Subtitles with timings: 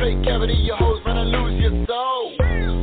[0.00, 0.56] Plate cavity.
[0.64, 2.32] Your hoes finna lose your soul.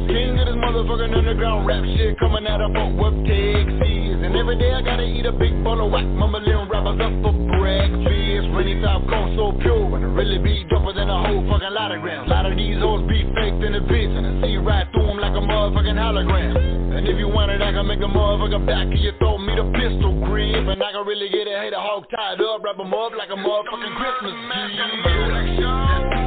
[0.06, 4.22] King of this motherfucking underground rap shit coming out of Fort Worth, Texas.
[4.22, 7.34] And every day I gotta eat a big bowl of whack, mumbling rappers up for
[7.58, 8.54] breakfast.
[8.54, 11.92] Rainy top cone so pure, and it really be doper than a whole fucking lot
[11.92, 12.30] of grams.
[12.30, 15.10] A lot of these hoes be faked in the bitch, and I see right through
[15.10, 16.54] them like a motherfucking hologram.
[16.98, 19.58] And if you want it, I can make a motherfucker back of your throat, me
[19.58, 20.70] the pistol grip.
[20.70, 23.38] And I can really get a hater hog tied up, wrap 'em up like a
[23.42, 26.27] motherfucking Christmas tree.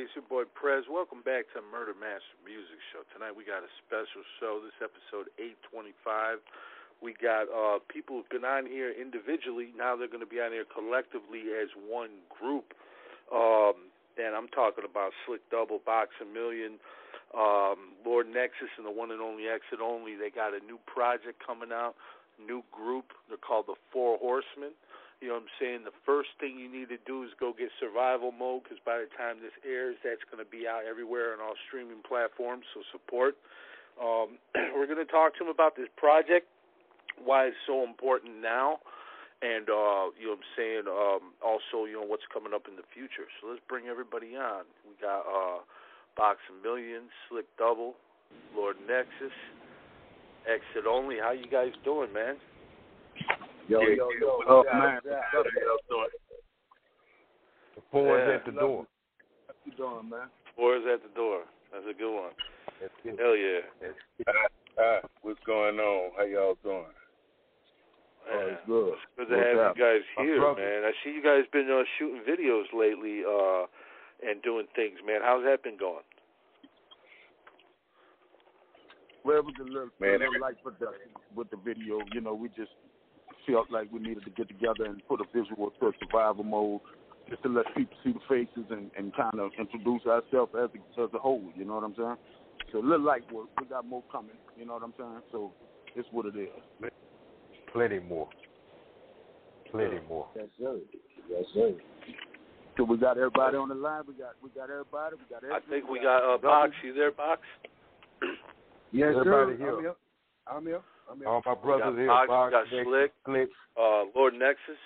[0.00, 0.08] Everybody?
[0.08, 0.84] It's your boy Prez.
[0.88, 3.04] Welcome back to Murder Master Music Show.
[3.12, 4.60] Tonight we got a special show.
[4.64, 6.40] This episode 825.
[7.04, 9.76] We got uh, people who've been on here individually.
[9.76, 12.72] Now they're going to be on here collectively as one group.
[13.28, 16.80] Um, and I'm talking about Slick Dubble, Box a Million,
[17.36, 20.16] um, Lord Nexus, and the one and only X-It Only.
[20.16, 21.92] They got a new project coming out,
[22.40, 23.12] new group.
[23.28, 24.72] They're called the Four Horsemen.
[25.20, 25.80] You know what I'm saying?
[25.84, 29.10] The first thing you need to do is go get survival mode because by the
[29.20, 32.64] time this airs, that's going to be out everywhere on all streaming platforms.
[32.72, 33.36] So support.
[34.00, 34.40] Um,
[34.72, 36.48] we're going to talk to him about this project,
[37.20, 38.80] why it's so important now,
[39.44, 40.84] and uh, you know what I'm saying.
[40.88, 43.28] Um, also, you know what's coming up in the future.
[43.40, 44.64] So let's bring everybody on.
[44.88, 45.60] We got uh,
[46.16, 47.92] Box of Millions, Slick Dubble,
[48.56, 49.36] Lord Nexus,
[50.48, 51.20] X-It Only.
[51.20, 52.40] How you guys doing, man?
[53.70, 54.96] Yo, yo, yo, Oh, what's man.
[54.98, 55.04] up?
[57.76, 58.24] The four Yeah.
[58.24, 58.86] is at the door.
[59.46, 60.28] What you doing, man?
[60.56, 61.44] Four is at the door.
[61.70, 62.34] That's a good one.
[62.80, 62.92] That's.
[63.16, 63.60] Hell yeah.
[63.80, 64.26] That's it.
[64.76, 66.10] Uh, what's going on?
[66.16, 66.84] How y'all doing?
[68.28, 68.94] Oh, it's good.
[69.16, 69.76] Good to What's have up?
[69.76, 70.60] you guys here, brother.
[70.62, 70.84] man.
[70.84, 73.66] I see you guys been uh, shooting videos lately uh,
[74.28, 75.20] and doing things, man.
[75.22, 76.02] How's that been going?
[79.24, 82.00] Well, it was a little, Man, a little light production with the video.
[82.12, 82.72] You know, we just
[83.50, 86.80] felt like we needed to get together and put a visual to survival mode
[87.28, 91.02] just to let people see the faces and, and kind of introduce ourselves as a,
[91.02, 91.44] as a whole.
[91.54, 92.16] You know what I'm saying?
[92.72, 93.48] So a little light work.
[93.60, 94.36] We got more coming.
[94.58, 95.22] You know what I'm saying?
[95.32, 95.52] So
[95.94, 96.90] it's what it is.
[97.72, 98.28] Plenty more.
[99.70, 100.26] Plenty more.
[100.36, 100.78] Yes, sir.
[101.30, 101.72] Yes, sir.
[102.76, 104.02] So we got everybody on the line.
[104.08, 105.16] We got we got everybody.
[105.16, 105.52] We got everybody.
[105.52, 105.80] I everybody.
[105.80, 106.72] think we got uh, Box.
[106.82, 107.40] You there, Box?
[108.92, 109.58] Yes, Everybody sir.
[109.58, 109.74] here.
[109.74, 109.94] I'm here.
[110.46, 110.80] I'm here.
[111.10, 111.26] I'm.
[111.26, 112.06] All my brothers got here.
[112.06, 113.12] Box, Box, got Nick, Slick.
[113.24, 113.48] Click.
[113.76, 114.78] Uh, Lord Nexus.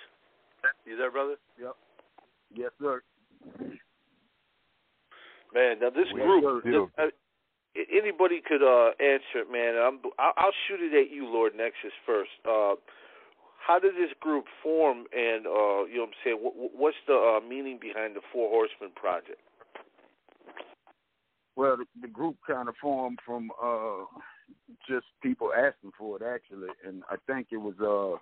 [0.86, 1.36] You there, brother?
[1.60, 1.76] Yep.
[2.54, 3.02] Yes, sir.
[5.54, 7.06] Man, now this We group, this- uh,
[7.92, 9.76] anybody could uh, answer it, man.
[9.76, 12.30] I'm, I'll, I'll shoot it at you, Lord Nexus, first.
[12.44, 12.74] Uh,
[13.64, 16.38] how did this group form, and uh, you know what I'm saying?
[16.40, 19.40] What, what's the uh, meaning behind the Four Horsemen project?
[21.56, 24.04] Well, the, the group kind of formed from uh
[24.88, 28.18] just people asking for it actually, and I think it was uh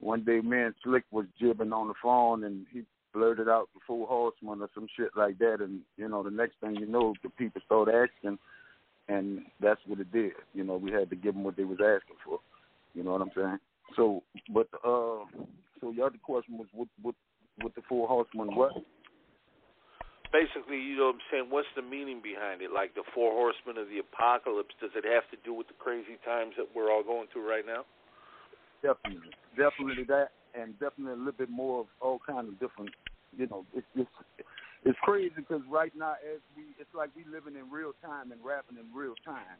[0.00, 2.82] one day me and Slick was jibbing on the phone, and he
[3.12, 6.54] blurted out the Four Horsemen or some shit like that, and you know the next
[6.60, 8.38] thing you know, the people started asking,
[9.08, 10.32] and that's what it did.
[10.54, 12.40] You know, we had to give them what they was asking for.
[12.94, 13.58] You know what I'm saying?
[13.96, 14.22] So,
[14.52, 15.24] but uh,
[15.80, 17.14] so the other question was what what
[17.60, 18.72] what the Four Horsemen what?
[20.30, 22.70] Basically, you know what I'm saying, what's the meaning behind it?
[22.70, 24.74] Like the four horsemen of the apocalypse?
[24.78, 27.66] Does it have to do with the crazy times that we're all going through right
[27.66, 27.82] now?
[28.78, 32.90] Definitely, definitely that, and definitely a little bit more of all kinds of different.
[33.36, 34.10] You know, it's it's
[34.84, 38.40] it's crazy because right now, as we, it's like we living in real time and
[38.42, 39.58] rapping in real time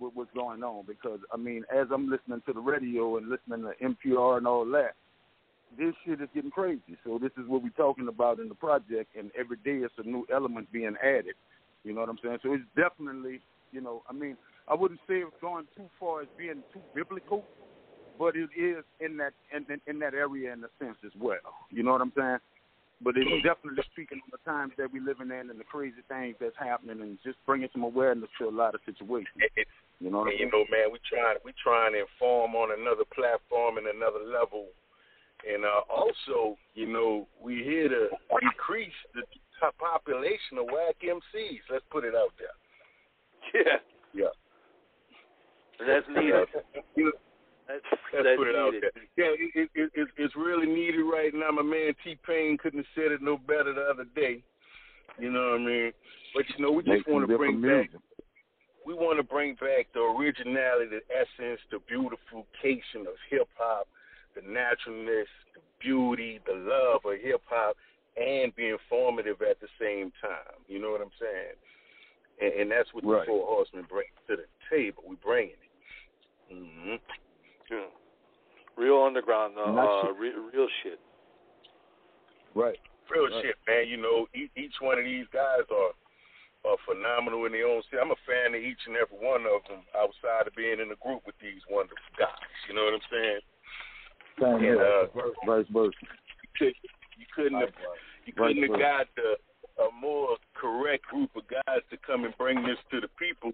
[0.00, 0.84] with what's going on.
[0.86, 4.64] Because I mean, as I'm listening to the radio and listening to NPR and all
[4.72, 4.94] that,
[5.78, 6.96] this shit is getting crazy.
[7.04, 10.02] So this is what we're talking about in the project, and every day it's a
[10.02, 11.34] new element being added.
[11.84, 12.38] You know what I'm saying?
[12.42, 13.40] So it's definitely,
[13.72, 14.36] you know, I mean,
[14.68, 17.44] I wouldn't say it's going too far as being too biblical,
[18.18, 21.52] but it is in that in, in, in that area in a sense as well.
[21.70, 22.38] You know what I'm saying?
[23.02, 26.36] But it's definitely speaking on the times that we're living in and the crazy things
[26.40, 29.44] that's happening, and just bringing some awareness to a lot of situations.
[30.00, 32.72] You know, what and I'm you know, man, we trying we trying to inform on
[32.72, 34.72] another platform and another level,
[35.52, 38.08] and uh, also, you know, we here to
[38.40, 39.22] decrease the
[39.60, 41.60] top population of whack MCs.
[41.70, 42.48] Let's put it out there.
[43.54, 43.78] Yeah.
[44.14, 44.32] Yeah.
[45.86, 46.48] That's needed.
[46.96, 47.12] You know,
[47.68, 47.80] That's,
[48.12, 48.90] Let's that's put it out needed.
[48.94, 49.26] there.
[49.26, 51.50] Yeah, it, it, it, it's really needed right now.
[51.50, 54.42] My man T Pain couldn't have said it no better the other day.
[55.18, 55.92] You know what I mean?
[56.34, 57.90] But you know, we just want to bring back.
[57.90, 58.00] music.
[58.86, 63.86] We want to bring back the originality, the essence, the beautification of hip hop,
[64.34, 67.76] the naturalness, the beauty, the love of hip hop,
[68.16, 70.58] and be informative at the same time.
[70.68, 71.56] You know what I'm saying?
[72.40, 73.20] And, and that's what Right.
[73.20, 75.02] the Four Horsemen bring to the table.
[75.06, 76.54] We bringing it.
[76.54, 76.96] Mm-hmm.
[77.70, 77.90] Yeah.
[78.76, 81.00] Real underground, uh, And uh, shit- re- real shit.
[82.54, 82.78] Right.
[83.10, 83.42] Real Right.
[83.42, 83.86] shit, man.
[83.88, 85.92] You know, e- each one of these guys are
[86.64, 88.00] are phenomenal in their own sense.
[88.00, 90.96] I'm a fan of each and every one of them outside of being in a
[90.96, 92.32] group with these wonderful guys.
[92.66, 93.40] You know what I'm saying?
[94.40, 95.06] Same And uh,
[95.46, 95.92] Vice versa.
[96.60, 96.72] you,
[97.18, 97.70] you couldn't have
[98.26, 99.36] you couldn't have got the,
[99.82, 103.52] a more correct group of guys to come and bring this to the people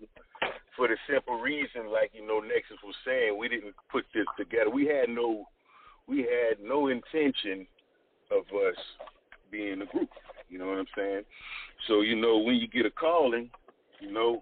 [0.77, 4.71] for the simple reason, like you know, Nexus was saying, we didn't put this together.
[4.71, 5.47] We had no
[6.07, 7.67] we had no intention
[8.31, 8.77] of us
[9.51, 10.09] being a group.
[10.49, 11.23] You know what I'm saying?
[11.87, 13.51] So you know, when you get a calling,
[14.01, 14.41] you know,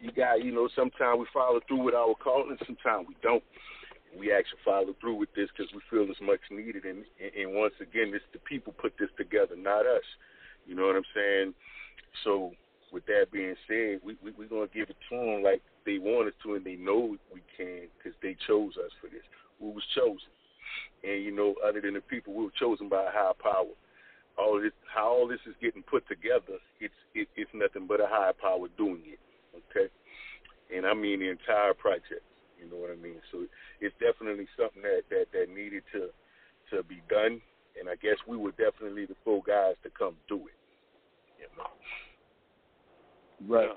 [0.00, 3.42] you got you know, sometimes we follow through with our calling, sometimes we don't.
[4.18, 7.74] We actually follow through with this because we feel it's much needed, and, and once
[7.80, 10.02] again, it's the people put this together, not us.
[10.66, 11.54] You know what I'm saying?
[12.24, 12.52] So,
[12.92, 16.28] with that being said, we we we're gonna give it to them like they want
[16.28, 19.22] us to, and they know we can because they chose us for this.
[19.60, 20.32] We was chosen,
[21.04, 23.72] and you know, other than the people, we were chosen by a higher power.
[24.36, 28.06] All this, how all this is getting put together, it's it, it's nothing but a
[28.06, 29.20] higher power doing it.
[29.56, 29.88] Okay,
[30.74, 32.27] and I mean the entire project.
[32.58, 33.20] You know what I mean?
[33.32, 33.46] So
[33.80, 36.08] it's definitely something that that that needed to
[36.74, 37.40] to be done,
[37.78, 40.58] and I guess we were definitely the four guys to come do it.
[41.38, 41.70] You know?
[43.56, 43.70] Right.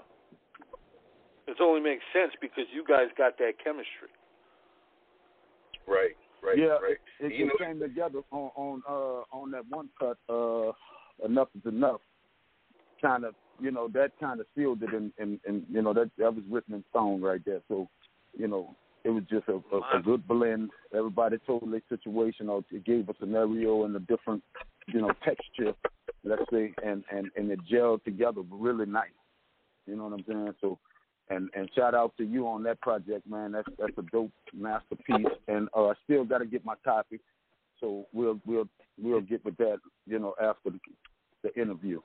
[1.47, 4.09] It only makes sense because you guys got that chemistry.
[5.87, 6.97] Right, right, yeah, right.
[7.19, 10.17] it, You it know- came together on on uh on that one cut.
[10.29, 10.71] Uh,
[11.25, 12.01] enough is enough.
[13.01, 16.11] Kind of, you know, that kind of sealed it, and and and you know that
[16.17, 17.61] that was written in stone right there.
[17.67, 17.89] So,
[18.37, 20.69] you know, it was just a, a, a good blend.
[20.95, 24.43] Everybody told their situation, or it gave a scenario and a different,
[24.87, 25.73] you know, texture,
[26.23, 29.09] let's say, and and and it gelled together really nice.
[29.87, 30.53] You know what I'm saying?
[30.61, 30.77] So,
[31.29, 33.53] and and shout out to you on that project, man.
[33.53, 35.25] That's that's a dope masterpiece.
[35.47, 37.19] And uh, I still got to get my copy,
[37.79, 38.67] so we'll we'll
[39.01, 40.79] we'll get with that, you know, after the,
[41.43, 42.01] the interview.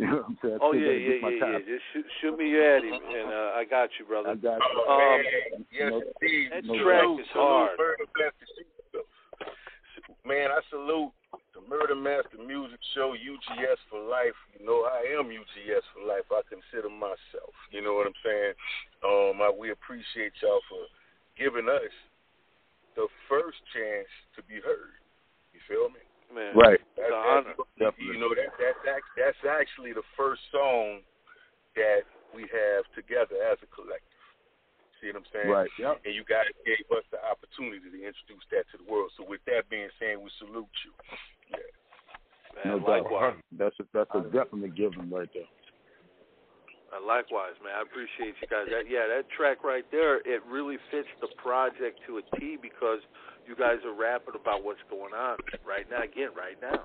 [0.00, 0.58] You know what I'm saying?
[0.64, 1.58] Oh yeah, yeah, yeah, yeah.
[1.60, 4.32] Just shoot, shoot me your Addy, and uh, I got you, brother.
[4.32, 4.80] I got you.
[4.88, 6.48] Oh, Um, man, yes, no- indeed.
[6.56, 7.76] that no track is hard.
[7.76, 8.46] Murder Master
[8.96, 9.04] Show.
[10.24, 11.12] Man, I salute
[11.52, 14.36] the Murder Master Music Show, UGS for life.
[14.58, 16.24] You know, I am UGS for life.
[16.32, 17.52] I consider myself.
[17.70, 18.54] You know what I'm saying?
[19.04, 20.80] Um, I, we appreciate y'all for
[21.36, 21.92] giving us
[22.96, 24.96] the first chance to be heard.
[25.52, 26.00] You feel me?
[26.30, 26.78] Man, Right.
[26.78, 27.54] it's That's, an honor.
[27.78, 31.02] that's, you know that that that's that's actually the first song
[31.74, 34.06] that we have together as a collective.
[35.00, 35.48] See what I'm saying?
[35.50, 35.70] Right.
[35.78, 36.02] Yep.
[36.04, 39.10] And you guys gave us the opportunity to introduce that to the world.
[39.16, 40.92] So with that being said, we salute you.
[41.50, 41.66] Yeah.
[42.64, 43.36] No Man, doubt.
[43.56, 45.48] That's a, that's a definitely given right there.
[46.90, 47.74] Uh, likewise, man.
[47.78, 48.66] I appreciate you guys.
[48.66, 52.98] That, yeah, that track right there, it really fits the project to a T because
[53.46, 56.02] you guys are rapping about what's going on right now.
[56.02, 56.82] Again, right now.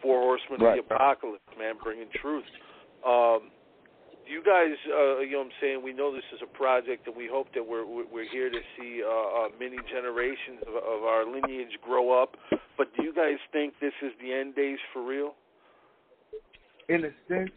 [0.00, 0.78] Four Horsemen Right.
[0.78, 2.48] of the Apocalypse, man, bringing truth.
[3.04, 3.52] Um,
[4.24, 7.16] you guys, uh, you know what I'm saying, we know this is a project and
[7.16, 11.26] we hope that we're we're here to see uh, uh, many generations of, of our
[11.26, 12.36] lineage grow up.
[12.78, 15.34] But do you guys think this is the end days for real?
[16.88, 17.50] in a sense,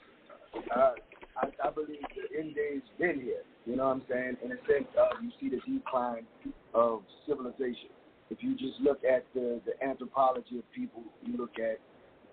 [0.76, 0.92] uh,
[1.38, 3.44] I, I believe the end days been here.
[3.66, 4.38] You know what I'm saying?
[4.44, 6.26] In a sense, uh, you see the decline
[6.74, 7.90] of civilization.
[8.30, 11.80] If you just look at the, the anthropology of people, you look at,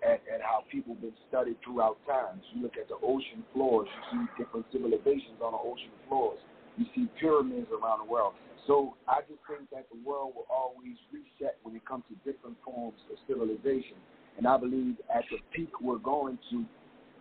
[0.03, 2.43] at at how people been studied throughout times.
[2.55, 3.89] You look at the ocean floors.
[4.13, 6.39] You see different civilizations on the ocean floors.
[6.77, 8.35] You see pyramids around the world.
[8.67, 12.57] So I just think that the world will always reset when it comes to different
[12.65, 13.97] forms of civilization.
[14.39, 16.65] And I believe at the peak we're going to,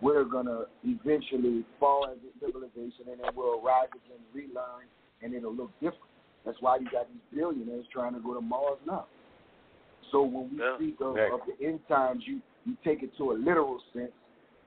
[0.02, 4.86] we're going to eventually fall as a civilization and then we'll rise again, relearn,
[5.22, 6.04] and it'll look different.
[6.46, 9.08] That's why you got these billionaires trying to go to Mars now.
[10.12, 10.76] So when we Yeah.
[10.76, 11.32] speak of, Right.
[11.32, 14.12] of the end times, you, you take it to a literal sense,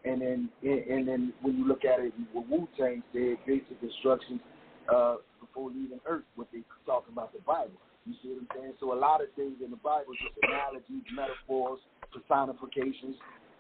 [0.05, 4.41] and then and then when you look at it, what Wu Tang said, basic instructions
[4.89, 7.79] uh, before leaving Earth, what they talk about the Bible.
[8.05, 8.75] You see what I'm saying?
[8.81, 11.79] So a lot of things in the Bible, just analogies, metaphors,
[12.13, 13.17] personifications,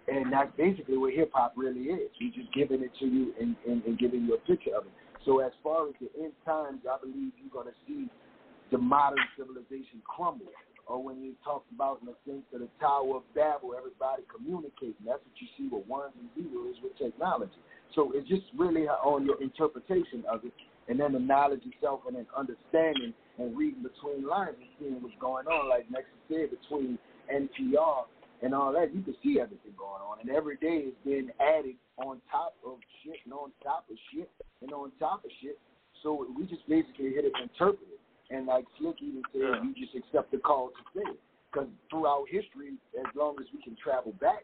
[0.08, 2.10] and that's basically what hip hop really is.
[2.20, 4.92] We're just giving it to you and, and, and giving you a picture of it.
[5.24, 8.10] So as far as the end times, I believe you're going to see
[8.70, 10.50] the modern civilization crumble.
[10.88, 14.98] Or when you talk about in the sense of the Tower of Babel, everybody communicating.
[15.06, 17.54] That's what you see with ones and zeros with technology.
[17.94, 20.52] So it's just really on your interpretation of it,
[20.88, 25.14] and then the knowledge itself, and then understanding and reading between lines and seeing what's
[25.20, 25.70] going on.
[25.70, 26.98] Like Nexus said, between
[27.30, 28.10] NPR
[28.42, 31.76] and all that, you can see everything going on, and every day is being added
[31.96, 34.30] on top of shit and on top of shit
[34.60, 35.58] and on top of shit.
[36.02, 38.00] So we just basically hit it and interpret it.
[38.34, 39.62] And like Slick even said, Yeah.
[39.62, 41.20] you just accept the call to say it.
[41.52, 44.42] Because throughout history, as long as we can travel back,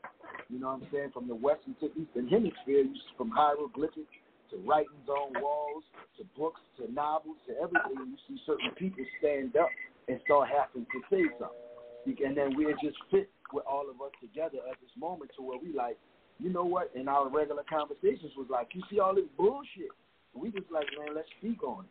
[0.51, 2.85] you know what I'm saying, from the western to the eastern hemisphere,
[3.17, 4.13] from hieroglyphics
[4.51, 5.85] to writings on walls
[6.19, 9.69] to books to novels to everything, you see certain people stand up
[10.07, 12.25] and start having to say something.
[12.25, 15.59] And then we're just fit with all of us together at this moment to where
[15.59, 15.97] we like,
[16.39, 19.91] you know what, in our regular conversations was like, you see all this bullshit.
[20.35, 21.91] We just like, man, let's speak on it.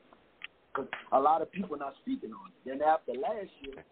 [0.71, 2.55] Because a lot of people not speaking on it.
[2.69, 3.83] Then after last year,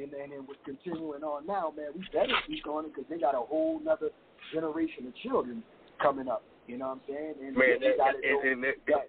[0.00, 3.18] and then it was continuing on now, man, we better speak on it because they
[3.18, 4.08] got a whole nother
[4.54, 5.62] generation of children
[6.00, 6.42] coming up.
[6.66, 7.34] You know what I'm saying?
[7.42, 9.06] And Man, they got to and, know and that, that.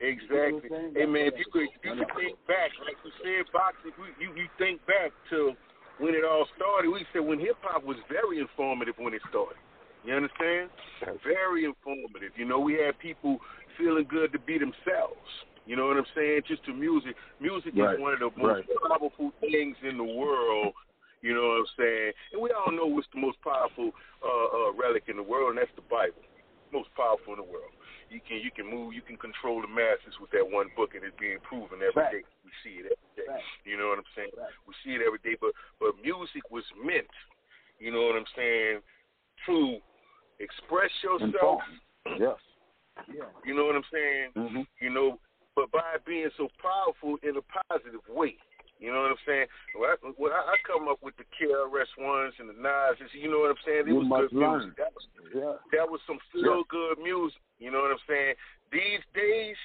[0.00, 0.24] exactly.
[0.24, 0.92] You know what I'm saying?
[0.96, 1.94] Hey man, if you could, Yeah.
[1.94, 3.92] you could think back, like you said, boxing.
[3.96, 5.52] You, you you think back to
[5.98, 6.90] when it all started.
[6.90, 9.56] We said when hip hop was very informative when it started.
[10.04, 10.70] You understand?
[11.24, 12.32] Very informative.
[12.36, 13.38] You know, we had people
[13.76, 15.26] feeling good to be themselves.
[15.66, 16.42] You know what I'm saying?
[16.46, 17.16] Just to music.
[17.40, 17.94] Music Right.
[17.94, 18.64] is one of the most Right.
[18.86, 20.74] powerful things in the world.
[21.22, 22.12] You know what I'm saying?
[22.32, 25.58] And we all know what's the most powerful uh, uh, relic in the world, and
[25.58, 26.22] that's the Bible.
[26.72, 27.72] Most powerful in the world.
[28.10, 31.02] You can you can move, you can control the masses with that one book, and
[31.02, 32.12] it's being proven every Right.
[32.12, 32.24] day.
[32.44, 32.96] We see it
[33.26, 33.42] every day.
[33.42, 33.66] Right.
[33.66, 34.30] You know what I'm saying?
[34.38, 34.54] Right.
[34.66, 35.36] We see it every day.
[35.40, 35.52] But
[35.82, 37.10] but music was meant,
[37.78, 38.80] you know what I'm saying,
[39.50, 39.78] to
[40.38, 41.60] express yourself.
[42.22, 42.38] Yes.
[43.10, 43.26] Yeah.
[43.44, 44.30] You know what I'm saying?
[44.38, 44.62] Mm-hmm.
[44.80, 45.18] You know,
[45.58, 48.38] but by being so powerful in a positive way.
[48.78, 49.46] You know what I'm saying?
[49.74, 53.26] When I, when I I come up with the KRS ones and the Nas, you
[53.26, 53.84] know what I'm saying?
[53.84, 54.70] It You was must good learn.
[54.70, 54.76] music.
[54.78, 55.04] That was
[55.34, 55.54] Yeah.
[55.74, 57.42] that was some feel good music.
[57.58, 58.34] You know what I'm saying?
[58.70, 59.56] These days,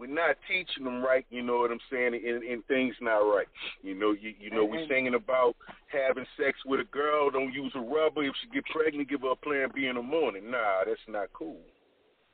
[0.00, 1.26] we're not teaching them right.
[1.28, 2.14] You know what I'm saying?
[2.14, 3.46] And, and things not right.
[3.82, 5.54] You know, you you know, we're singing about
[5.92, 7.30] having sex with a girl.
[7.30, 8.24] Don't use a rubber.
[8.24, 10.50] If she get pregnant, give her a Plan B in the morning.
[10.50, 11.60] Nah, that's not cool.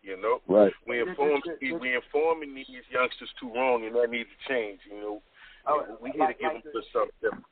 [0.03, 0.73] You know, Right.
[0.87, 4.79] we inform we informing these youngsters too wrong, and that needs to change.
[4.89, 5.23] You know,
[5.67, 7.45] Oh, we here like- to give like them the- something different.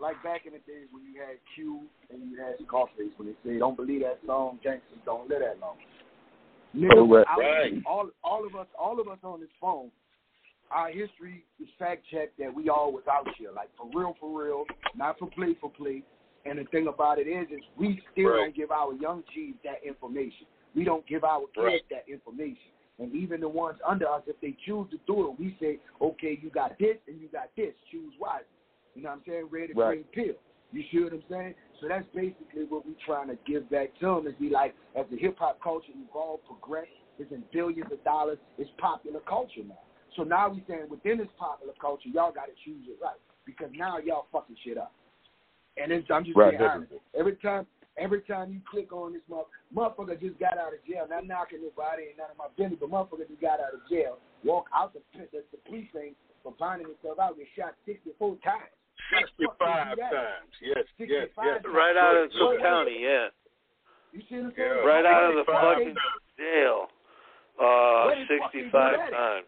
[0.00, 3.36] like back in the days when you had Q and you had Scarface when they
[3.48, 5.78] say, "Don't believe that song, gangsters don't live that long."
[6.74, 7.28] Nigga, Correct.
[7.30, 9.90] I- all all of us, all of us on this phone,
[10.70, 14.30] our history is fact checked that we all was out here, like for real, for
[14.42, 14.64] real,
[14.96, 16.02] not for play, for play.
[16.46, 18.36] And the thing about it is, is we still Right.
[18.36, 20.46] don't give our young G's that information.
[20.74, 21.88] We don't give our kids Right.
[21.90, 22.70] that information.
[22.98, 26.38] And even the ones under us, if they choose to do it, we say, okay,
[26.42, 27.74] you got this and you got this.
[27.90, 28.46] Choose wisely.
[28.94, 29.46] You know what I'm saying?
[29.46, 30.12] Red or Right.
[30.12, 30.36] green pill.
[30.72, 31.54] You see what I'm saying?
[31.80, 35.06] So that's basically what we're trying to give back to them is be like, as
[35.10, 39.78] the hip hop culture evolved, progressed, it's in billions of dollars, it's popular culture now.
[40.16, 43.70] So now we saying within this popular culture, y'all got to choose it right because
[43.74, 44.92] now y'all fucking shit up.
[45.76, 46.92] And it's, I'm just Right, being honest.
[47.18, 47.66] Every time,
[47.98, 51.06] every time you click on this mother, motherfucker just got out of jail.
[51.10, 54.18] Not knocking nobody, ain't none of my business, but motherfucker just got out of jail.
[54.44, 56.14] Walk out the the, the police thing
[56.44, 58.70] for finding himself out, get shot 64 times.
[59.12, 60.50] Sixty-five times.
[60.62, 61.60] Yes, yes, yes.
[61.66, 63.28] Right out of Look, Cook County, yeah.
[64.12, 64.86] You see what I'm Yeah.
[64.86, 65.94] Right out of the 65 fucking
[66.38, 66.88] jail.
[67.58, 69.46] Uh, Where the fuck they do 65 times.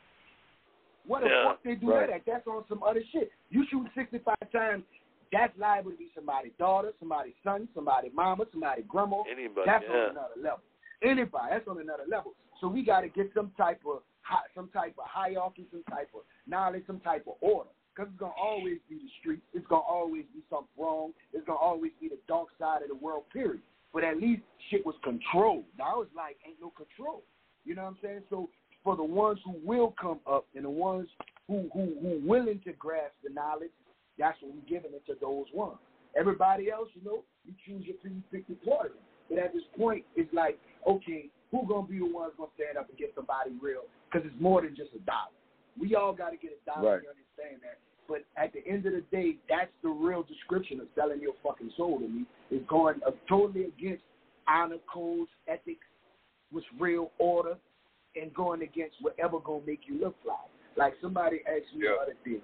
[1.06, 1.44] What the Yeah.
[1.44, 2.06] fuck they do Right.
[2.10, 2.24] that at?
[2.26, 3.30] That's on some other shit.
[3.50, 4.84] You shoot 65 times,
[5.32, 9.22] that's liable to be somebody's daughter, somebody's son, somebody's mama, somebody's grandma.
[9.30, 9.94] Anybody, That's yeah.
[9.94, 10.62] on another level.
[11.02, 12.34] Anybody, that's on another level.
[12.60, 16.10] So we got to get some type of hi- some type of hierarchy, some type
[16.14, 17.70] of knowledge, some type of order.
[17.96, 19.42] Because it's gonna always be the streets.
[19.54, 21.12] It's gonna always be something wrong.
[21.32, 23.24] It's gonna always be the dark side of the world.
[23.32, 23.62] Period.
[23.94, 25.64] But at least shit was controlled.
[25.78, 27.22] Now it's like ain't no control.
[27.64, 28.22] You know what I'm saying?
[28.28, 28.50] So
[28.84, 31.08] for the ones who will come up and the ones
[31.48, 33.72] who who who willing to grasp the knowledge,
[34.18, 35.78] that's what we're giving it to those ones.
[36.18, 39.00] Everybody else, you know, you choose your you pick your poison.
[39.30, 42.90] But at this point, it's like, okay, who gonna be the ones gonna stand up
[42.90, 43.88] and get somebody real?
[44.12, 45.32] Because it's more than just a dollar.
[45.80, 47.00] We all got to get a dollar.
[47.00, 47.02] Right.
[47.02, 47.78] You understand that?
[48.08, 51.70] But at the end of the day, that's the real description of selling your fucking
[51.76, 52.24] soul to me.
[52.50, 54.02] Is going uh, totally against
[54.48, 55.86] honor codes, ethics,
[56.50, 57.54] what's real order,
[58.14, 60.34] and going against whatever gonna make you look fly.
[60.76, 62.42] Like somebody asked me the other day,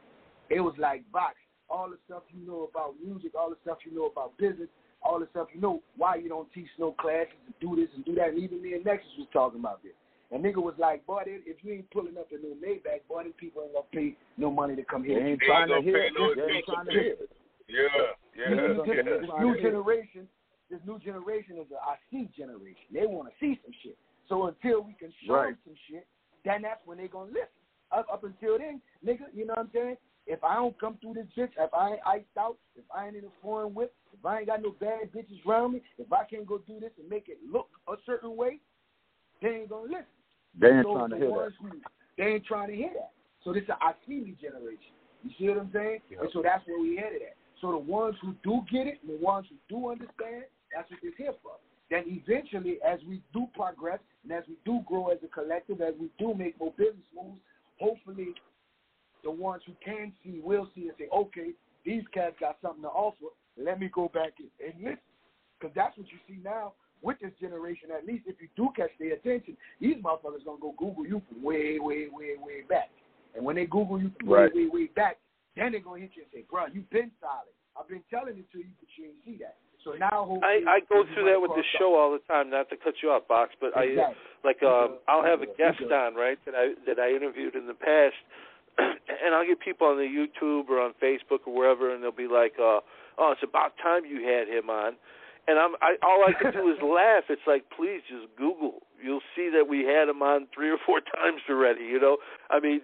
[0.50, 1.35] it was like box.
[1.71, 4.69] All the stuff you know about music, all the stuff you know about business,
[5.02, 8.04] all the stuff you know, why you don't teach no classes and do this and
[8.04, 8.31] do that.
[8.31, 9.92] And even me and Nexus was talking about this.
[10.32, 13.24] And nigga was like, boy, they- if you ain't pulling up a new Maybach, boy,
[13.24, 15.20] them people ain't gonna pay no money to come here.
[15.20, 16.14] They ain't They trying to ain't gonna hear it.
[16.14, 17.30] no They ain't trying to hear it.
[17.68, 17.88] Yeah,
[18.34, 19.02] yeah, new, yeah.
[19.02, 20.28] this new generation,
[20.70, 22.82] this new generation is a I see generation.
[22.90, 23.96] They want to see some shit.
[24.28, 25.48] So until we can show Right.
[25.48, 26.06] them some shit,
[26.44, 27.48] then that's when they gonna listen.
[27.92, 29.96] Up, up until then, nigga, you know what I'm saying?
[30.26, 33.16] If I don't come through this bitch, if I ain't iced out, if I ain't
[33.16, 36.24] in a foreign whip, if I ain't got no bad bitches around me, if I
[36.24, 38.60] can't go do this and make it look a certain way,
[39.42, 40.06] they ain't gonna listen.
[40.59, 41.52] They ain't So trying to hear that.
[42.18, 43.11] They ain't trying to hear that.
[43.44, 43.71] So this is
[44.06, 44.92] see me generation.
[45.23, 46.00] You see what I'm saying?
[46.11, 46.21] Yep.
[46.21, 47.37] And so that's where we headed at.
[47.61, 50.44] So the ones who do get it, and the ones who do understand,
[50.75, 51.52] that's what this here for.
[51.90, 55.94] Then eventually, as we do progress and as we do grow as a collective, as
[56.00, 57.38] we do make more business moves,
[57.78, 58.35] hopefully
[59.23, 61.50] the ones who can see will see and say, okay,
[61.85, 63.26] these cats got something to offer.
[63.56, 64.99] Let me go back and, and listen.
[65.59, 67.90] Because that's what you see now with this generation.
[67.97, 71.21] At least if you do catch their attention, these motherfuckers going to go Google you
[71.28, 72.90] from way, way, way, way back.
[73.35, 74.55] And when they Google you from Right.
[74.55, 75.18] way, way, way back,
[75.57, 77.53] then they're going to hit you and say, bro, you've been solid.
[77.76, 79.57] I've been telling it to you, but you ain't see that.
[79.85, 82.50] So now, I, I go through that with the show all the time.
[82.50, 86.14] Not to cut you off, box, but I like um, I'll have a guest on
[86.14, 88.14] right that I that I interviewed in the past,
[88.79, 92.29] and I'll get people on the YouTube or on Facebook or wherever, and they'll be
[92.31, 92.79] like, uh,
[93.18, 94.94] "Oh, it's about time you had him on,"
[95.48, 97.24] and I'm I all I can do is laugh.
[97.28, 98.83] It's like, please just Google.
[99.02, 101.85] You'll see that we had him on three or four times already.
[101.85, 102.16] You know,
[102.50, 102.81] I mean.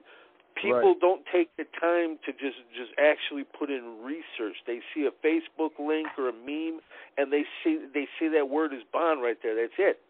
[0.59, 1.01] People Right.
[1.01, 4.59] don't take the time to just just actually put in research.
[4.66, 6.81] They see a Facebook link or a meme,
[7.16, 9.55] and they see they see that word is bond right there.
[9.55, 10.01] That's it.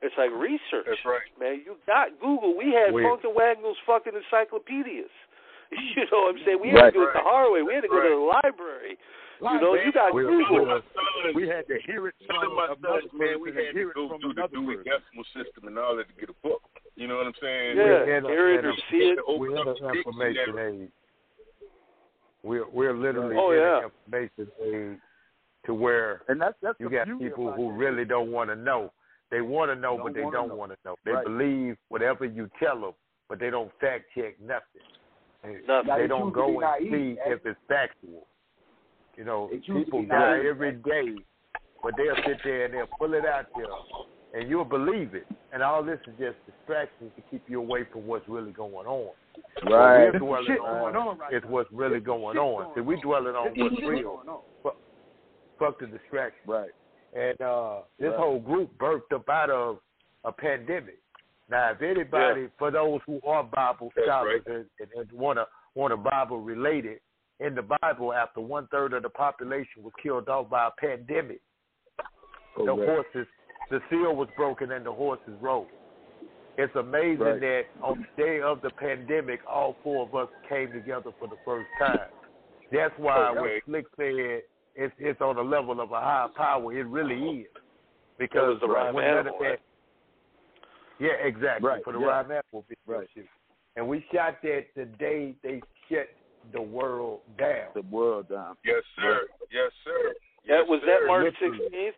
[0.00, 0.88] It's like research.
[0.88, 1.28] That's right.
[1.38, 2.56] Man, you got Google.
[2.56, 5.12] We had Funk and Wagnall's fucking encyclopedias.
[5.96, 6.58] You know what I'm saying?
[6.60, 6.92] We had Right.
[6.92, 7.62] to do it the hard way.
[7.62, 8.98] We had to go to the library.
[9.40, 10.82] You know, you got We- Google.
[11.34, 13.66] we- We had to hear it from of my another sons, man, we person and
[13.66, 14.76] had hear to it go from through the Dewey.
[14.84, 16.62] Decimal System in order to get a book.
[16.96, 17.76] You know what I'm saying?
[17.76, 19.18] Yeah, We're in a- hear it or see it.
[19.26, 20.90] We're an information age.
[22.42, 23.78] We're we're literally Oh, in yeah.
[23.78, 25.00] an information age
[25.66, 27.74] to where And that's that's you got people who it.
[27.76, 28.92] really don't want to know.
[29.30, 30.96] They want to know, Don't but they wanna don't want to know.
[31.04, 31.24] They Right.
[31.24, 32.94] believe whatever you tell them,
[33.28, 34.82] but they don't fact check nothing.
[35.42, 35.86] And Nothing.
[35.88, 37.32] Now, They they don't go and naive, see eh?
[37.34, 38.26] if it's factual.
[39.16, 41.16] You know, They choose to people die every day,
[41.82, 43.66] but they'll sit there and they'll pull it out there,
[44.40, 45.26] and you'll believe it.
[45.52, 49.10] And all this is just distractions to keep you away from what's really going on.
[49.62, 49.98] What Right.
[50.04, 52.62] we're There's dwelling shit on going on right is what's really There's going shit on.
[52.62, 53.00] going See, we on.
[53.02, 54.02] dwelling on There's what's shit real.
[54.16, 54.40] going on.
[55.58, 56.40] Fuck the distraction.
[56.46, 56.70] Right.
[57.14, 58.18] And uh, this Right.
[58.18, 59.80] whole group birthed up out of
[60.24, 60.98] a pandemic.
[61.50, 64.56] Now, if anybody, for those who are Bible That's scholars right.
[64.56, 67.00] and, and, and want to want to Bible related,
[67.40, 71.40] in the Bible, after one third of the population was killed off by a pandemic,
[72.56, 73.26] the horses,
[73.70, 75.66] the seal was broken and the horses rose.
[76.58, 77.40] It's amazing Right.
[77.40, 81.36] that on the day of the pandemic, all four of us came together for the
[81.44, 82.08] first time.
[82.72, 83.40] That's why Okay.
[83.40, 84.42] what Slick said,
[84.74, 86.72] it's, it's on the level of a higher power.
[86.76, 87.46] It really is.
[88.18, 89.60] Because was the rhyme when animal, that- right?
[91.00, 91.66] Yeah, exactly.
[91.68, 92.06] Right, For the yeah.
[92.06, 93.08] rhyme animal video Right.
[93.14, 93.26] shoot.
[93.76, 96.08] And we shot that the day they shut
[96.52, 97.68] the world down.
[97.74, 98.56] The world down.
[98.64, 99.26] Yes, sir.
[99.50, 100.14] Yes, sir.
[100.48, 100.86] That Yes, was sir.
[101.00, 101.94] that March sixteenth.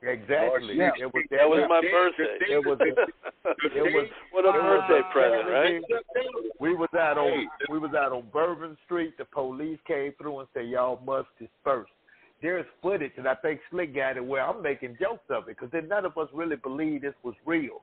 [0.00, 0.76] Exactly.
[0.76, 0.90] Yeah.
[0.96, 2.54] It was That that was my The- birthday.
[2.54, 2.78] It was
[3.74, 5.82] it was what a birthday a present, right?
[6.60, 9.16] We was out on we was out on Bourbon Street.
[9.18, 11.90] The police came through and said, "Y'all must disperse."
[12.40, 15.70] There's footage, and I think Slick got it where I'm making jokes of it because
[15.72, 17.82] then none of us really believed this was real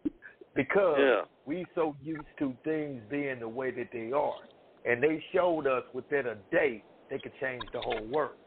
[0.56, 1.22] because Yeah.
[1.46, 4.40] we so used to things being the way that they are,
[4.86, 8.38] and they showed us within a day they could change the whole world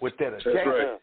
[0.00, 0.64] within a That's day.
[0.64, 1.00] right.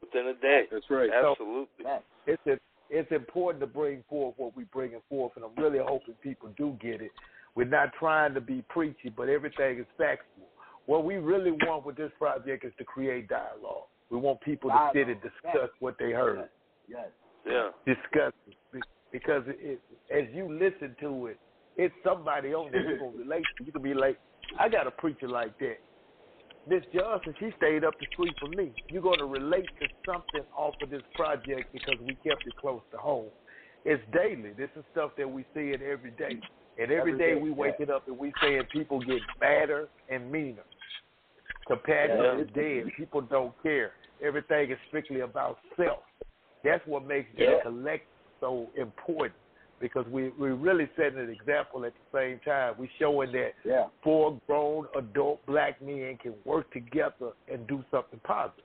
[0.00, 0.66] Within a day.
[0.70, 1.10] That's right.
[1.10, 1.84] Absolutely.
[1.84, 6.14] So it's it's important to bring forth what we're bringing forth, and I'm really hoping
[6.22, 7.10] people do get it.
[7.54, 10.48] We're not trying to be preachy, but everything is factual.
[10.86, 13.84] What we really want with this project is to create dialogue.
[14.10, 16.48] We want people to sit and discuss what they heard.
[16.88, 17.06] Yes.
[17.46, 17.70] Yeah.
[17.86, 18.82] Discuss it.
[19.10, 19.80] because it,
[20.14, 21.38] as you listen to it,
[21.76, 23.64] it's somebody on there you can relate to.
[23.64, 24.18] You can be like,
[24.58, 25.78] I got a preacher like that.
[26.68, 28.72] Miss Johnson, she stayed up the street from me.
[28.88, 32.82] You're going to relate to something off of this project because we kept it close
[32.92, 33.28] to home.
[33.84, 34.52] It's daily.
[34.56, 36.38] This is stuff that we see it every day.
[36.78, 37.56] And every Every day day, we yeah.
[37.56, 40.62] waking up and we saying people get madder and meaner.
[41.76, 42.38] Compassion Yeah.
[42.38, 42.92] is dead.
[42.96, 43.92] People don't care.
[44.22, 46.02] Everything is strictly about self.
[46.62, 47.62] That's what makes the Yeah.
[47.62, 48.06] collect
[48.40, 49.34] so important
[49.80, 52.74] because we we're really setting an example at the same time.
[52.78, 53.86] We're showing that Yeah.
[54.02, 58.64] four grown adult black men can work together and do something positive.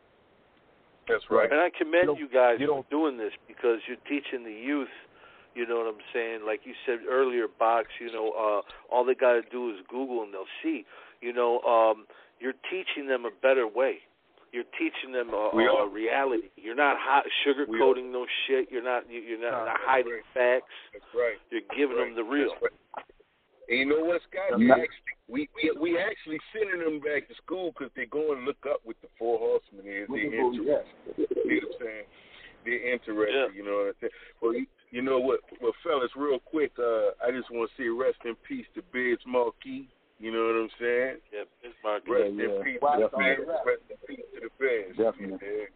[1.07, 1.49] That's right.
[1.51, 4.53] And I commend You you, guys you for don't- doing this because you're teaching the
[4.53, 4.91] youth.
[5.55, 6.45] You know what I'm saying?
[6.45, 7.89] Like you said earlier, box.
[7.99, 10.85] You know, uh, all they got to do is Google and they'll see.
[11.21, 12.05] You know, um,
[12.39, 13.99] you're teaching them a better way.
[14.53, 16.47] You're teaching them a, a reality.
[16.55, 18.69] You're not hot sugarcoating no shit.
[18.71, 19.03] You're not.
[19.11, 19.65] you- You're not, No.
[19.65, 20.71] not hiding facts.
[20.93, 21.35] That's right.
[21.51, 22.53] You're giving them the real.
[22.61, 22.71] Right.
[23.69, 24.53] And you know what, Scott?
[24.53, 28.07] I'm We not- actually we, we we actually sending them back to school because they're
[28.07, 30.07] going to look up with the four horsemen is.
[30.07, 30.87] They're the bull, interested.
[31.19, 31.27] yes.
[31.27, 32.05] You know what I'm saying?
[32.63, 33.35] They're interested.
[33.35, 33.47] Yeah.
[33.51, 34.15] You know what I'm saying?
[34.41, 35.41] Well, you, you know what?
[35.59, 39.19] Well, fellas, real quick, uh, I just want to say rest in peace to Biz
[39.27, 39.89] Markie.
[40.19, 41.17] You know what I'm saying?
[41.29, 42.01] Yeah, it's Mark.
[42.09, 42.57] Rest yeah.
[42.57, 43.47] in peace Why to the started Biz.
[43.47, 43.65] rap?
[43.69, 44.97] Rest in peace to the Biz.
[44.97, 45.37] Definitely.
[45.45, 45.69] Yeah.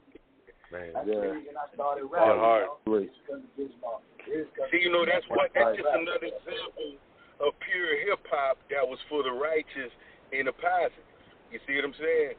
[0.74, 0.90] Man.
[0.98, 1.22] That's Yeah.
[1.38, 2.42] the I started Hard, rapping.
[2.42, 2.66] hard.
[2.66, 4.02] you know, because of this law.
[4.26, 6.98] It's 'cause See, you know, that's what that's just another example
[7.42, 9.92] of pure hip hop that was for the righteous
[10.34, 11.06] and the positive.
[11.52, 12.36] You see what I'm saying?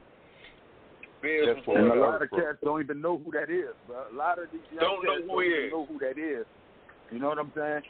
[1.23, 4.07] Biz That's And a lot of cats don't even know who that is, bro.
[4.11, 5.73] A lot of these young Don't know who don't even is.
[5.73, 6.47] know who that is.
[7.13, 7.83] You know what I'm saying?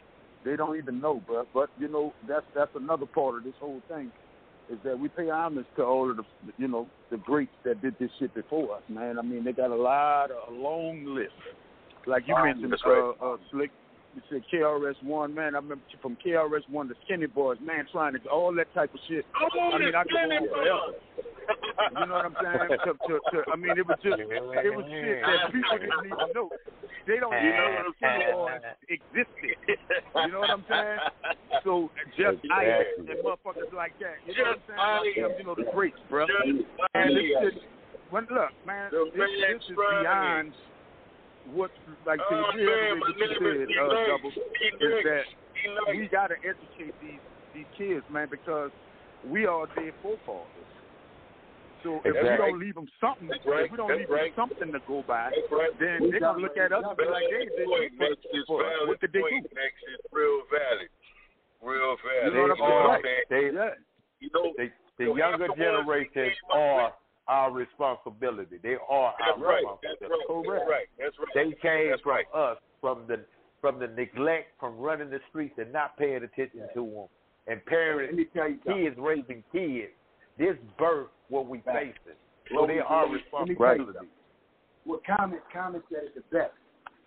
[0.44, 1.44] They don't even know, bro.
[1.54, 4.10] But you know, that's that's another part of this whole thing,
[4.70, 6.24] is that we pay homage to all of the,
[6.58, 9.18] you know, the greats that did this shit before us, man.
[9.18, 11.32] I mean, they got a lot, of, a long list.
[12.06, 13.14] Like you Long mentioned, list, uh, right.
[13.22, 13.70] uh, Slick.
[14.14, 15.54] You said KRS One, man.
[15.54, 19.00] I remember from KRS One to Skinny Boys, man, trying to all that type of
[19.08, 19.24] shit.
[19.32, 20.92] I mean, I could go on forever.
[21.96, 22.78] You know what I'm saying?
[22.84, 26.28] to, to, to, I mean, it was just, it was shit that people didn't even
[26.34, 26.50] know.
[27.06, 28.60] They don't even know what Skinny Boys
[28.92, 29.56] existed.
[30.14, 30.98] You know what I'm saying?
[31.64, 34.18] So Just-Ice and motherfuckers like that.
[34.26, 35.28] You know what I'm saying?
[35.28, 36.26] Like you know the greats, bro.
[36.94, 37.62] And this shit,
[38.10, 40.52] when look, man, this, this is beyond
[41.54, 41.70] what,
[42.04, 43.94] like, to Oh, man, what you said, uh.
[44.10, 45.22] Dubble, is that
[45.94, 47.20] we gotta educate these
[47.54, 48.70] these kids, man, because
[49.28, 50.71] we are their forefathers.
[51.82, 53.66] So if we don't leave them something, right.
[53.66, 55.70] if we don't That's leave them something to go by, right.
[55.78, 58.44] then they're gonna look at us and be like, "Hey, they point, did Next is
[58.46, 60.90] for valid What did they do?" Next is real valid.
[61.62, 62.34] Real valid.
[62.34, 63.22] You know what I'm saying?
[63.30, 63.70] They, Yeah,
[64.20, 66.94] You know, they, the So younger afterwards, generations they came up are
[67.28, 68.58] our responsibility.
[68.62, 69.62] They are that's our right.
[69.62, 70.48] Responsibility.
[70.48, 70.58] right.
[70.58, 70.88] That's right.
[70.98, 71.34] That's right.
[71.34, 72.26] They came That's from right.
[72.34, 73.24] us, from the
[73.60, 77.06] from the neglect, from running the streets and not paying attention to them,
[77.46, 78.84] and parents, me tell you something.
[78.84, 79.92] kids raising kids.
[80.36, 81.94] This birth, what we Right.
[81.96, 82.16] facing.
[82.52, 84.10] So they are Let me tell you
[84.84, 86.52] What Common Common said is the best.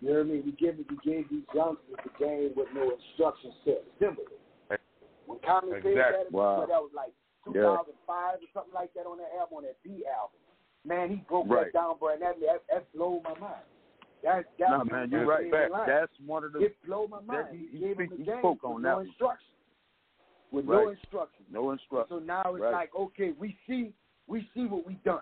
[0.02, 0.46] You know what I mean?
[0.46, 3.84] We give we gave these youngsters the game with no instruction set.
[4.00, 4.24] Simple.
[5.26, 6.66] When Common said that, Wow.
[6.66, 7.12] that was like
[7.44, 10.40] 2005 or something like that on that album, on that B album.
[10.86, 11.66] Man, he broke Right.
[11.66, 13.66] that down, bro, and that that, that blew my mind.
[14.24, 15.52] That that nah, man, you're right.
[15.52, 15.72] that.
[15.86, 17.48] That's one of the it blew my mind.
[17.48, 19.06] that he- he, he gave him the he game spoke with on no that one.
[19.08, 19.54] instruction.
[20.52, 21.46] With no instruction.
[21.50, 22.18] no instruction.
[22.20, 22.72] So now it's Right.
[22.72, 23.94] like, okay, we see
[24.28, 25.22] we see what we done.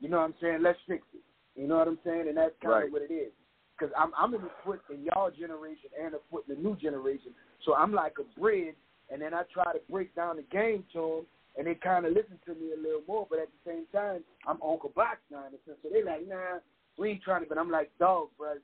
[0.00, 0.62] You know what I'm saying?
[0.62, 1.22] Let's fix it.
[1.60, 2.28] You know what I'm saying?
[2.28, 2.86] And that's kind Right.
[2.86, 3.32] of what it is.
[3.78, 6.76] Because I'm I'm in the foot in y'all generation and a foot in the new
[6.76, 7.34] generation.
[7.64, 8.76] So I'm like a bridge,
[9.10, 11.26] and then I try to break down the game to them,
[11.58, 13.26] and they kind of listen to me a little more.
[13.28, 15.78] But at the same time, I'm Uncle Box now, in a sense.
[15.82, 16.58] So they like, nah,
[16.98, 17.48] we ain't trying to.
[17.48, 18.54] But I'm like, dog, bro.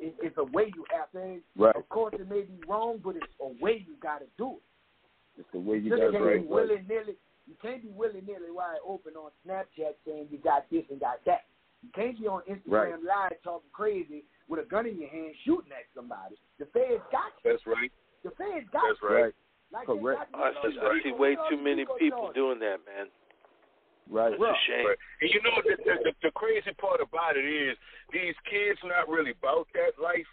[0.00, 1.42] it- It's a way you have things.
[1.56, 1.76] Right.
[1.76, 4.62] Of course, it may be wrong, but it's a way you got to do it.
[5.38, 6.40] It's the way you got can't right.
[6.40, 7.16] be willy nilly.
[7.52, 11.20] You can't be willy nilly wide open on Snapchat saying you got this and got
[11.28, 11.44] that.
[11.84, 13.04] You can't be on Instagram Right.
[13.04, 16.40] live talking crazy with a gun in your hand shooting at somebody.
[16.56, 17.52] The feds got you.
[17.52, 17.92] That's right.
[18.24, 18.96] The feds got you.
[18.96, 19.12] That's you.
[19.12, 19.34] right.
[19.68, 20.32] Like Correct.
[20.32, 23.12] They I see, I see way too many people doing that, man.
[24.08, 24.32] Right.
[24.32, 24.86] It's a shame.
[24.88, 25.00] Right.
[25.20, 27.76] And you know the, the, the, the crazy part about it is
[28.12, 30.28] these kids not really about that life,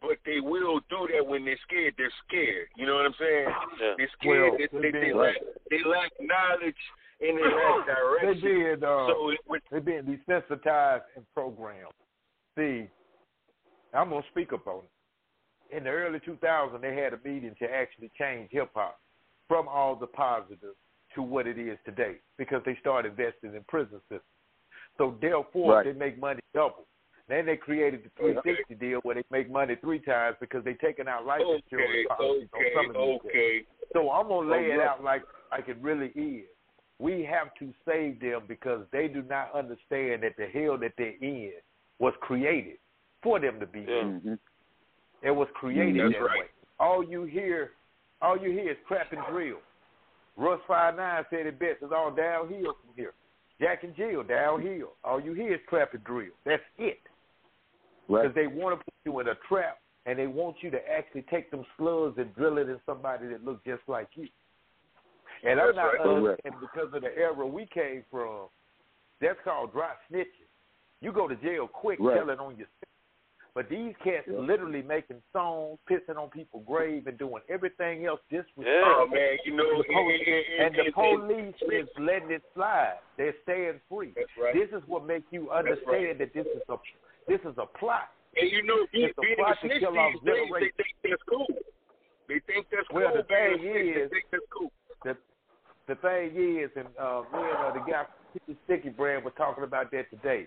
[0.00, 1.94] but they will do that when they're scared.
[1.96, 2.68] They're scared.
[2.76, 3.48] You know what I'm saying?
[3.80, 3.94] Yeah.
[3.96, 4.52] They're scared.
[4.58, 5.34] Well, they, they, they, right.
[5.34, 5.36] lack,
[5.70, 6.82] they lack knowledge
[7.20, 8.40] in the right direction.
[8.42, 11.92] They being uh, so it, they being desensitized and programmed.
[12.56, 12.88] See,
[13.94, 15.76] I'm gonna speak up on it.
[15.76, 18.98] In the early 2000s, they had a meeting to actually change hip hop
[19.48, 20.74] from all the positive
[21.14, 24.22] to what it is today because they started investing in prison systems.
[24.96, 25.84] So therefore, Right.
[25.86, 26.86] they make money double.
[27.28, 31.08] Then they created the 360 deal where they make money three times because they're taking
[31.08, 33.20] out life okay, insurance policies okay, on some of these.
[33.30, 33.62] okay.
[33.92, 36.46] So I'm gonna lay it out like like it really is.
[36.98, 41.14] We have to save them because they do not understand that the hell that they're
[41.20, 41.52] in
[41.98, 42.78] was created
[43.22, 44.20] for them to be in.
[44.24, 44.34] hmm
[45.22, 46.40] It was created That's that right.
[46.40, 46.46] way.
[46.80, 47.72] All you hear,
[48.22, 49.58] all you hear is crap and drill.
[50.36, 51.78] Russ Five Nine said it best.
[51.82, 53.12] It's all downhill from here.
[53.60, 54.92] Jack and Jill downhill.
[55.04, 56.30] All you hear is crap and drill.
[56.44, 57.00] That's it.
[58.08, 58.22] Right.
[58.22, 61.22] Because they want to put you in a trap and they want you to actually
[61.30, 64.28] take them slugs and drill it in somebody that looks just like you.
[65.44, 66.00] And I'm That's not right.
[66.16, 68.46] understanding because of the era we came from.
[69.20, 70.48] That's called dry snitching.
[71.00, 72.16] You go to jail quick, Right.
[72.16, 72.72] telling on yourself.
[73.54, 74.38] But these cats Yeah.
[74.38, 78.64] literally making songs, pissing on people's grave, and doing everything else disrespectful.
[78.66, 82.30] Oh man, you know, The police, it- it- and the it- police it- is letting
[82.30, 82.98] it slide.
[83.16, 84.10] They're staying free.
[84.10, 84.54] That's right.
[84.54, 85.58] This is what makes you right.
[85.58, 86.78] understand that this is a
[87.28, 88.08] this is a plot.
[88.36, 90.70] And you know, being, It's a being a plot to kill off these days, they
[90.76, 91.46] think that's cool.
[92.28, 93.16] They think that's Well, cool.
[93.16, 93.96] the being a thing snitch.
[93.96, 94.72] is- they think that's cool.
[95.04, 95.14] The
[95.88, 98.04] the thing is, and uh, me and uh, the guy
[98.44, 100.46] from Sticky Brand were talking about that today.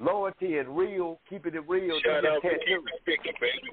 [0.00, 2.00] Loyalty and real, keeping it real.
[2.04, 2.90] Shout them out just to tattoos.
[3.02, 3.70] Sticky, baby.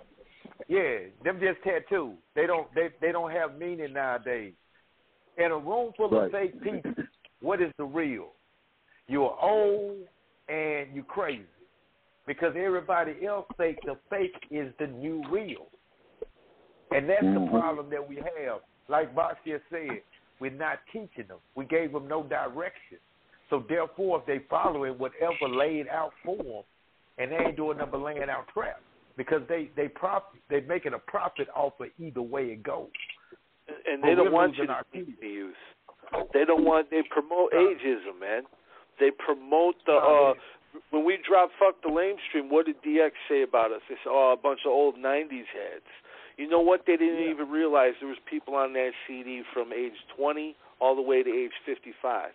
[0.68, 2.18] Yeah, them just tattoos.
[2.36, 4.54] They don't they they don't have meaning nowadays.
[5.38, 6.52] In a room full of Right.
[6.54, 6.94] fake people,
[7.42, 8.34] what is the real?
[9.08, 10.06] You're old
[10.48, 11.46] and you crazy.
[12.32, 15.68] Because everybody else think the fake is the new real.
[16.92, 17.52] And that's the Mhm.
[17.52, 18.62] problem that we have.
[18.88, 20.02] Like Box just said,
[20.40, 21.40] we're not teaching them.
[21.56, 23.00] We gave them no direction.
[23.50, 26.64] So therefore, if they following whatever laid out for them,
[27.18, 28.82] and they ain't doing nothing but laying out traps
[29.18, 32.88] because they they profit they making a profit off of either way it goes.
[33.68, 35.20] and But they don't want you losing to our teach kids.
[35.20, 35.76] the youth.
[36.32, 36.90] They don't want.
[36.90, 38.48] They promote ageism, man.
[39.02, 39.98] They promote the.
[39.98, 40.34] Uh
[40.92, 43.82] When we dropped "Fuck the Lame Stream," what did DX say about us?
[43.90, 45.88] They said, "Oh, a bunch of old '90s heads."
[46.38, 46.84] You know what?
[46.88, 51.02] They didn't even realize there was people on that CD from age 20 all the
[51.02, 52.32] way to age 55.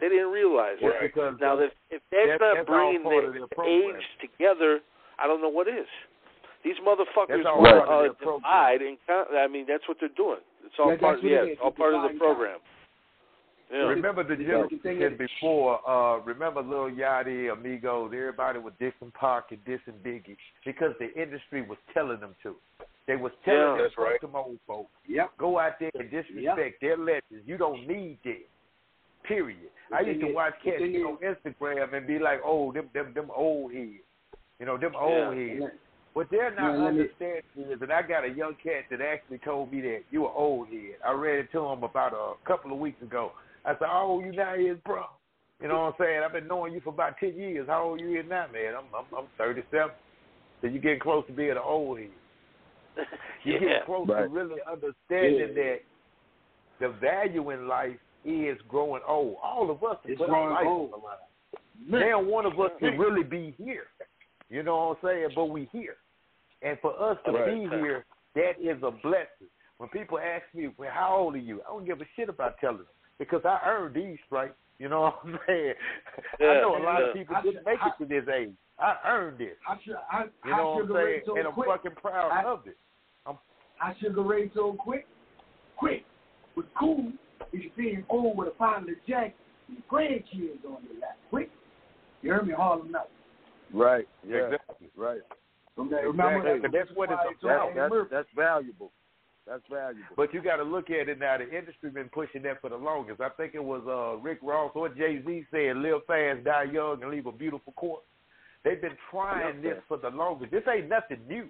[0.00, 1.02] They didn't realize Well, that.
[1.02, 4.80] because Now, if, if that's, that's- not that's bringing the age together,
[5.18, 5.84] I don't know what is.
[6.64, 8.96] These motherfuckers That's all want part to uh, divide and
[9.36, 10.40] I mean that's what they're doing.
[10.64, 11.18] It's all Yeah, part.
[11.22, 11.58] Yeah, it is.
[11.62, 12.60] all part of the program.
[13.70, 13.86] Yeah.
[13.86, 18.72] Remember the The gentleman thing said is- before, uh, remember Lil Yachty, Amigos, everybody was
[18.80, 22.56] dissing Pac and dissing Biggie because the industry was telling them to.
[23.06, 24.20] They was telling Yeah, them, right.
[24.20, 24.90] them old folks.
[25.06, 25.30] Yep.
[25.38, 27.46] Go out there and disrespect their legends.
[27.46, 28.42] You don't need them.
[29.24, 29.70] Period.
[29.90, 33.30] The I used to watch cats on Instagram and be like, oh, them them them
[33.34, 34.02] old heads.
[34.58, 35.54] You know, them old Yeah.
[35.60, 35.74] heads.
[36.12, 39.00] What they're not Yeah, let me- understanding is, and I got a young cat that
[39.00, 40.96] actually told me that you an old head.
[41.04, 43.32] I read it to him about a couple of weeks ago.
[43.64, 45.04] I said, "How old you now is, bro?"
[45.60, 46.20] You know what I'm saying?
[46.24, 47.68] I've been knowing you for about ten years.
[47.68, 48.74] How old you is now, man?
[48.78, 49.90] I'm I'm, I'm 37.
[50.60, 52.08] So you getting close to being an old head.
[53.44, 53.58] You yeah.
[53.60, 55.62] getting close to really understanding Yeah.
[55.62, 55.78] that
[56.80, 59.36] the value in life is growing old.
[59.42, 60.92] All of us are It's put our growing life old.
[60.92, 62.00] on.
[62.00, 63.86] Now one of us can really be here.
[64.50, 65.28] You know what I'm saying?
[65.34, 65.96] But we here.
[66.62, 67.46] And for us to Right.
[67.54, 69.48] be here, that is a blessing.
[69.78, 71.62] When people ask me, well, how old are you?
[71.62, 72.86] I don't give a shit about telling them
[73.20, 74.54] because I earned these stripes.
[74.80, 75.74] You know what I'm saying?
[76.40, 77.08] I know a lot yeah.
[77.10, 78.50] of people I- didn't make it to this age.
[78.80, 79.56] I earned this.
[79.68, 81.20] I should, I, You know I what I'm saying?
[81.26, 81.68] so and I'm quick.
[81.68, 82.76] fucking proud I- of it.
[83.82, 85.06] I sugar rate so quick.
[85.78, 86.04] Quick.
[86.56, 87.12] Was cool.
[87.52, 89.34] Is being cool with a finally jack
[89.68, 91.16] and grandkids on your lap.
[91.30, 91.50] Quick.
[92.22, 93.06] You heard me Harlem Night.
[93.72, 94.06] Right.
[94.26, 94.44] Yeah.
[94.44, 94.88] Exactly.
[94.96, 95.20] Right.
[95.76, 96.50] Remember, Exactly.
[96.50, 97.74] remember That's what it's That's about.
[97.74, 98.92] That's that's, that's valuable.
[99.50, 100.14] That's valuable.
[100.14, 101.36] But you got to look at it now.
[101.36, 103.20] The industry been pushing that for the longest.
[103.20, 107.02] I think it was uh, Rick Ross or Jay Z said, "Live fast, die young,
[107.02, 108.06] and leave a beautiful corpse."
[108.62, 110.52] They've been trying this for the longest.
[110.52, 111.48] This ain't nothing new.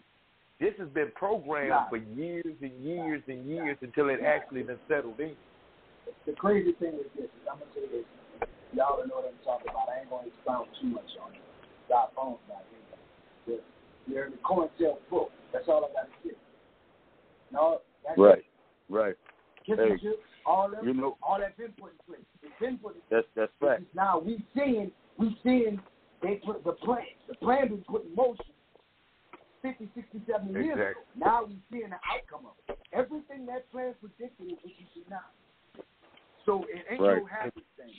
[0.60, 1.88] This has been programmed Nah.
[1.90, 5.36] for years and years and years until it actually been settled in.
[6.24, 7.24] the crazy thing is this.
[7.24, 8.48] Is I'm gonna say this.
[8.72, 9.92] Y'all don't know what I'm talking about.
[9.92, 11.42] I ain't gonna expound too much on it.
[11.90, 12.96] Got phones back here.
[13.44, 13.60] But
[14.08, 15.28] you heard me coin sell book.
[15.52, 16.36] That's all I got to say.
[17.52, 18.44] No, that's Right.
[18.88, 19.14] Right.
[19.64, 19.98] Hey,
[20.46, 22.24] all that, you know- all that been put in place.
[22.42, 23.78] It's been put in That's that's place.
[23.80, 23.94] fact.
[23.94, 25.80] Now we seeing, we seeing
[26.22, 27.06] they put the plan.
[27.28, 28.46] The plan been put in motion
[29.62, 31.00] 50, 60, 70 years ago.
[31.14, 32.78] Now we seeing the outcome of it.
[32.92, 35.20] Everything that plan predicted is what you see now.
[36.46, 37.18] So it ain't Right.
[37.18, 37.92] no happy thing.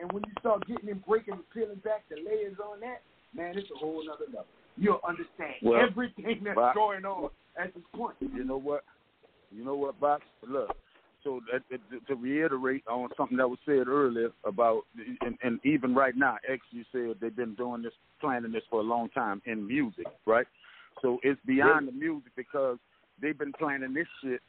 [0.00, 3.02] And when you start getting and breaking and peeling back the layers on that,
[3.34, 4.46] man, it's a whole other level.
[4.76, 8.16] You'll understand Well, everything that's going on at this point.
[8.20, 8.84] You know what?
[9.50, 10.20] You know what, Boxx?
[10.46, 10.70] Look,
[11.24, 14.82] so that, that- to reiterate on something that was said earlier about,
[15.22, 18.80] and, and even right now, X, you said they've been doing this, planning this for
[18.80, 20.46] a long time in music, right?
[21.02, 22.78] So it's beyond the music because
[23.20, 24.40] they've been planning this shit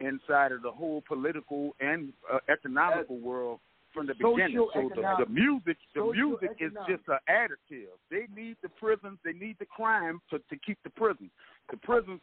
[0.00, 3.60] inside of the whole political and uh, economical world
[3.92, 4.54] from the beginning.
[4.74, 7.96] So the, the music, the music is just an additive.
[8.10, 11.30] They need the prisons, they need the crime to to keep the prisons.
[11.70, 12.20] The prisons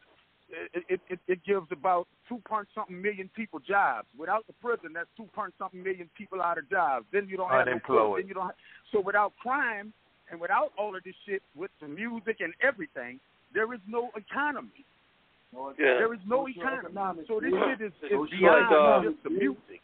[0.73, 4.07] it, it, it, it gives about two point something million people jobs.
[4.17, 7.05] Without the prison, that's two point something million people out of jobs.
[7.11, 8.13] Then you don't have no Unemployed.
[8.15, 8.21] prison.
[8.21, 8.45] Then you don't.
[8.47, 8.59] Have,
[8.91, 9.93] so without crime
[10.31, 13.19] and without all of this shit, with the music and everything,
[13.53, 14.85] there is no economy.
[15.79, 16.03] Yeah.
[16.03, 16.91] There is no economy.
[16.91, 17.25] Socio-economic.
[17.27, 19.79] So this shit is, is It's beyond like, uh, just the music.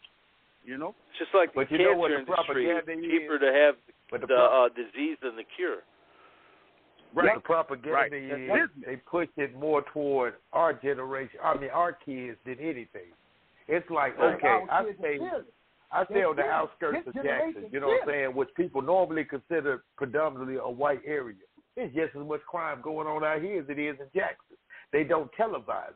[0.64, 0.94] You know.
[1.10, 2.66] It's just like But the you know what cancer the industry.
[2.68, 3.42] It's propaganda cheaper is?
[3.42, 3.74] to have
[4.12, 5.80] But the the pro- uh, disease than the cure.
[7.14, 7.34] Right.
[7.34, 8.12] The propaganda Right.
[8.12, 11.38] is they push it more toward our generation.
[11.42, 13.12] I mean, our kids than anything.
[13.68, 14.34] It's like Right.
[14.36, 15.46] okay, Our I kids stay, are serious.
[15.90, 17.68] I stay on the outskirts of Jackson.
[17.70, 18.34] You know what I'm saying?
[18.34, 21.36] Which people normally consider predominantly a white area.
[21.76, 24.56] It's just as much crime going on out here as it is in Jackson.
[24.90, 25.94] They don't televise.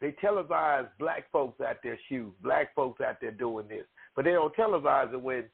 [0.00, 4.32] They televise black folks out there shoes, black folks out there doing this, but they
[4.32, 5.44] don't televise it when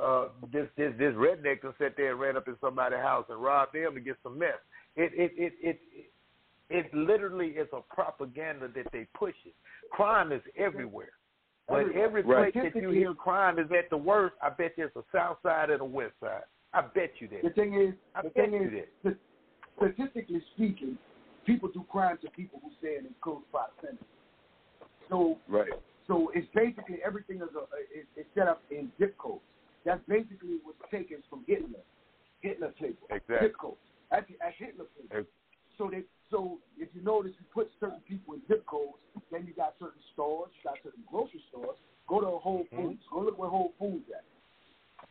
[0.00, 3.42] uh, this this this redneck can sit there and ran up in somebody's house and
[3.42, 4.58] robbed them to get some mess.
[4.96, 6.10] It it it it it,
[6.70, 9.54] it literally is a propaganda that they push it.
[9.90, 11.10] Crime is everywhere.
[11.68, 12.04] But Everywhere.
[12.04, 12.52] every Right.
[12.52, 15.70] place that you hear crime is at the worst, I bet there's a south side
[15.70, 16.44] and a west side.
[16.72, 17.42] I bet you that.
[17.42, 19.16] The thing is, I the bet thing you is, st-
[19.76, 20.98] statistically speaking,
[21.46, 24.04] people do crime to people who stay in close proximity.
[25.08, 25.72] So, Right.
[26.06, 27.62] so it's basically everything is, a,
[27.96, 29.42] is, is set up in zip codes.
[29.84, 31.80] That's basically what's taken from Hitler.
[32.40, 33.10] Hitler playbook.
[33.10, 33.48] Exactly.
[33.48, 33.76] Zip codes.
[34.10, 35.18] That's, that's Hitler playbook.
[35.20, 35.28] Ex-
[35.78, 38.98] So they, so if you notice, you put certain people in zip codes.
[39.30, 40.50] Then you got certain stores.
[40.62, 41.76] You got certain grocery stores.
[42.08, 42.76] Go to a Whole Mhm.
[42.76, 43.02] Foods.
[43.10, 44.24] Go look where Whole Foods at.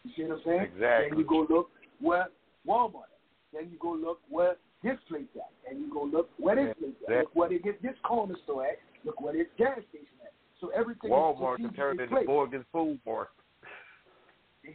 [0.04, 0.62] You see what I'm saying?
[0.62, 1.10] Exactly.
[1.10, 2.28] Then you go look where
[2.68, 3.20] Walmart at.
[3.54, 5.52] Then you go look where this place at.
[5.70, 7.18] And you go look where this place at.
[7.20, 8.80] Look where they get this corner store at.
[9.04, 10.34] Look where this gas station at.
[10.60, 12.32] So everything Walmart is can turn strategically into.
[12.32, 13.34] Morgan's Food Market.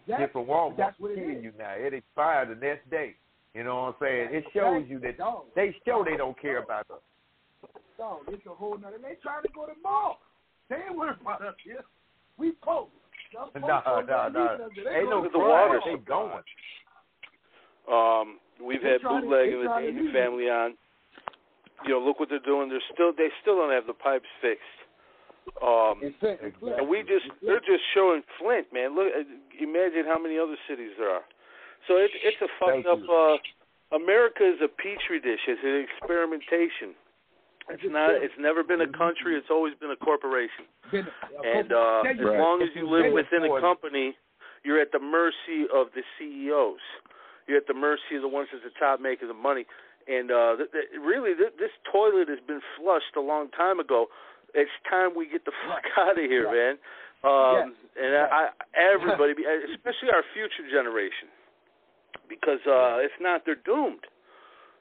[0.06, 0.26] Exactly.
[0.26, 1.42] Different Walmart That's what it kill is.
[1.44, 1.74] you now.
[1.76, 3.14] It expired the next day.
[3.54, 4.28] You know what I'm saying?
[4.32, 5.44] It shows you that Dog.
[5.56, 7.00] they show they don't care about us.
[7.98, 8.98] Dog, it's a whole nother.
[9.02, 10.20] They trying to go to mall.
[10.68, 11.82] They ain't worried about us here.
[12.38, 12.90] We post.
[13.34, 14.68] No, no, no.
[14.94, 16.42] Ain't no the water They going.
[17.90, 20.74] Um, we've They're had trying to- bootlegging with the trying to Eaton use family on.
[21.84, 22.68] You know, look what they're doing.
[22.68, 24.62] They're still they still don't have the pipes fixed.
[25.62, 26.52] Um, Exactly.
[26.76, 28.94] and we just they're just showing Flint, man.
[28.94, 29.22] Look, uh,
[29.58, 31.24] imagine how many other cities there are.
[31.88, 32.98] So it, it's a fucked up.
[33.08, 33.38] Uh,
[33.94, 35.40] America is a petri dish.
[35.46, 36.98] It's an experimentation.
[37.70, 38.10] It's not.
[38.22, 39.34] It's never been a country.
[39.34, 40.66] It's always been a corporation.
[40.92, 44.14] And uh, as long as you live within a company,
[44.64, 46.82] you're at the mercy of the CEOs.
[47.46, 49.66] You're at the mercy of the ones at the top making the money.
[50.06, 54.06] And uh, th- th- really, th- this toilet has been flushed a long time ago.
[54.56, 56.80] It's time we get the fuck out of here, man.
[57.22, 58.42] Um, And I, I,
[58.92, 59.32] everybody,
[59.72, 61.28] especially our future generation,
[62.28, 64.04] because uh, if not, they're doomed.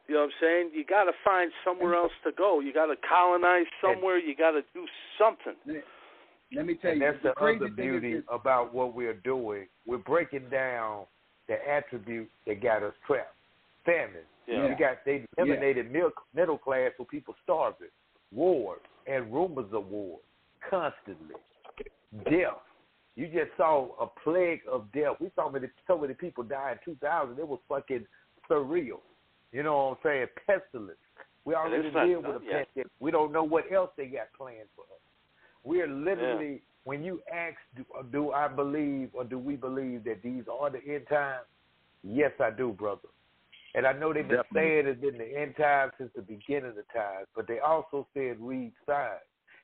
[0.08, 0.70] You know what I'm saying?
[0.74, 2.60] You got to find somewhere else to go.
[2.60, 4.20] You got to colonize somewhere.
[4.20, 4.86] You got to do
[5.18, 5.56] something.
[6.56, 8.94] Let me tell And you, that's the, the crazy other thing beauty is, about what
[8.94, 9.68] we're doing.
[9.88, 11.06] We're breaking down
[11.48, 13.34] the attribute that got us trapped.
[13.84, 14.26] Famine.
[14.48, 14.70] Yeah.
[14.70, 17.88] You got they eliminated middle middle class so people starving.
[18.32, 20.22] Wars and rumors of wars
[20.70, 21.36] constantly.
[22.26, 22.62] Death.
[23.16, 25.16] You just saw a plague of death.
[25.20, 27.40] We saw many, so many people die in 2000.
[27.40, 28.06] It was fucking
[28.50, 29.00] surreal.
[29.52, 30.28] You know what I'm saying?
[30.46, 30.98] Pestilence.
[31.46, 32.68] We already deal with a yet.
[32.74, 32.92] pandemic.
[33.00, 35.02] We don't know what else they got planned for us.
[35.64, 40.22] We're literally, when you ask, do, uh, do I believe or do we believe that
[40.24, 41.46] these are the end times?
[42.04, 43.08] Yes, I do, brother.
[43.76, 44.62] And I know they've been Definitely.
[44.62, 48.08] saying it's been the end times since the beginning of the times, but they also
[48.14, 49.20] said read signs.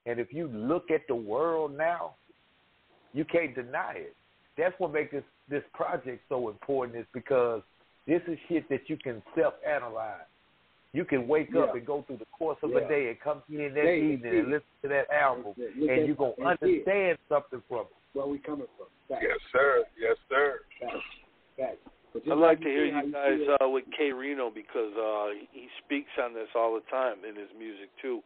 [0.05, 2.15] And if you look at the world now,
[3.13, 4.15] you can't deny it.
[4.57, 7.61] That's what makes this this project so important is because
[8.07, 10.27] this is shit that you can self analyze.
[10.93, 12.79] You can wake up and go through the course of Yeah.
[12.79, 14.51] a day and come in that Hey, evening and see.
[14.51, 17.95] listen to that album, and you're gonna understand something from it.
[18.13, 18.87] where we coming from.
[19.07, 19.23] Facts.
[19.25, 19.85] Yes, sir.
[19.97, 20.61] Yes, sir.
[20.81, 21.05] Facts.
[21.57, 21.77] Facts.
[22.13, 26.11] But I'd like to hear you guys uh, with K Reno because uh, he speaks
[26.21, 28.19] on this all the time in his music too.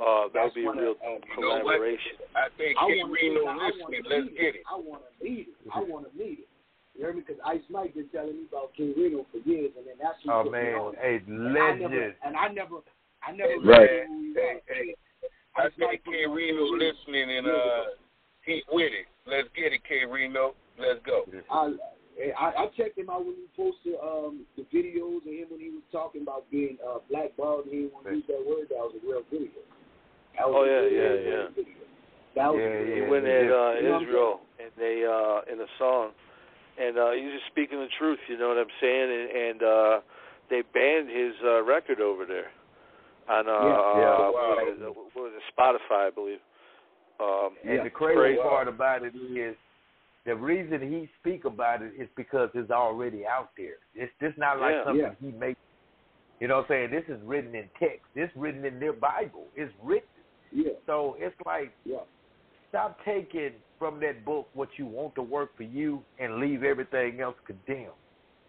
[0.00, 2.16] Uh, that would be a real you know collaboration.
[2.34, 4.02] I think I K wanna Reno see- I listening.
[4.08, 4.64] Let's meet get it.
[4.64, 5.68] I want to meet it.
[5.68, 6.48] I want to meet it.
[6.96, 7.20] You hear me?
[7.20, 10.32] Because Ice Mike been telling me about K Reno for years, and then that's who
[10.32, 10.94] Oh man, on.
[10.96, 12.14] a And I never, legend.
[12.24, 12.76] and I never,
[13.20, 13.84] I never Right.
[13.84, 14.62] really knew Hey, was.
[14.64, 14.94] hey.
[15.60, 17.84] I think K Reno listening and uh,
[18.48, 19.04] he with it.
[19.28, 20.54] Let's get it, K Reno.
[20.80, 21.24] Let's go.
[21.52, 21.76] I,
[22.16, 25.70] I I checked him out when he posted um the videos of him when he
[25.70, 27.64] was talking about being uh blackballed.
[27.68, 28.68] He didn't want to use that word.
[28.70, 29.60] That was a real video.
[30.36, 31.48] That was Oh yeah, real, yeah, real yeah.
[31.54, 31.84] Video.
[32.36, 33.32] That was Yeah, He yeah, went yeah.
[33.32, 36.12] at uh, You know Israel and they uh, in a song,
[36.80, 38.20] and uh, he's just speaking the truth.
[38.28, 39.08] You know what I'm saying?
[39.12, 39.96] And, and uh,
[40.48, 42.48] they banned his uh, record over there
[43.28, 44.08] on uh, Yeah.
[44.08, 46.40] uh, what, was it, what was it, Spotify, I believe.
[47.20, 47.84] Um, And Yeah.
[47.84, 48.40] the crazy Crazy.
[48.40, 49.56] part about it is
[50.26, 53.76] the reason he speak about it is because it's already out there.
[53.94, 54.84] It's just not like Yeah.
[54.84, 55.14] something Yeah.
[55.20, 55.60] he makes.
[56.40, 56.90] You know what I'm saying?
[56.90, 58.06] This is written in text.
[58.14, 59.46] It's written in their Bible.
[59.54, 60.08] It's written.
[60.52, 62.00] Yeah, So it's like yeah.
[62.68, 67.20] stop taking from that book what you want to work for you and leave everything
[67.20, 67.92] else condemned.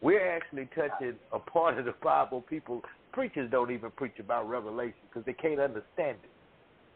[0.02, 2.42] We're actually touching a part of the Bible.
[2.42, 6.32] People, preachers don't even preach about Revelation because they can't understand it,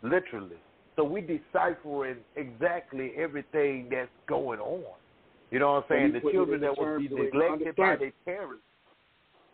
[0.04, 0.58] literally.
[0.96, 4.84] So we deciphering exactly everything that's going on.
[5.50, 6.14] You know what I'm saying?
[6.14, 8.64] The children that will be terms the way we neglected by their parents,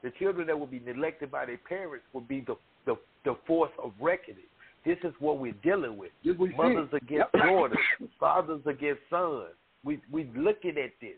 [0.04, 3.72] the children that will be neglected by their parents will be the the, the force
[3.84, 4.44] of reckoning.
[4.86, 6.12] This is what we're dealing with.
[6.24, 6.56] This we see.
[6.56, 7.44] Mothers against Yep.
[7.44, 7.78] daughters,
[8.20, 9.56] fathers against sons.
[9.84, 11.18] We we looking at this.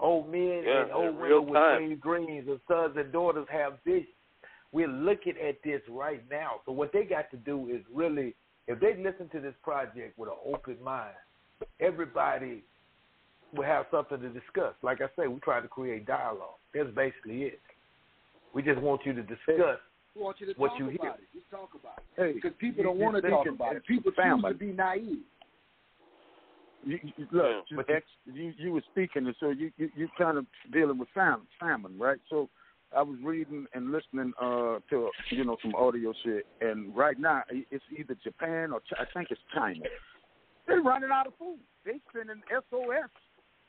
[0.00, 4.06] Old men Yeah, and old women with green dreams, and sons and daughters have visions.
[4.70, 6.60] We're looking at this right now.
[6.64, 8.34] So what they got to do is really,
[8.68, 11.14] if they listen to this project with an open mind,
[11.80, 12.62] everybody
[13.54, 14.74] will have something to discuss.
[14.82, 16.60] Like I say, we try to create dialogue.
[16.74, 17.60] That's basically it.
[18.54, 19.80] We just want you to discuss
[20.14, 21.10] We want you to what talk you about hear.
[21.12, 21.20] it.
[21.34, 22.04] Just talk about it.
[22.22, 23.76] Hey, Because people don't want to talk about it.
[23.78, 25.18] as People choose to be naive.
[26.84, 27.60] You, you, look, Yeah.
[27.68, 30.46] just But the- ex, you you were speaking, and so you you you kind of
[30.72, 32.18] dealing with famine, famine, right?
[32.30, 32.48] So
[32.96, 37.42] I was reading and listening uh to you know some audio shit, and right now
[37.50, 39.80] it's either Japan or Ch- I think it's China.
[40.66, 41.58] They're running out of food.
[41.84, 43.10] They sending SOS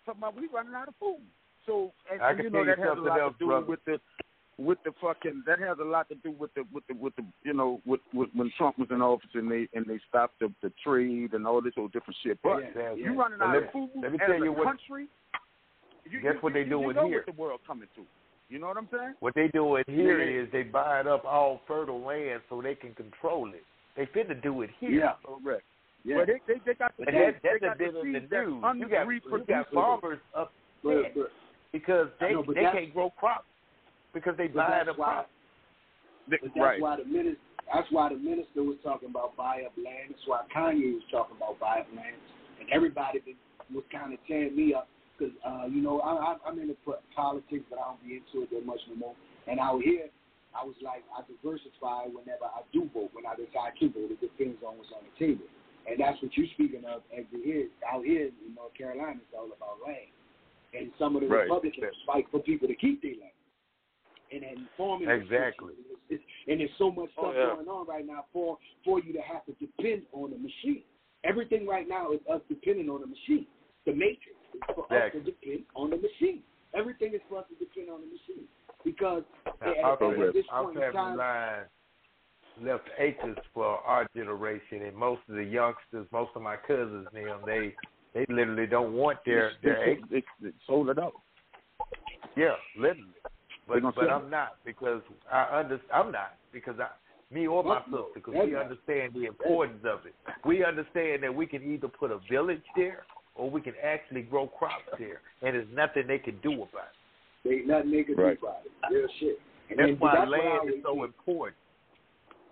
[0.05, 1.22] talking about we running out of food.
[1.65, 3.65] So and, I and you know that has a lot else, to do brother.
[3.65, 3.99] with the
[4.57, 7.24] with the fucking that has a lot to do with the with the with the
[7.43, 10.51] you know with, with when Trump was in office and they and they stopped the,
[10.63, 12.39] the trade and all this old different shit.
[12.41, 13.20] But Yeah, you yeah.
[13.22, 15.07] running out let- of food let me as tell you a what- country.
[16.09, 17.24] You, Guess you, what they you, doing you know here?
[17.28, 18.01] What the world coming to.
[18.50, 19.14] You know what I'm saying?
[19.20, 20.43] What they doing here Yeah.
[20.43, 23.64] is they buying up all fertile land so they can control it.
[23.95, 24.89] They finna do it here.
[24.89, 25.14] Yeah.
[25.24, 25.64] Correct.
[26.04, 26.18] Yeah.
[26.18, 27.38] But they, they they got the And seeds.
[27.43, 28.56] that, they got a bit the in the seeds that's news.
[28.56, 31.32] You got, you got farmers But, upset but,
[31.72, 33.45] because they know, they can't grow crops
[34.14, 35.30] because they but buying that's up why, crops.
[36.30, 36.82] but that's right.
[36.82, 37.39] why the minister.
[37.72, 40.10] That's why the minister was talking about buy up land.
[40.10, 42.16] That's why Kanye was talking about buy up land,
[42.60, 43.36] and everybody been,
[43.72, 44.88] was kind of tearing me up
[45.20, 46.76] because uh, you know I, I, I'm into
[47.15, 49.15] politics, but I don't be into it that much no more.
[49.47, 50.07] And out here,
[50.55, 53.11] I was like I diversify whenever I do vote.
[53.11, 55.45] When I decide to vote, it depends on what's on the table.
[55.84, 57.03] And that's what you're speaking of.
[57.11, 60.13] As here, out here in North Carolina, it's all about land.
[60.74, 61.49] And some of the Right.
[61.49, 63.34] Republicans fight for people to keep their land.
[64.32, 65.74] And then farming Exactly.
[65.74, 65.97] restrictions.
[66.09, 67.55] It's, and there's so much Oh, stuff yeah.
[67.55, 70.84] going on right now for for you to have to depend on the machine.
[71.24, 73.47] Everything right now is us depending on the machine.
[73.86, 75.20] The matrix is for Exactly.
[75.22, 76.41] us to depend on the machine.
[76.74, 78.47] Everything is for us to depend on the machine
[78.84, 79.24] because
[79.62, 81.64] Now, at, our, at, at this our point in family time, line
[82.62, 87.39] left acres for our generation, and most of the youngsters, most of my cousins, them,
[87.45, 87.76] they
[88.14, 90.06] they literally don't want their their acres.
[90.12, 91.14] they, they sold it out.
[92.36, 93.04] Yeah, literally.
[93.68, 96.88] But gonna but I'm not because I under I'm not because I
[97.34, 100.16] me or my sister because we understand the importance of it.
[100.45, 103.04] We understand that we can either put a village there
[103.40, 107.00] or we can actually grow crops there, and there's nothing they can do about it.
[107.44, 108.40] there ain't nothing they can Right.
[108.40, 108.72] do about it.
[108.94, 109.40] Real shit.
[109.70, 111.02] And That's then why that's land always is so say.
[111.04, 111.58] important.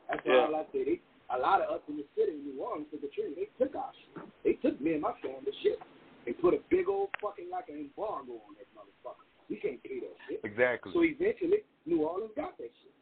[0.08, 0.32] That's Yeah.
[0.32, 0.72] why I like.
[0.72, 3.34] They, a lot of us in the city in New Orleans took a tree.
[3.36, 4.24] They took our shit.
[4.44, 5.80] They took me and my family shit.
[6.26, 9.26] They put a big old fucking like an embargo on that motherfucker.
[9.50, 10.40] We can't pay that shit.
[10.44, 10.94] Exactly.
[10.94, 12.94] So eventually, New Orleans got that shit.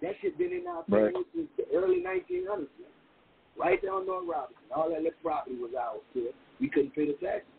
[0.00, 1.14] That shit been in our Right.
[1.34, 2.70] since the early 1900s.
[2.78, 2.90] Man.
[3.56, 4.64] Right down North Robinson.
[4.74, 6.32] All that little property was ours here.
[6.62, 7.50] We couldn't pay the taxes.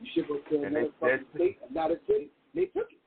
[0.00, 2.30] You ship us to another they- fucking state, another city.
[2.54, 2.98] They took it.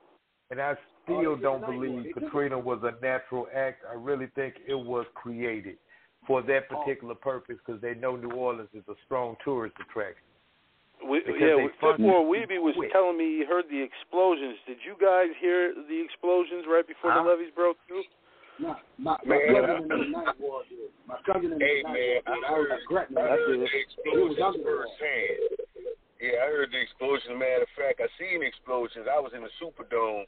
[0.50, 3.82] And I oh, still they don't did tonight was believe Katrina was a natural act.
[3.90, 5.76] I really think it was created
[6.26, 6.76] for that Oh.
[6.78, 10.22] particular purpose because they know New Orleans is a strong tourist attraction.
[11.04, 12.92] We, yeah, they Tip fucking War Weeby was quit.
[12.92, 14.56] telling me he heard the explosions.
[14.64, 17.24] Did you guys hear the explosions right before Huh?
[17.24, 18.04] the levees broke through?
[18.60, 20.90] My, my, my Man, cousin I- in the Ninth Ward did.
[21.10, 22.70] My cousin in Hey the night man, I war did.
[22.70, 23.08] I was heard.
[23.18, 24.86] I heard the explosions under the wall.
[24.86, 25.38] firsthand.
[26.22, 27.34] Yeah, I heard the explosions.
[27.34, 29.10] Matter of fact, I seen explosions.
[29.10, 30.24] I was in the Superdome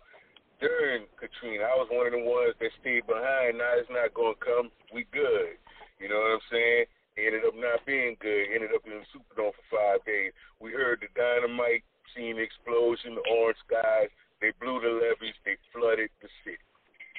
[0.60, 1.64] during Katrina.
[1.70, 3.62] I was one of the ones that stayed behind.
[3.62, 4.74] Now it's not gonna come.
[4.90, 5.56] We good.
[6.02, 6.84] You know what I'm saying?
[7.16, 8.52] Ended up not being good.
[8.52, 10.34] Ended up in the Superdome for five days.
[10.60, 14.10] We heard the dynamite, seen the explosion, the orange skies.
[14.42, 15.38] They blew the levees.
[15.46, 16.60] They flooded the city.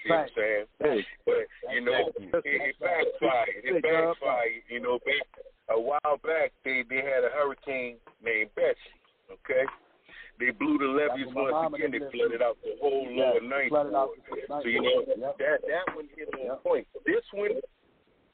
[0.07, 0.65] See what I'm saying?
[1.25, 1.43] But
[1.73, 3.49] you know, it, it backfired.
[3.63, 4.63] It backfired.
[4.69, 5.27] You know, back
[5.69, 8.95] a while back, they they had a hurricane named Betsy.
[9.27, 9.67] Okay,
[10.39, 11.91] they blew the levees That's what my once again.
[11.91, 13.71] They flooded out the whole Yeah, lower ninth.
[14.63, 15.37] So you know yep.
[15.37, 16.63] that that one hit on Yep.
[16.63, 16.87] point.
[17.05, 17.59] This one,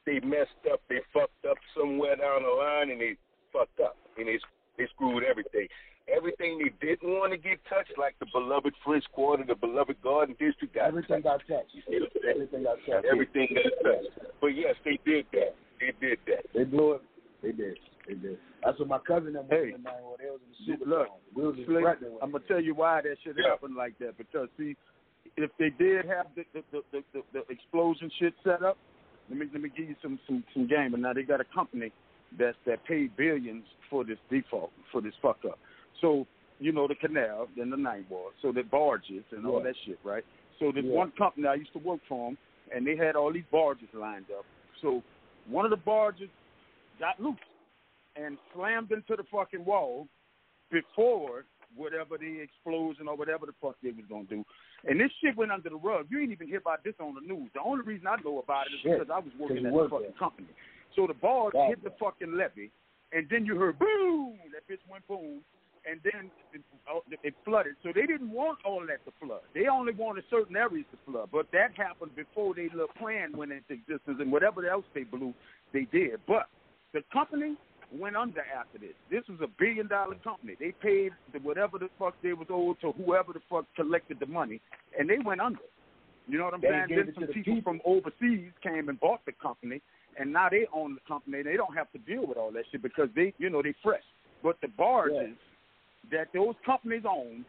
[0.06, 0.80] they messed up.
[0.88, 3.16] They fucked up somewhere down the line, and they
[3.52, 4.38] fucked up, and they
[4.78, 5.66] they screwed everything.
[6.08, 10.36] Everything they didn't want to get touched, like the beloved French Quarter, the beloved Garden
[10.38, 11.48] District, got Everything touched.
[11.48, 11.72] got touched.
[11.72, 12.34] You see what I'm saying?
[12.34, 13.06] Everything got touched.
[13.10, 14.12] Everything got touched.
[14.40, 15.54] But yes, they did that.
[15.80, 16.44] They did that.
[16.52, 17.02] They blew it.
[17.42, 17.78] They did.
[18.06, 18.38] They did.
[18.62, 19.72] That's what my cousin that was Hey.
[19.72, 20.20] in the Ninth Ward.
[20.20, 21.84] They was in the Super Look, We was in Slick,
[22.22, 23.48] I'm gonna tell you why that shit Yeah.
[23.56, 24.16] happened like that.
[24.18, 24.76] Because see,
[25.36, 28.76] if they did have the the, the, the, the, the explosion shit set up,
[29.30, 30.92] let me let me give you some some some game.
[30.92, 31.92] And now they got a company
[32.38, 35.58] that that paid billions for this default for this fuck up.
[36.04, 36.26] So
[36.60, 39.64] you know the canal, then the Ninth Ward, so the barges and all Yeah.
[39.64, 40.24] that shit, right?
[40.58, 40.92] So this Yeah.
[40.92, 42.38] one company I used to work for them,
[42.70, 44.44] and they had all these barges lined up.
[44.82, 45.02] So
[45.46, 46.28] one of the barges
[46.98, 47.38] got loose
[48.16, 50.06] and slammed into the fucking wall
[50.70, 54.44] before whatever the explosion or whatever the fuck they was gonna do.
[54.84, 56.10] And this shit went under the rug.
[56.10, 57.50] You ain't even hear about this on the news.
[57.54, 58.98] The only reason I know about it is Shit.
[58.98, 60.12] because I was working at the fucking there.
[60.12, 60.48] company.
[60.94, 61.68] So the Right.
[61.70, 62.70] hit the fucking levee,
[63.12, 64.38] and then you heard boom.
[64.52, 65.42] That bitch went boom,
[65.90, 67.02] and then it, oh,
[67.44, 67.76] flooded.
[67.82, 69.42] So they didn't want all that to flood.
[69.54, 71.28] They only wanted certain areas to flood.
[71.32, 75.34] But that happened before they little plan went into existence, and whatever else they blew,
[75.72, 76.20] they did.
[76.26, 76.48] But
[76.92, 77.56] the company
[77.92, 78.94] went under after this.
[79.10, 80.56] This was a billion dollar company.
[80.58, 84.26] They paid the, whatever the fuck they was owed to whoever the fuck collected the
[84.26, 84.60] money,
[84.98, 85.60] and they went under.
[86.26, 86.86] You know what I'm They saying?
[86.88, 87.72] Then some the people, people.
[87.72, 89.82] from overseas came and bought the company,
[90.18, 91.42] and now they own the company.
[91.42, 94.02] They don't have to deal with all that shit because they, you know, they fresh.
[94.42, 95.36] But the barges
[96.10, 97.44] that those companies owned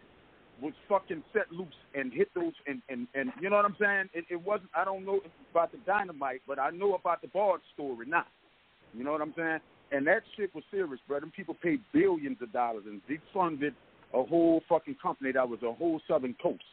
[0.61, 4.09] was fucking set loose and hit those and and and you know what I'm saying?
[4.13, 4.69] It, it wasn't.
[4.75, 5.19] I don't know
[5.51, 8.25] about the dynamite, but I know about the barge story now.
[8.93, 9.59] You know what I'm saying?
[9.91, 11.19] And that shit was serious, bro.
[11.19, 13.73] Them people paid billions of dollars and defunded
[14.13, 16.63] a whole fucking company that was a whole southern coast.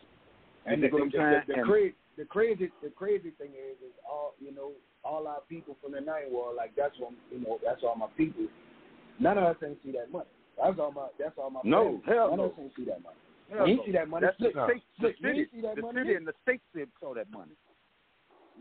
[0.65, 1.43] And you the, know what I'm the, saying?
[1.47, 4.73] the, the, And- crazy, the crazy, the crazy thing is, is all you know,
[5.05, 8.07] all our people from the Ninth Ward, like that's what you know, that's all my
[8.17, 8.47] people.
[9.19, 10.27] None of us ain't see that money.
[10.63, 11.07] That's all my.
[11.19, 11.61] That's all my.
[11.65, 12.03] No, family.
[12.07, 12.45] hell no.
[12.47, 13.17] us ain't see that money.
[13.51, 13.81] Hell you no.
[13.81, 14.27] ain't see that money.
[14.27, 16.01] That's the Slick, state, Slick, the city, ain't see that the money.
[16.01, 17.53] city and the states that saw that money.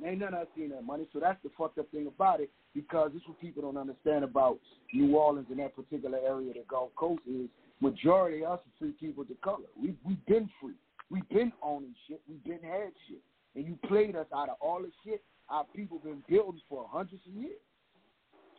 [0.05, 1.05] Ain't none of us seen that money.
[1.13, 4.23] So that's the fucked up thing about it because this is what people don't understand
[4.23, 4.57] about
[4.93, 7.49] New Orleans and that particular area of the Gulf Coast is
[7.81, 9.69] majority of us are free people of color.
[9.79, 10.73] We we've been free.
[11.11, 12.21] We've been owning shit.
[12.27, 13.21] We've been had shit.
[13.55, 17.21] And you played us out of all the shit our people been building for hundreds
[17.27, 17.59] of years.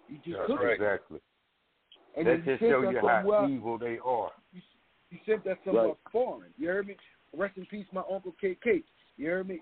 [0.09, 0.73] You just That's took right.
[0.73, 0.75] it.
[0.75, 1.19] Exactly.
[2.17, 4.33] And that just sent show you how somewhere- evil they are.
[5.11, 5.97] you sent us somewhere Right.
[6.11, 6.53] foreign.
[6.59, 6.97] You heard me?
[7.33, 8.83] Rest in peace, my uncle KK.
[9.17, 9.61] You heard me?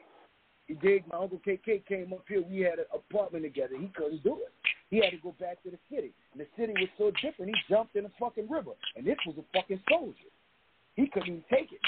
[0.67, 2.43] He dig my uncle KK came up here.
[2.43, 3.77] We had an apartment together.
[3.77, 4.53] He couldn't do it.
[4.91, 6.13] He had to go back to the city.
[6.33, 7.55] And the city was so different.
[7.55, 8.73] He jumped in a fucking river.
[8.97, 10.29] And this was a fucking soldier.
[10.97, 11.81] He couldn't even take it.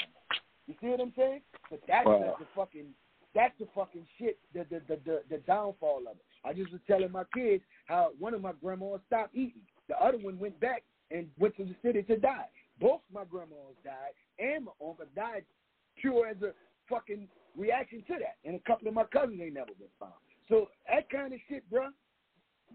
[0.67, 1.43] You see what I'm saying?
[1.71, 2.37] But that's Wow.
[2.39, 2.95] the fucking
[3.35, 6.25] that's the fucking shit, the the, the the the downfall of it.
[6.45, 9.63] I just was telling my kids how one of my grandmas stopped eating.
[9.89, 12.47] The other one went back and went to the city to die.
[12.81, 15.45] Both my grandmas died and my uncle died
[16.01, 16.53] pure as a
[16.89, 18.37] fucking reaction to that.
[18.45, 20.13] And a couple of my cousins ain't never been found.
[20.49, 21.91] So that kind of shit, bruh,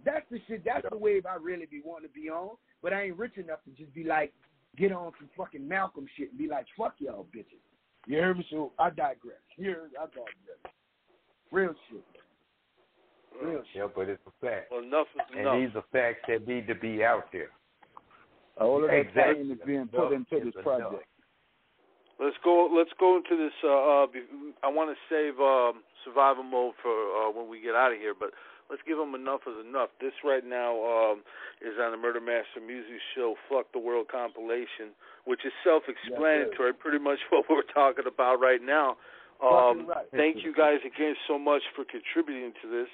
[0.05, 2.55] that's the shit, that's the wave I really be wanting to be on.
[2.81, 4.33] But I ain't rich enough to just be like,
[4.77, 7.61] get on some fucking Malcolm shit and be like, fuck y'all bitches.
[8.05, 8.45] You hear me?
[8.49, 9.41] So I digress.
[9.55, 10.73] Here, I digress.
[11.51, 12.03] Real shit.
[13.41, 13.75] Real shit.
[13.75, 14.71] Yeah, but it's a fact.
[14.71, 15.57] Well, enough is And enough.
[15.59, 17.49] these are facts that need to be out there.
[18.59, 19.43] All of that Exactly.
[19.43, 20.63] pain is being put Enough into is this enough.
[20.63, 21.05] project.
[22.19, 22.65] Let's go.
[22.73, 23.53] Let's go into this.
[23.63, 24.07] Uh, uh,
[24.65, 28.15] I want to save um, survival mode for uh, when we get out of here,
[28.17, 28.31] but
[28.73, 29.89] let's give them enough is enough.
[30.01, 31.21] This right now um,
[31.61, 33.35] is on the Murder Master Music Show.
[33.47, 34.97] Fuck the World compilation,
[35.29, 36.73] which is self-explanatory.
[36.73, 38.97] pretty much what we're talking about right now.
[39.37, 40.09] Um, right.
[40.17, 42.89] thank you guys again so much for contributing to this.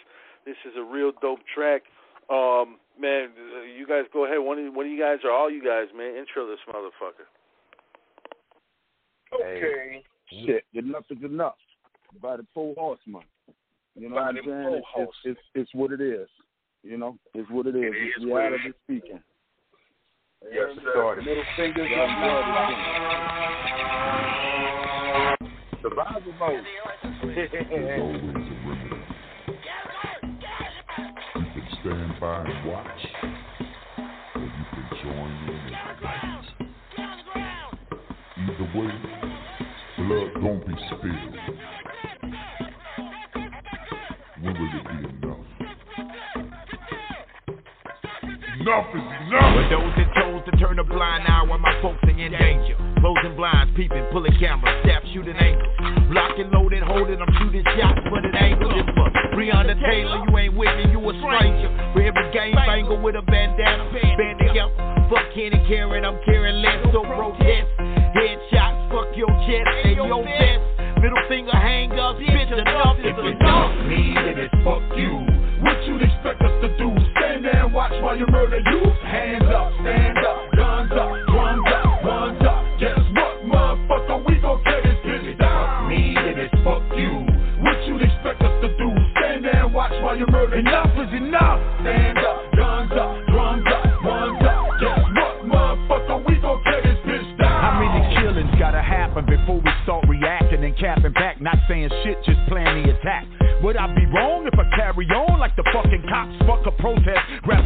[0.45, 1.83] This is a real dope track.
[2.29, 4.39] Um, man, uh, you guys go ahead.
[4.39, 7.27] One of, one of you guys or all you guys, man, intro this motherfucker.
[9.33, 10.03] Okay.
[10.45, 11.55] Shit, enough is enough.
[12.21, 13.23] By the four horsemen.
[13.95, 14.75] You know By what I'm saying?
[14.75, 16.27] It's, it's, it's, it's what it is.
[16.83, 17.83] You know, it's what it is.
[17.83, 18.75] It it's is what it reality is.
[18.83, 19.21] speaking.
[20.51, 21.15] Yes, sir.
[21.17, 22.39] Middle fingers God up.
[25.39, 26.65] bless Survival mode.
[31.83, 32.85] You can stand by and watch,
[34.35, 36.45] or you can join in and fight.
[38.37, 38.93] Either way,
[39.97, 41.35] blood gon' be spilled.
[44.41, 45.47] When will it be enough?
[48.61, 49.51] Enough is enough!
[49.53, 52.92] For those that chose to turn a blind eye while my folks are in danger.
[53.03, 55.75] Closing blinds, peeping, pulling cameras, staff shooting angles.
[56.07, 60.37] Blocking, loaded, holding, I'm shooting shots, but it ain't good for uh, Breonna Taylor, you
[60.39, 61.67] ain't with me, you a stranger.
[61.91, 64.71] For every game banger with a bandana, band together.
[65.11, 67.67] Fuck Kenny Karen, I'm carrying less, so protest.
[68.15, 70.63] Headshots, fuck your chest, and your vest.
[71.03, 73.83] Middle finger hang up, bitch, enough is enough.
[73.83, 75.27] me, then it's fuck you.
[75.59, 76.87] What you'd expect us to do?
[77.19, 78.79] Stand there and watch while you murder you?
[79.03, 81.82] Hands up, stand up, guns up, drums up,
[90.43, 91.59] while Enough is enough.
[91.81, 94.67] Stand up, guns up, drums up, ones up.
[94.79, 96.27] Guess what, motherfucker?
[96.27, 97.61] We gon' tear this bitch down.
[97.63, 101.41] How many killings gotta happen before we start reacting and capping back?
[101.41, 103.25] Not saying shit, just plan the attack.
[103.63, 106.35] Would I be wrong if I carry on like the fucking cops?
[106.45, 107.62] Fuck a protest, grab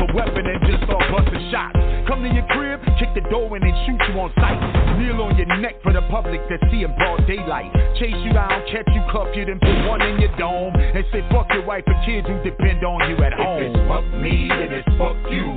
[1.58, 1.74] shots.
[2.08, 4.58] Come to your crib, kick the door in and shoot you on sight.
[4.97, 7.74] Kneel on your neck for the public to see in broad daylight.
[7.99, 10.74] Chase you down, catch you, cuff you, then put one in your dome.
[10.78, 13.62] And say fuck your wife and kids who depend on you at If home.
[13.64, 15.47] it's fuck me, and it's fuck you.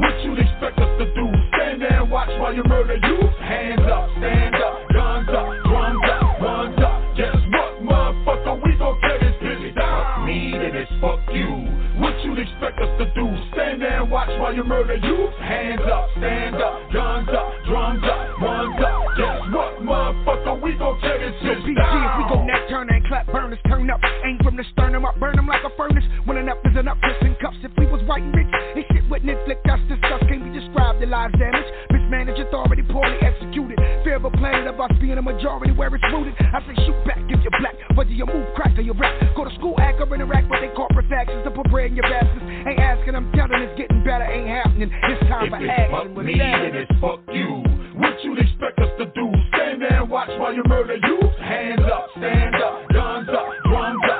[0.00, 1.26] What you'd expect us to do?
[1.54, 3.16] Stand there and watch while you murder you?
[3.38, 5.69] Hands up, stand up, guns up,
[14.30, 15.28] watch while you murder you?
[15.40, 19.02] Hands up, stand up, guns up, drums up, ones up.
[19.16, 20.62] Guess what, motherfucker?
[20.62, 22.04] We gon' tear this shit BG, down.
[22.04, 24.00] if we go nat turn and clap burners, turn up.
[24.24, 26.04] Aim from the sternum up, burn 'em like a furnace.
[26.24, 27.56] When enough is enough, in cups.
[27.62, 30.28] If we was white and rich, this shit with Netflix, that's discussed.
[30.28, 31.66] Can't be described, the lives damage.
[31.90, 33.39] Mismanaged authority, poorly executed.
[34.20, 36.34] Of a planet of us being a majority where it's rooted.
[36.38, 39.16] I say shoot back if you're black, whether you move, crack, or you rap.
[39.34, 42.04] Go to school, act, or interact with their corporate factions to put bread in your
[42.04, 42.44] baskets.
[42.44, 44.90] Ain't asking, I'm telling, it's getting better, ain't happening.
[44.92, 46.14] It's time If for it's action.
[46.14, 47.64] fuck me, then it's fuck you.
[47.96, 49.32] What you'd expect us to do?
[49.56, 51.16] Stand there and watch while you murder you?
[51.40, 54.19] Hands up, stand up, guns up, drums up,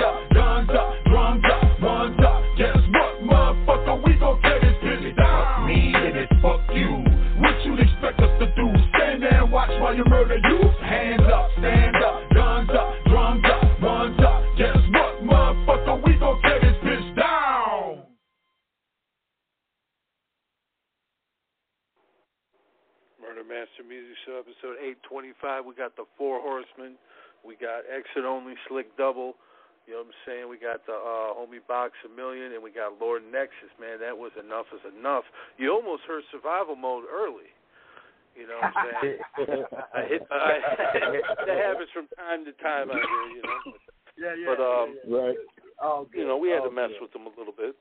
[24.41, 25.69] episode 825.
[25.69, 26.97] We got the Four Horsemen.
[27.45, 29.37] We got X-It Only Slick Dubble.
[29.85, 30.45] You know what I'm saying?
[30.49, 33.69] We got the uh, Homie Box a Million, and we got Lord Nexus.
[33.77, 35.25] Man, that was enough is enough.
[35.57, 37.49] You almost heard Survival Mode early.
[38.37, 39.21] You know what I'm saying?
[39.97, 40.21] I hit.
[40.29, 40.53] I,
[41.45, 43.27] that happens from time to time out here.
[43.33, 43.59] You know.
[44.17, 44.47] Yeah, yeah.
[44.53, 45.39] But um, yeah, Right.
[45.81, 47.09] Oh, you know, we had oh, to mess good.
[47.09, 47.73] with them a little bit.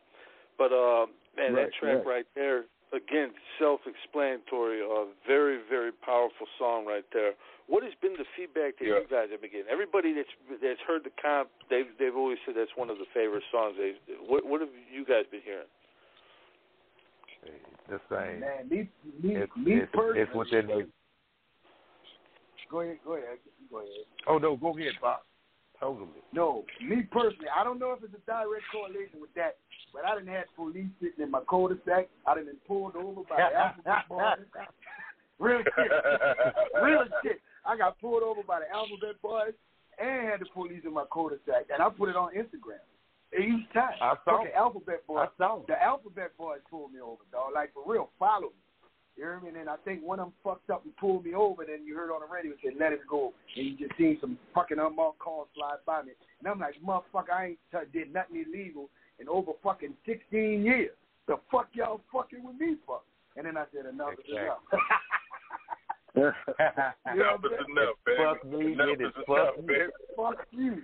[0.57, 1.05] But uh,
[1.37, 2.25] man, that track right.
[2.25, 4.81] right there, again, self-explanatory.
[4.81, 7.33] A very, very powerful song right there.
[7.67, 8.99] What has been the feedback that Yeah.
[9.01, 9.71] you guys have been getting?
[9.71, 10.31] Everybody that's
[10.61, 13.77] that's heard the comp, they've they've always said that's one of the favorite songs.
[13.79, 13.95] They
[14.27, 15.71] what what have you guys been hearing?
[17.89, 18.41] The same.
[18.41, 18.89] Man, me,
[19.23, 20.21] me, It's, me it's, personally.
[20.21, 20.87] it's within the.
[22.71, 23.39] Go ahead, go ahead,
[23.71, 23.89] go ahead.
[24.29, 25.21] Oh no, go ahead, Bob.
[25.81, 26.23] Totally.
[26.33, 29.57] No, me personally, I don't know if it's a direct correlation with that,
[29.93, 32.09] but I didn't have police sitting in my cul-de-sac.
[32.27, 34.45] I done been pulled over by the alphabet boys.
[35.39, 35.91] Real shit.
[36.83, 37.41] Real shit.
[37.65, 39.55] I got pulled over by the alphabet boys
[39.99, 42.85] and had the police in my cul-de-sac, and I put it on Instagram.
[43.33, 43.95] Each time.
[44.03, 45.29] I saw okay, Alphabet Boys.
[45.29, 47.53] I saw The Alphabet Boys pulled me over, dog.
[47.55, 48.63] Like for real, follow me.
[49.21, 49.49] You hear me?
[49.49, 51.61] And then I think one of them fucked up and pulled me over.
[51.63, 54.17] And then you heard on the radio said, "Let it go," and you just seen
[54.19, 56.13] some fucking unmarked cars fly by me.
[56.39, 60.97] And I'm like, "Motherfucker, I ain't t- did nothing illegal in over fucking 16 years.
[61.29, 63.03] The fuck y'all fucking with me for?"
[63.37, 64.59] And then I said, "Enough is enough."
[66.17, 66.33] You know
[67.13, 68.25] Enough what is I'm enough, baby.
[68.25, 69.05] Fuck me, Enough get it.
[69.05, 69.63] is Fuck enough, me.
[69.67, 69.93] baby.
[70.17, 70.83] fuck you.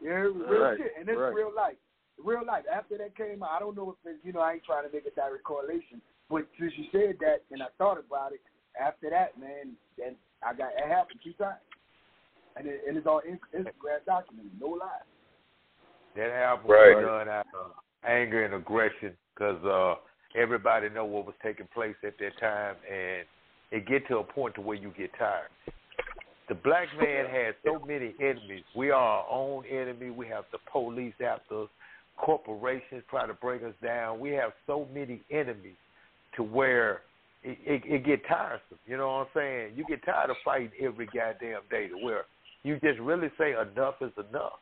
[0.00, 1.34] Yeah, real Right, shit, and it's right.
[1.34, 1.76] real life.
[2.22, 2.64] Real life.
[2.72, 4.92] After that came out, I don't know if it's, you know I ain't trying to
[4.94, 6.00] make a direct correlation,
[6.30, 8.40] but since you said that and I thought about it,
[8.80, 11.60] after that, man, then I got it happened two times,
[12.56, 15.04] and it, and it's all in, Instagram documented, no lie.
[16.16, 16.96] That album Right.
[16.96, 17.72] was done out of
[18.04, 19.94] anger and aggression because uh,
[20.38, 23.26] everybody know what was taking place at that time, and
[23.70, 25.48] it get to a point to where you get tired.
[26.48, 28.62] The black man has so many enemies.
[28.76, 30.10] We are our own enemy.
[30.10, 31.68] We have the police after us.
[32.16, 34.20] Corporations try to bring us down.
[34.20, 35.76] We have so many enemies
[36.36, 37.02] to where
[37.42, 38.78] it, it, it get tiresome.
[38.86, 39.72] You know what I'm saying?
[39.76, 42.24] You get tired of fighting every goddamn day to where
[42.62, 44.58] you just really say enough is enough.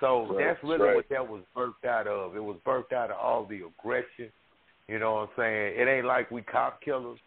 [0.00, 0.96] So Right, that's really right.
[0.96, 2.34] what that was birthed out of.
[2.34, 4.32] It was birthed out of all the aggression.
[4.88, 5.74] You know what I'm saying?
[5.80, 7.20] It ain't like we cop killers,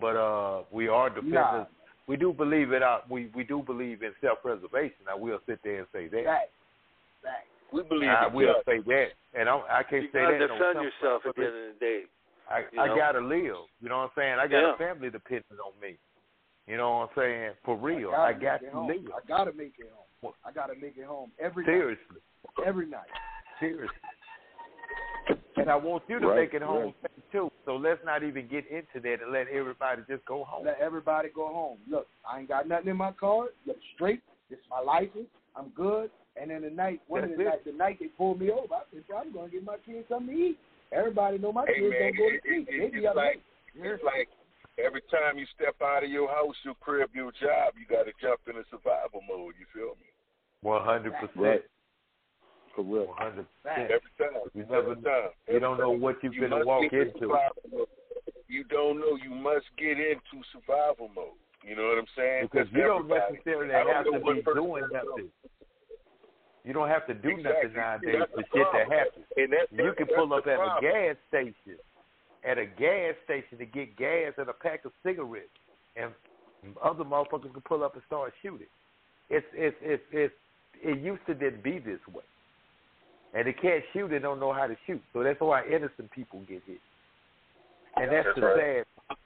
[0.00, 1.34] but uh we are defenders.
[1.34, 1.64] Nah.
[2.06, 5.02] We do believe it out we we do believe in self preservation.
[5.10, 6.24] I will sit there and say that.
[6.24, 6.50] Fact,
[7.22, 7.46] fact.
[7.72, 9.06] We believe I will say that.
[9.34, 11.80] And I I can't You say that no defend yourself at the end of the
[11.80, 12.02] day.
[12.52, 13.64] I, you I gotta live.
[13.80, 14.34] You know what I'm saying?
[14.38, 14.74] I got Yeah.
[14.74, 15.96] a family dependent on me.
[16.66, 17.50] You know what I'm saying?
[17.64, 18.10] For real.
[18.10, 18.88] I I, gotta got make it to home.
[18.88, 19.12] live.
[19.16, 19.90] I gotta make it
[20.22, 20.32] home.
[20.44, 21.72] I gotta make it home every night.
[21.72, 22.16] Seriously.
[22.66, 23.10] Every night.
[23.58, 23.96] Seriously.
[25.56, 26.94] And I want you to Right, make it home
[27.30, 27.50] too.
[27.64, 30.64] So let's not even get into that and let everybody just go home.
[30.66, 31.78] Let everybody go home.
[31.88, 33.46] Look, I ain't got nothing in my car.
[33.66, 34.22] Look straight.
[34.50, 35.28] This is my license.
[35.56, 36.10] I'm good.
[36.40, 37.44] And then the night, one of the it.
[37.44, 40.34] night, the night they pulled me over, I said, I'm gonna get my kids something
[40.34, 40.58] to eat.
[40.92, 42.68] Everybody know my Hey, kids man, don't go to it- sleep.
[42.68, 43.40] it- They it's be up like-
[43.74, 43.92] Yeah.
[43.96, 44.28] It's like
[44.78, 48.12] every time you step out of your house, your crib, your job, you got to
[48.20, 49.54] jump into survival mode.
[49.58, 50.08] You feel me?
[50.60, 51.36] One hundred percent.
[51.36, 51.64] Right.
[52.76, 53.08] Correct.
[53.08, 53.90] One hundred percent.
[53.90, 54.50] Every time.
[54.54, 55.30] You never Every time.
[55.48, 57.18] you don't know what you're You gonna walk into into.
[57.18, 57.88] survival mode.
[58.48, 59.16] You don't know.
[59.16, 61.38] You must get into survival mode.
[61.64, 62.48] You know what I'm saying?
[62.50, 65.02] Because you don't everybody- necessarily I don't have know to what be person doing I
[65.02, 65.18] know.
[66.64, 67.42] You don't have to do Exactly.
[67.42, 69.22] nothing nowadays for shit to happen.
[69.36, 71.78] And that's, You can that's pull up at a gas station,
[72.44, 75.50] at a gas station to get gas and a pack of cigarettes,
[75.96, 76.12] and
[76.82, 78.68] other motherfuckers can pull up and start shooting.
[79.30, 80.34] It's it's it's it's
[80.82, 82.22] it used to didn't be this way,
[83.34, 84.08] and they can't shoot.
[84.08, 86.78] They don't know how to shoot, so that's why innocent people get hit,
[87.96, 88.84] and that's, That's the right.
[89.08, 89.16] sad.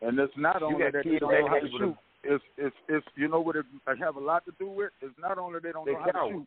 [0.00, 1.96] And it's not You only that they don't know how to able to- shoot.
[2.24, 4.90] It's it's it's you know what it I have a lot to do with.
[5.00, 6.46] It's not only they don't They know how to shoot.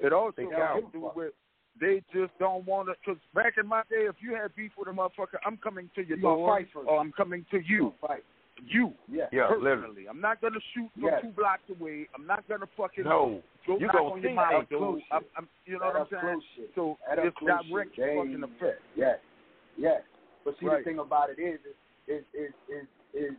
[0.00, 0.84] It also They has coward.
[0.92, 1.32] to do with
[1.80, 2.94] they just don't want to.
[3.04, 6.02] Because back in my day, if you had beef with a motherfucker, I'm coming to
[6.06, 6.86] your You door, fight first.
[6.88, 7.92] or I'm coming to you.
[8.00, 8.22] Fight.
[8.64, 8.92] You.
[9.10, 9.24] Yeah.
[9.32, 9.70] Yeah, personally.
[9.70, 10.04] literally.
[10.08, 11.20] I'm not gonna shoot from Yes.
[11.22, 12.06] two blocks away.
[12.14, 14.78] I'm not gonna fucking No, go you knock gonna on your see mama door.
[14.78, 15.24] close I'm.
[15.36, 16.20] I'm, you know That what I'm saying?
[16.22, 16.70] close shit.
[16.76, 18.16] So That up it's close direct shit.
[18.16, 18.82] fucking effect.
[18.94, 19.18] Yes.
[19.76, 20.02] Yes.
[20.44, 20.78] But see, Right.
[20.78, 21.58] the thing about it is,
[22.06, 23.34] is, is, is, is,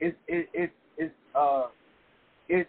[0.00, 1.68] is, is, is, is uh,
[2.50, 2.68] it's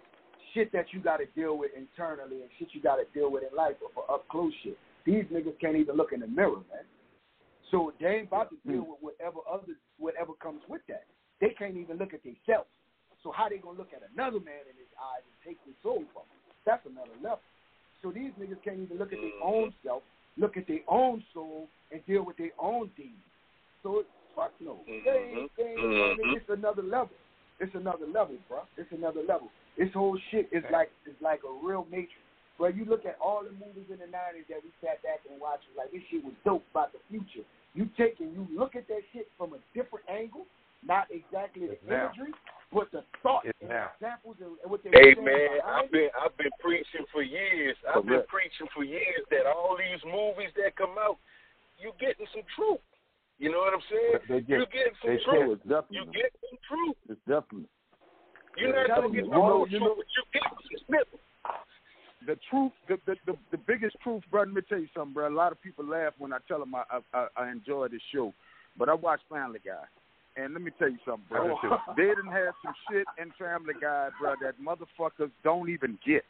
[0.53, 3.43] shit that you got to deal with internally and shit you got to deal with
[3.49, 4.77] in life or for up close shit.
[5.05, 6.85] These niggas can't even look in the mirror, man.
[7.71, 11.05] So they ain't about to deal with whatever other whatever comes with that.
[11.39, 12.67] They can't even look at themselves.
[13.23, 16.03] So how they gonna look at another man in his eyes and take his soul
[16.11, 16.41] from him?
[16.65, 17.41] That's another level.
[18.01, 20.03] So these niggas can't even look at their own self,
[20.37, 23.23] look at their own soul, and deal with their own demons.
[23.83, 24.79] So it's fuck no.
[24.87, 26.37] They ain't, they ain't, I mean, Mhm.
[26.37, 27.15] it's another level.
[27.59, 28.61] It's another level, bro.
[28.77, 29.51] It's another level.
[29.77, 32.19] This whole shit is like is like a real matrix.
[32.57, 35.39] Bro, you look at all the movies in the nineties that we sat back and
[35.41, 37.47] watched, like this shit was dope about the future.
[37.73, 40.45] You take and you look at that shit from a different angle,
[40.85, 42.11] not exactly the It's now.
[42.11, 42.35] imagery,
[42.69, 43.95] but the thought It's and now.
[43.95, 45.91] examples and, and what they Hey saying man, I've it.
[45.95, 47.79] been I've been preaching for years.
[47.87, 48.29] I've been Correct.
[48.29, 51.17] preaching for years that all these movies that come out,
[51.79, 52.83] you getting some truth.
[53.39, 54.19] You know what I'm saying?
[54.29, 55.59] They get- you getting some truth.
[55.65, 55.87] it's.
[55.89, 56.97] You get some truth.
[57.09, 57.71] It's definitely.
[58.57, 61.23] You're not gonna get the whole truth, know- but you get some snippets.
[62.27, 64.47] the truth, the, the the the biggest truth, brother.
[64.47, 65.27] Let me tell you something, bro.
[65.27, 66.83] A lot of people laugh when I tell them I
[67.13, 68.33] I, I enjoy this show,
[68.77, 69.83] but I watch Family Guy,
[70.41, 71.57] and let me tell you something, bro.
[71.97, 76.23] they didn't have some shit in Family Guy, bro, that motherfuckers don't even get.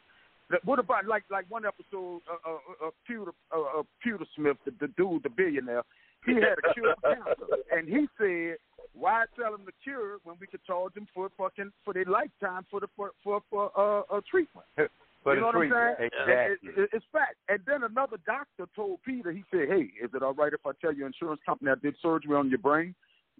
[0.64, 4.72] What about like like one episode, uh, uh, uh, Pewter, uh, uh, Pewter Smith, the,
[4.80, 5.82] the dude, the billionaire,
[6.26, 8.56] he had a cure for cancer, and he said,
[8.94, 12.66] "Why tell him the cure when we could charge him for fucking for their lifetime
[12.70, 14.88] for the for for, for uh, uh treatment?" For
[15.22, 15.94] For you know what I'm saying?
[15.96, 16.68] treatment, exactly.
[16.70, 17.36] it- it- it's fact.
[17.48, 20.72] And then another doctor told Peter, he said, "Hey, is it all right if I
[20.80, 22.94] tell your insurance company I did surgery on your brain?"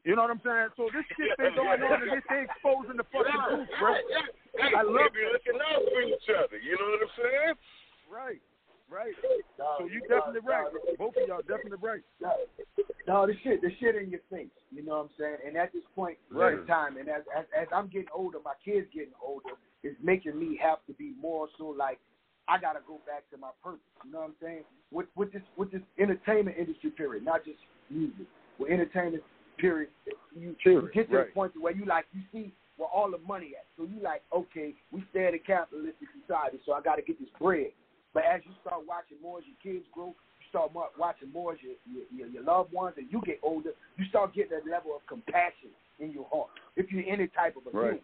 [0.04, 0.74] You know what I'm saying?
[0.76, 3.94] So this shit been going on, and this they exposing the fucking Yeah, truth, bro.
[4.58, 6.58] Hey, I love they be looking out for each other.
[6.58, 7.54] You know what I'm saying?
[8.10, 8.42] Right,
[8.92, 9.14] right.
[9.56, 10.66] So you definitely right.
[10.98, 12.02] Both of y'all definitely right.
[13.06, 14.52] No, the shit, the shit in your face.
[14.70, 15.36] You know what I'm saying?
[15.46, 16.58] And at this point Right.
[16.58, 19.50] in time, and as, as as I'm getting older, my kids getting older,
[19.82, 21.98] it's making me have to be more so like
[22.48, 23.80] I gotta go back to my purpose.
[24.04, 24.64] You know what I'm saying?
[24.90, 27.58] With with this with this entertainment industry period, not just
[27.90, 28.26] music.
[28.58, 29.22] With entertainment
[29.58, 29.90] period,
[30.38, 31.26] you, you get to right.
[31.26, 33.66] the point where you like you see where all the money at.
[33.76, 37.28] So you like, okay, we stay in a capitalistic society, so I gotta get this
[37.40, 37.72] bread.
[38.14, 41.58] But as you start watching more as your kids grow, you start watching more as
[41.62, 44.92] your, your, your, your loved ones, and you get older, you start getting that level
[44.94, 46.50] of compassion in your heart.
[46.76, 47.86] If you're any type of a Right.
[47.86, 48.00] human,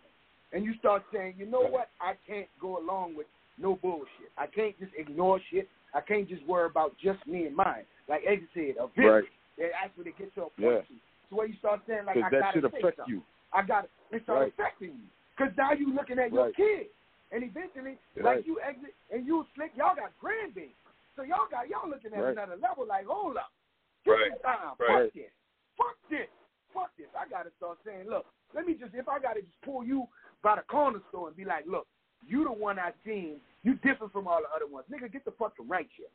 [0.53, 3.27] and you start saying, you know what, I can't go along with
[3.59, 4.33] no bullshit.
[4.39, 5.69] I can't just ignore shit.
[5.95, 7.85] I can't just worry about just me and mine.
[8.09, 9.25] Like Eddie said, a village.
[9.59, 10.87] They actually get to a point.
[10.89, 10.97] Yeah.
[11.29, 13.15] So where you start saying like, I that gotta should affect something.
[13.17, 13.23] you.
[13.53, 13.91] I got it.
[14.11, 14.53] It start Right.
[14.57, 15.09] affecting you.
[15.37, 16.57] Because now you looking at your Right.
[16.57, 16.89] kids.
[17.31, 20.73] And eventually, like you exit and you slick, y'all got grandbabies.
[21.17, 22.33] So y'all got y'all looking at Right.
[22.33, 23.53] another level like, hold up.
[24.05, 24.33] This Right.
[24.33, 24.75] is time.
[24.79, 25.05] Right.
[25.05, 25.33] Fuck this.
[25.77, 26.29] Fuck this.
[26.73, 27.09] Fuck this.
[27.15, 30.09] I gotta start saying, look, let me just if I gotta just pull you
[30.43, 31.87] by the corner store and be like, look,
[32.27, 34.87] you the one I seen, you different from all the other ones.
[34.91, 36.09] Nigga, get the fuck from right here.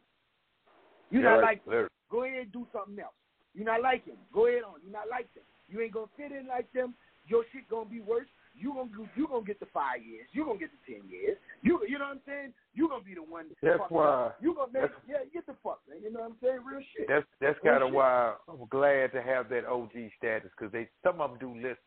[1.11, 1.68] You Yeah, not right.
[1.68, 1.89] like.
[2.09, 3.14] Go ahead and do something else.
[3.53, 4.18] You not like him.
[4.34, 4.82] Go ahead on.
[4.86, 5.43] You not like them.
[5.68, 6.95] You ain't gonna fit in like them.
[7.28, 8.28] Your shit gonna be worse.
[8.56, 10.28] You gonna go- you gonna get the five years.
[10.32, 11.38] You gonna get the ten years.
[11.62, 12.54] You you know what I'm saying?
[12.74, 13.47] You gonna be the one.
[13.62, 14.38] That's fucked why- up.
[14.41, 16.01] You gonna make that's- yeah get the fuck man.
[16.04, 16.60] You know what I'm saying?
[16.64, 17.08] Real shit.
[17.08, 21.20] That's that's kind of why I'm glad to have that OG status because they some
[21.22, 21.78] of them do listen.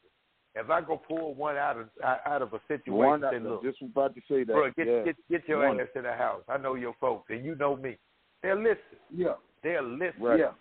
[0.57, 3.39] If I go pull one out of out out of a situation, One, and say,
[3.49, 4.53] look, just about to say that.
[4.53, 5.03] bro, get yeah.
[5.05, 5.81] get get your One.
[5.81, 6.43] ass to the house.
[6.49, 7.97] I know your folks, and you know me.
[8.43, 8.99] They'll listen.
[9.11, 9.35] Yeah.
[9.63, 10.21] They'll listen.
[10.23, 10.41] Right.
[10.41, 10.53] Yeah.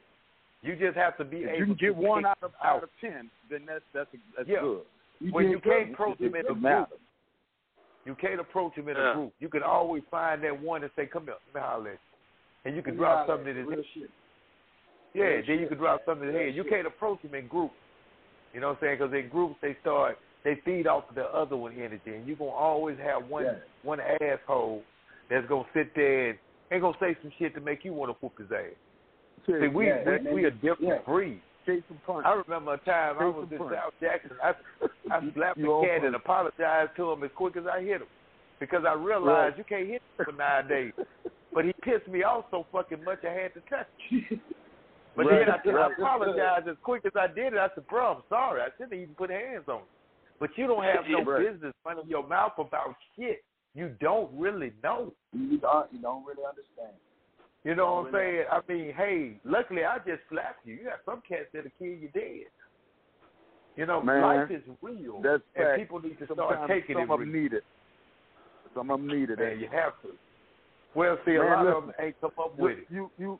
[0.61, 2.89] You just have to be If able you can get one out of out of
[2.99, 4.61] ten, then that's that's that's Yeah.
[4.61, 4.81] good.
[5.31, 6.89] When you can't approach You them in a group,
[8.05, 9.11] you can't approach them in Yeah.
[9.11, 9.33] a group.
[9.39, 11.99] You can always find that one and say, "Come here, let me holler
[12.65, 14.11] and you can Yeah, drop something in his real shit.
[15.13, 15.69] Yeah, Real then you shit.
[15.69, 16.55] can drop something in his head.
[16.55, 17.75] You can't approach them in groups.
[18.53, 18.97] You know what I'm saying?
[18.99, 22.51] Because in groups they start they feed off the other one energy, and you're gonna
[22.51, 23.55] always have one Yeah.
[23.81, 24.83] one asshole
[25.29, 26.39] that's gonna sit there and
[26.71, 28.75] ain't gonna say some shit to make you want to whoop his ass.
[29.45, 30.97] See, we Yeah, we, we a different Yeah.
[30.99, 31.41] breed.
[31.65, 32.25] Some punch.
[32.25, 33.73] I remember a time I was in punch.
[33.73, 34.37] South Jackson.
[34.43, 34.53] I
[35.11, 38.07] I slapped You the cat and apologized to him as quick as I hit him
[38.59, 39.57] because I realized Right.
[39.57, 40.93] you can't hit people nowadays.
[41.53, 44.41] But he pissed me off so fucking much I had to touch him.
[45.15, 47.59] But Right, then I, I apologized as quick as I did it.
[47.59, 48.61] I said, "Bro, I'm sorry.
[48.61, 49.87] I shouldn't even put hands on you."
[50.41, 51.47] But you don't have no Right.
[51.53, 53.41] business running your mouth about shit
[53.75, 55.13] you don't really know.
[55.33, 56.95] You don't you don't really understand.
[57.65, 58.43] You know what I'm saying?
[58.51, 60.75] I mean, hey, luckily I just slapped you.
[60.75, 62.45] You got some cats that'll kill you dead.
[63.75, 65.79] You know, Man, life is real, That's and fact.
[65.79, 67.41] people need to Sometimes start taking some it Some of them real.
[67.43, 67.63] need it.
[68.75, 69.39] Some of them need it.
[69.39, 70.13] Man, you have to.
[70.93, 72.85] Well, see, a Man, lot of them ain't come up you, with it.
[72.89, 73.39] You you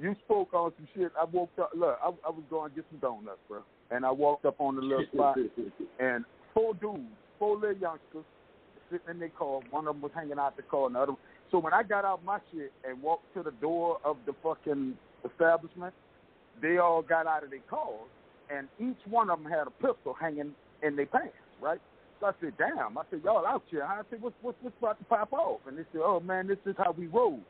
[0.00, 1.10] you spoke on some shit.
[1.20, 1.72] I woke up.
[1.74, 4.76] Look, I, I was going to get some donuts, bro, and I walked up on
[4.76, 5.36] the little spot,
[5.98, 7.02] and four dudes,
[7.38, 8.24] four little youngsters,
[8.90, 9.60] sitting in their car.
[9.70, 11.12] One of them was hanging out the car, and the other.
[11.50, 14.96] So when I got out my shit and walked to the door of the fucking
[15.24, 15.94] establishment,
[16.60, 18.08] they all got out of their cars,
[18.50, 21.80] and each one of them had a pistol hanging in their pants, right?
[22.20, 22.96] So I said, damn.
[22.96, 23.82] I said, y'all out here.
[23.82, 25.60] I said, what's, what's, what's about to pop off?
[25.68, 27.40] And they said, oh, man, this is how we roll.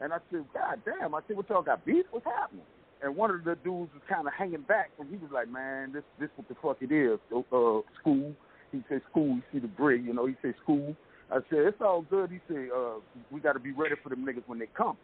[0.00, 1.14] And I said, God damn.
[1.14, 2.04] I said, what y'all got beef?
[2.10, 2.64] What's happening?
[3.02, 5.92] And one of the dudes was kind of hanging back, and he was like, man,
[5.92, 7.18] this this what the fuck it is.
[7.30, 8.32] Uh, school.
[8.72, 9.36] He said, school.
[9.36, 10.26] You see the brick, you know.
[10.26, 10.96] He said, school.
[11.30, 12.30] I said, it's all good.
[12.30, 13.00] He said, uh,
[13.30, 14.96] we got to be ready for them niggas when they come.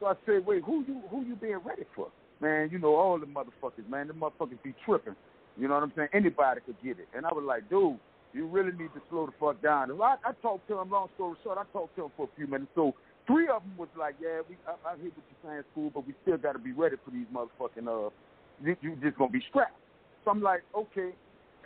[0.00, 2.08] So I said, wait, who you who you being ready for?
[2.40, 4.08] Man, you know all the motherfuckers, man.
[4.08, 5.14] The motherfuckers be tripping.
[5.56, 6.08] You know what I'm saying?
[6.12, 7.08] Anybody could get it.
[7.14, 7.98] And I was like, dude,
[8.32, 9.90] you really need to slow the fuck down.
[9.90, 10.90] And I, I talked to him.
[10.90, 12.72] Long story short, I talked to him for a few minutes.
[12.74, 12.94] So
[13.26, 16.06] three of them was like, yeah, we I, I hear what you're saying, school, but
[16.06, 18.10] we still got to be ready for these motherfucking uh,
[18.62, 19.78] you, you just gonna be strapped.
[20.24, 21.10] So I'm like, okay,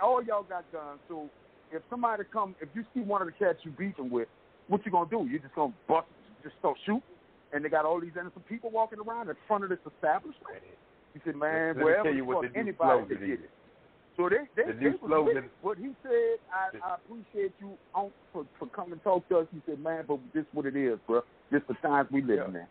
[0.02, 1.00] all y'all got guns.
[1.08, 1.28] So
[1.72, 4.28] if somebody come, if you see one of the cats you beefing with,
[4.68, 5.26] what you gonna do?
[5.30, 6.06] You just gonna bust,
[6.42, 7.02] just start shooting?
[7.52, 10.60] And they got all these innocent people walking around in front of this establishment.
[11.14, 13.50] He said, man, Let wherever you fuck anybody slogan could get it.
[14.16, 15.52] So they they, The they new was slogan- with.
[15.62, 19.46] What he said, I, I appreciate you on, for for coming to talk to us.
[19.52, 21.22] He said, man, but this what it is, bro.
[21.50, 22.66] This the times we living in.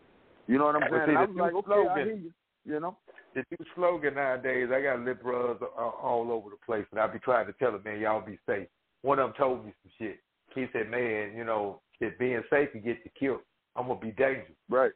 [0.46, 1.02] You know what I'm saying?
[1.08, 2.32] see, I was like, okay, I hear you.
[2.64, 2.96] You know.
[3.34, 7.06] The new slogan nowadays, I got lip rubs all, all over the place, and I
[7.06, 8.68] be trying to tell them, man, y'all be safe.
[9.02, 10.18] One of them told me some shit.
[10.54, 13.40] He said, man, you know, that being safe can get you killed.
[13.76, 14.56] I'm gonna be dangerous.
[14.68, 14.92] Right.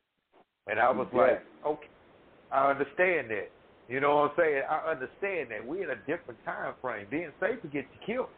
[0.67, 1.21] And I was Yeah.
[1.21, 1.89] like, okay,
[2.51, 3.53] I understand that.
[3.89, 4.63] You know what I'm saying?
[4.69, 5.65] I understand that.
[5.65, 7.09] We're in a different time frame.
[7.11, 8.31] Being safe can get you killed.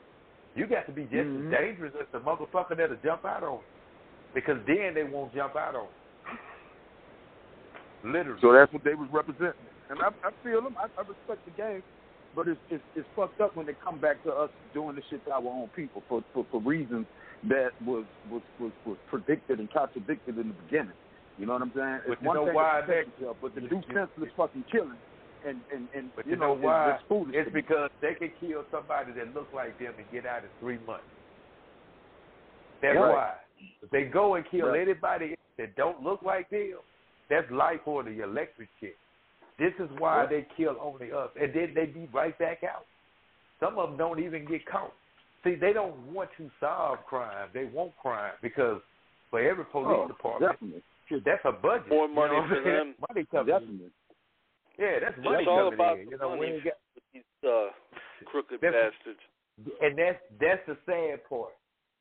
[0.55, 1.47] You got to be just Mhm.
[1.47, 3.65] as dangerous as the motherfucker that'll jump out on you.
[4.33, 6.41] Because then they won't jump out on you.
[8.03, 8.41] Literally.
[8.41, 10.77] So that's what they was representing, and I, I feel them.
[10.77, 11.83] I, I respect the game,
[12.35, 15.25] but it's, it's it's fucked up when they come back to us doing this shit
[15.25, 17.07] to our own people for for, for reasons
[17.49, 20.95] that was, was was was predicted and contradicted in the beginning.
[21.37, 22.01] You know what I'm saying?
[22.07, 24.65] But it's you one know thing why to protect yourself, but to do senseless fucking
[24.71, 24.99] killing
[25.45, 26.99] and and and But you, you know is- why?
[27.09, 30.51] foolish It's because they could kill somebody that look like them and get out in
[30.59, 31.05] three months.
[32.83, 33.13] That's Right.
[33.15, 33.35] why.
[33.83, 34.81] If they go and kill Right.
[34.81, 36.79] anybody that don't look like them,
[37.29, 38.99] that's life for the electric shit.
[39.59, 40.29] This is why Right.
[40.31, 42.87] they kill only us, and then they be right back out.
[43.61, 44.93] Some of them don't even get caught.
[45.45, 48.81] See, they don't want to solve crime; they want crime because
[49.31, 50.83] for every police Oh, department, definitely.
[51.25, 51.89] that's a budget.
[51.89, 52.77] More You money know for I'm saying?
[52.77, 52.95] them.
[53.09, 53.55] Money coming.
[53.55, 53.61] in.
[53.61, 53.91] Definitely.
[54.79, 56.05] Yeah, that's money It's all coming about in.
[56.07, 57.69] the You know, we money ain't got with these uh,
[58.27, 59.21] crooked That's- bastards.
[59.83, 61.53] and that's that's the sad part.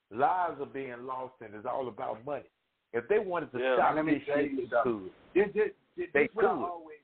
[0.09, 2.45] Lives are being lost, and it's all about money.
[2.93, 3.75] If they wanted to Yeah.
[3.75, 4.83] stop Let me this shit, they something.
[4.83, 5.11] could.
[5.33, 7.02] This, this, this, They this what I always say, and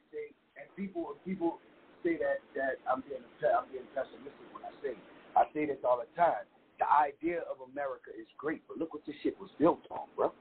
[0.79, 1.59] people people
[2.03, 4.95] say that that I'm being I'm being pessimistic when I say
[5.35, 6.47] I say this all the time.
[6.79, 10.31] The idea of America is great, but look what this shit was built on, bro.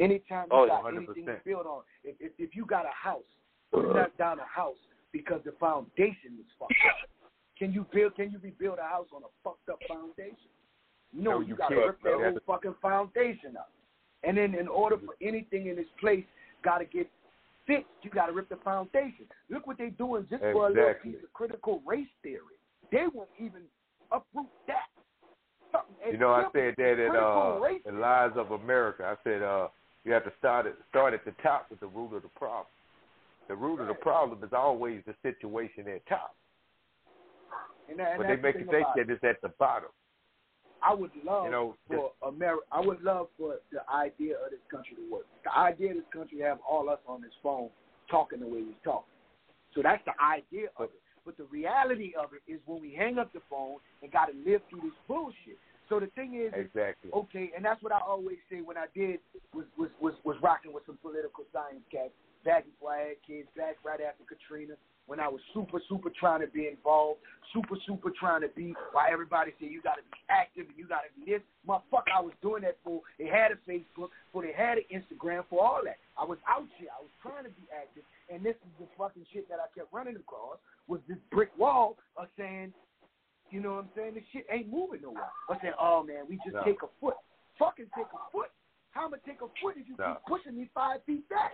[0.00, 0.96] Anytime you Oh, got 100%.
[0.96, 3.28] anything built on, if, if if you got a house,
[3.76, 4.80] you knock down a house
[5.12, 7.28] because the foundation was fucked up.
[7.58, 8.16] Can you build?
[8.16, 10.48] Can you rebuild a house on a fucked up foundation?
[11.12, 12.30] No, No, you, you gotta rip that bro.
[12.30, 13.70] whole fucking foundation up.
[14.24, 16.24] And then, in order for anything in this place,
[16.64, 17.10] gotta get
[17.66, 17.86] fixed.
[18.02, 19.26] You gotta rip the foundation.
[19.50, 22.58] Look what they're doing just for a little piece of critical race theory.
[22.90, 23.62] They won't even
[24.10, 24.88] uproot that.
[26.10, 29.04] You know, I said that in uh, in Lies of America.
[29.04, 29.68] I said uh,
[30.04, 32.66] you have to start at start at the top with the root of the problem.
[33.48, 36.34] The root of the problem is always the situation at top,
[37.88, 39.88] And that, and but they make it think that it's at the bottom.
[40.84, 42.62] I would love You know, for America.
[42.72, 45.26] I would love for the idea of this country to work.
[45.44, 47.70] The idea of this country to have all us on this phone
[48.10, 49.04] talking the way we talk.
[49.74, 51.00] So that's the idea of it.
[51.24, 54.34] But the reality of it is when we hang up the phone and got to
[54.44, 55.56] live through this bullshit.
[55.88, 57.10] So the thing is, Exactly.
[57.12, 59.20] okay, and that's what I always say when I did
[59.54, 62.10] was was was, was rocking with some political science cats
[62.44, 64.74] back before I had kids, back right after Katrina,
[65.12, 67.20] when I was super super trying to be involved,
[67.52, 68.72] super super trying to be.
[68.92, 72.16] While everybody said you got to be active and you got to be this, motherfucker,
[72.16, 73.02] I was doing that for.
[73.18, 76.00] They had a Facebook, for they had an Instagram, for all that.
[76.16, 79.28] I was out here, I was trying to be active, and this is the fucking
[79.36, 80.56] shit that I kept running across
[80.88, 82.72] was this brick wall of saying
[83.52, 84.14] you know what I'm saying?
[84.14, 85.28] This shit ain't moving nowhere.
[85.50, 86.64] I saying, oh man, we just No.
[86.64, 87.20] take a foot.
[87.58, 88.48] Fucking take a foot.
[88.96, 90.16] How am I take a foot if you No.
[90.16, 91.52] keep pushing me five feet back?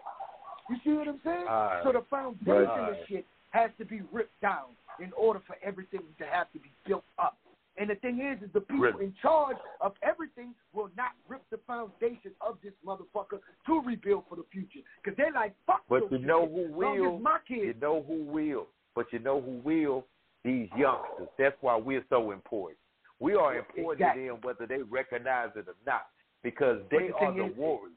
[0.70, 1.50] You see what I'm saying?
[1.82, 3.06] So the foundation of Right.
[3.09, 4.66] shit has to be ripped down
[5.01, 7.36] in order for everything to have to be built up.
[7.80, 9.01] And the thing is, is the people Rip.
[9.01, 14.34] in charge of everything will not rip the foundation of this motherfucker to rebuild for
[14.34, 14.80] the future.
[15.03, 16.68] Because they're like, fuck But you know future.
[16.72, 17.18] who will?
[17.20, 17.62] my kids.
[17.62, 18.66] You know who will?
[18.96, 20.05] But you know who will?
[20.44, 21.28] These youngsters.
[21.38, 22.78] That's why we're so important.
[23.20, 24.22] We are important Exactly.
[24.24, 26.07] to them whether they recognize it or not,
[26.42, 27.92] because they the are the is- warriors.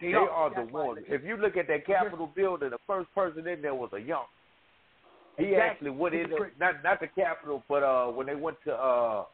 [0.00, 1.00] They, They are the ones.
[1.08, 4.24] If you look at that Capitol building, the first person in there was a young.
[5.36, 5.60] He Exactly.
[5.70, 9.24] actually went in there, not not the Capitol, but uh when they went to uh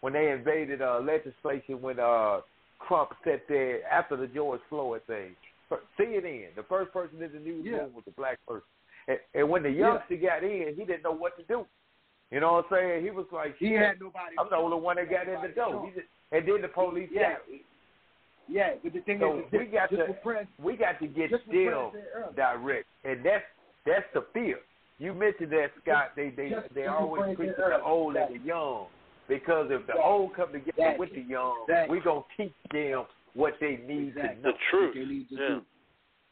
[0.00, 2.40] when they invaded uh legislation when uh
[2.88, 5.34] Trump sat there after the George Floyd thing.
[5.98, 7.82] CNN, the first person in the newsroom Yeah.
[7.94, 8.62] was a black person.
[9.08, 11.66] And, and when the youngster got in, he didn't know what to do.
[12.30, 13.04] You know what I'm saying?
[13.04, 14.36] He was like, He had nobody.
[14.38, 15.86] I'm the only one that got in the door.
[15.86, 17.34] He just, and then the police Yeah.
[17.34, 17.42] got.
[18.48, 21.30] Yeah, but the thing So is, we got just to Prince, we got to get
[21.30, 22.32] just what them Prince said earlier.
[22.36, 23.44] direct, and that's
[23.84, 24.58] that's the fear.
[24.98, 26.12] You mentioned that Scott.
[26.16, 27.82] They they Just- they always Prince preach the earlier.
[27.82, 28.86] old and the young
[29.28, 30.02] because if the Exactly.
[30.04, 30.98] old come together Exactly.
[31.06, 31.96] with the young, Exactly.
[31.98, 34.36] we gonna teach them what they need Exactly.
[34.36, 34.52] to know.
[34.52, 34.94] The truth.
[34.94, 35.48] They need to Yeah.
[35.48, 35.64] do.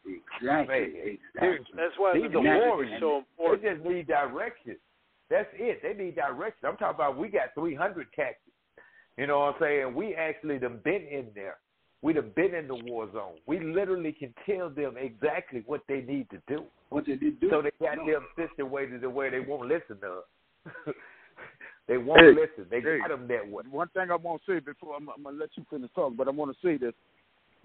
[0.06, 0.66] Exactly.
[0.80, 1.20] Man, exactly.
[1.40, 1.74] seriously.
[1.76, 3.62] That's why These the war is so important.
[3.62, 4.76] They just need direction.
[5.30, 5.82] That's it.
[5.82, 6.68] They need direction.
[6.68, 8.40] I'm talking about we got 300 tactics.
[9.16, 9.94] You know what I'm saying?
[9.94, 11.58] We actually done been in there.
[12.04, 13.36] We done been in the war zone.
[13.46, 16.64] We literally can tell them exactly what they need to do.
[16.90, 17.48] What they did do.
[17.48, 18.04] So they got No.
[18.04, 20.94] them situated the way they won't listen to us.
[21.88, 22.66] they won't Hey, listen.
[22.70, 22.98] They hey.
[22.98, 23.64] got them that way.
[23.70, 26.28] One thing I want to say before I'm, I'm gonna let you finish talking, but
[26.28, 26.92] I want to say this.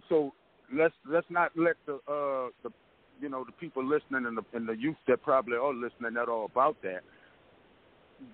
[0.07, 0.33] So
[0.73, 2.71] let's let's not let the uh the
[3.19, 6.29] you know the people listening and the and the youth that probably are listening that
[6.29, 7.01] are about that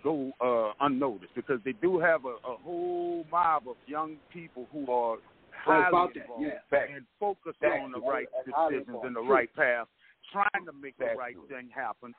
[0.04, 4.92] go uh unnoticed because they do have a, a whole mob of young people who
[4.92, 5.18] are
[5.66, 6.96] highly about that, involved yeah.
[6.96, 7.82] and focused Facts.
[7.84, 9.30] on the right That's decisions and the involved.
[9.30, 9.88] right path,
[10.32, 12.14] trying to make the right thing happen.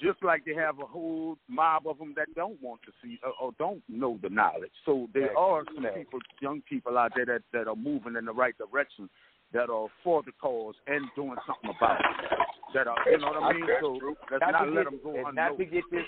[0.00, 3.32] Just like they have a whole mob of them that don't want to see or,
[3.40, 4.70] or don't know the knowledge.
[4.86, 6.04] So there are some Exactly.
[6.04, 9.10] people, young people out there that that are moving in the right direction,
[9.52, 12.38] that are for the cause and doing something about it.
[12.74, 13.66] That are, you know what I mean?
[13.82, 13.98] So
[14.30, 16.04] let's Not not let them go and not to get this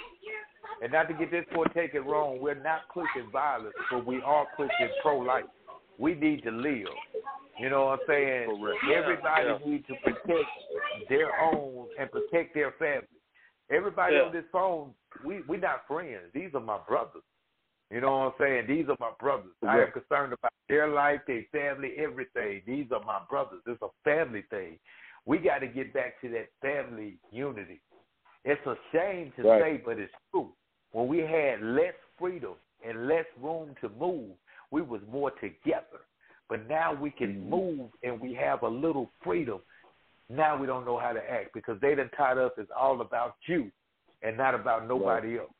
[0.82, 4.46] and not to get this for taken wrong, we're not pushing violence, but we are
[4.56, 5.44] pushing pro life.
[5.98, 6.88] We need to live.
[7.60, 8.58] You know what I'm saying?
[8.58, 8.84] Correct.
[8.92, 9.58] Everybody Yeah.
[9.64, 10.48] needs to protect
[11.08, 13.08] their own and protect their family.
[13.70, 14.22] Everybody Yeah.
[14.24, 16.32] on this phone, we we're not friends.
[16.32, 17.22] These are my brothers.
[17.90, 18.66] You know what I'm saying?
[18.66, 19.54] These are my brothers.
[19.62, 22.62] I am concerned about their life, their family, everything.
[22.66, 23.62] These are my brothers.
[23.66, 24.80] It's a family thing.
[25.26, 27.80] We got to get back to that family unity.
[28.44, 29.62] It's a shame to Right.
[29.62, 30.54] say, but it's true.
[30.92, 34.36] When we had less freedom and less room to move,
[34.74, 36.00] we was more together.
[36.48, 37.50] But now we can Mm-hmm.
[37.50, 39.60] move and we have a little freedom.
[40.28, 43.36] Now we don't know how to act because they done taught us it's all about
[43.46, 43.70] you
[44.22, 45.52] and not about nobody else.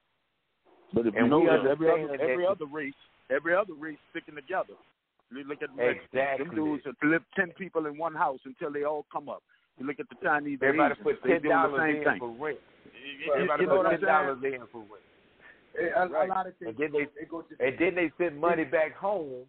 [0.92, 3.00] But if you know that every other every other race,
[3.30, 4.74] every other race sticking together.
[5.30, 6.44] You look at the Exactly.
[6.46, 9.42] them dudes that live ten people in one house until they all come up.
[9.78, 12.18] You look at the Chinese, Everybody Asians, put they ten dollars in thing.
[12.18, 12.58] for rent.
[12.94, 15.06] You- Everybody you know put ten dollars in for rent.
[15.78, 16.28] A, a Right.
[16.28, 16.70] lot of things.
[16.70, 19.46] And then they they go to and then they send money back home,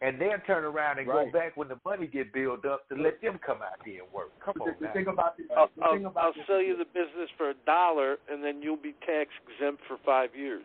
[0.00, 3.20] and then turn around and go back when the money get built up to let
[3.20, 4.30] them come out here and work.
[4.44, 4.92] Come the, on the now.
[4.92, 7.50] thing about this, I'll, the I'll, about I'll this sell is you the business for
[7.50, 10.64] a dollar, and then you'll be tax exempt for five years.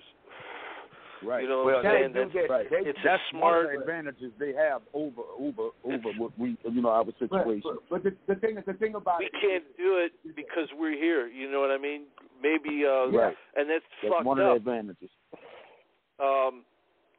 [1.26, 1.44] Right.
[1.44, 2.14] You know well, what I'm saying?
[2.14, 2.50] do That's, that.
[2.54, 2.68] Right.
[2.70, 3.44] They, it's a That's smart.
[3.44, 7.16] one of the advantages they have over over over what we you know our But,
[7.20, 7.62] situation.
[7.64, 10.68] but, but the, the thing is, the thing about We it, can't do it because
[10.78, 11.28] we're here.
[11.28, 12.06] You know what I mean?
[12.42, 13.36] Maybe, uh, Right.
[13.56, 15.10] and that's, That's fucked one of the advantages.
[16.20, 16.68] Um,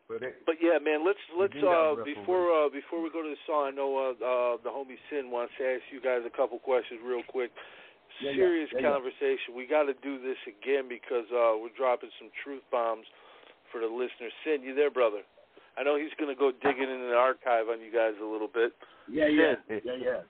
[0.08, 3.40] but it, but yeah, man, let's let's uh before uh before we go to the
[3.48, 6.58] song, I know uh, uh the homie Sin wants to ask you guys a couple
[6.60, 7.50] questions real quick.
[8.20, 8.92] Yeah, yeah, Serious yeah, yeah.
[8.92, 9.56] conversation.
[9.56, 13.08] We got to do this again because uh we're dropping some truth bombs
[13.74, 14.30] for the listeners.
[14.46, 15.22] Sin, you there, brother?
[15.76, 18.72] I know he's gonna go digging in the archive on you guys a little bit.
[19.10, 19.80] yeah, yeah, Sin.
[19.84, 20.20] yeah, yeah.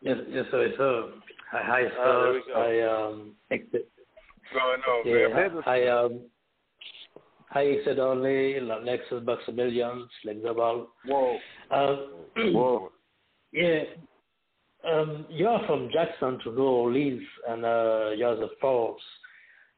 [0.00, 0.72] Yes, yes, sir.
[0.78, 1.10] So,
[1.50, 2.52] hi, hi, Ah, there we sir.
[2.54, 2.60] go.
[2.60, 3.84] I um, ex- What's
[4.52, 5.62] going on, yeah, man?
[5.66, 6.20] I um,
[7.50, 10.88] hi, X-It Only, Nexus Boxx-A-Million, Slim Global.
[11.06, 11.38] Whoa.
[11.70, 11.96] Uh,
[12.36, 12.92] Whoa.
[13.52, 13.82] yeah,
[14.88, 18.98] um, you're from Jackson to New Orleans, and uh, you're the fourth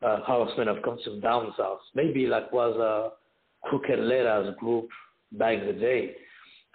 [0.02, 1.80] uh, horseman of consume down south.
[1.94, 4.88] Maybe like was a Crooked Lettaz group
[5.32, 6.14] back in the day.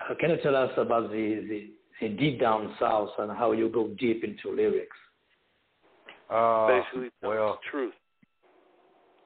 [0.10, 1.70] Uh, can you tell us about the, the,
[2.02, 4.96] the deep down south and how you go deep into lyrics?
[6.30, 7.94] uh, Basically, well, truth.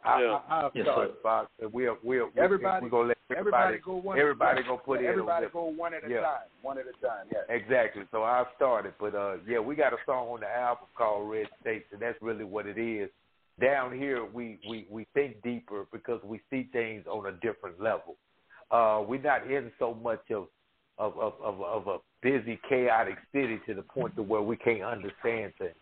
[0.03, 0.39] I, Yeah.
[0.49, 1.15] I, I'll Yes, start, sir.
[1.23, 4.19] Boxx, and we'll we'll Everybody- we gonna let Everybody everybody go one.
[4.19, 5.53] everybody yeah, gonna put yeah, in on Everybody this.
[5.53, 6.21] go one at a Yeah.
[6.21, 6.47] time.
[6.61, 7.25] One at a time.
[7.33, 7.39] Yeah.
[7.55, 8.03] Exactly.
[8.11, 11.47] So I started, but uh, yeah, we got a song on the album called Red
[11.59, 13.09] States, and that's really what it is.
[13.61, 18.15] Down here, we we we think deeper because we see things on a different level.
[18.69, 20.47] Uh, we're not in so much of
[20.97, 24.83] of of of, of a busy, chaotic city to the point to where we can't
[24.83, 25.75] understand things.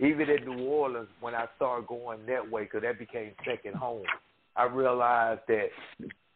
[0.00, 4.04] Even in New Orleans, when I started going that way, because that became second home,
[4.54, 5.68] I realized that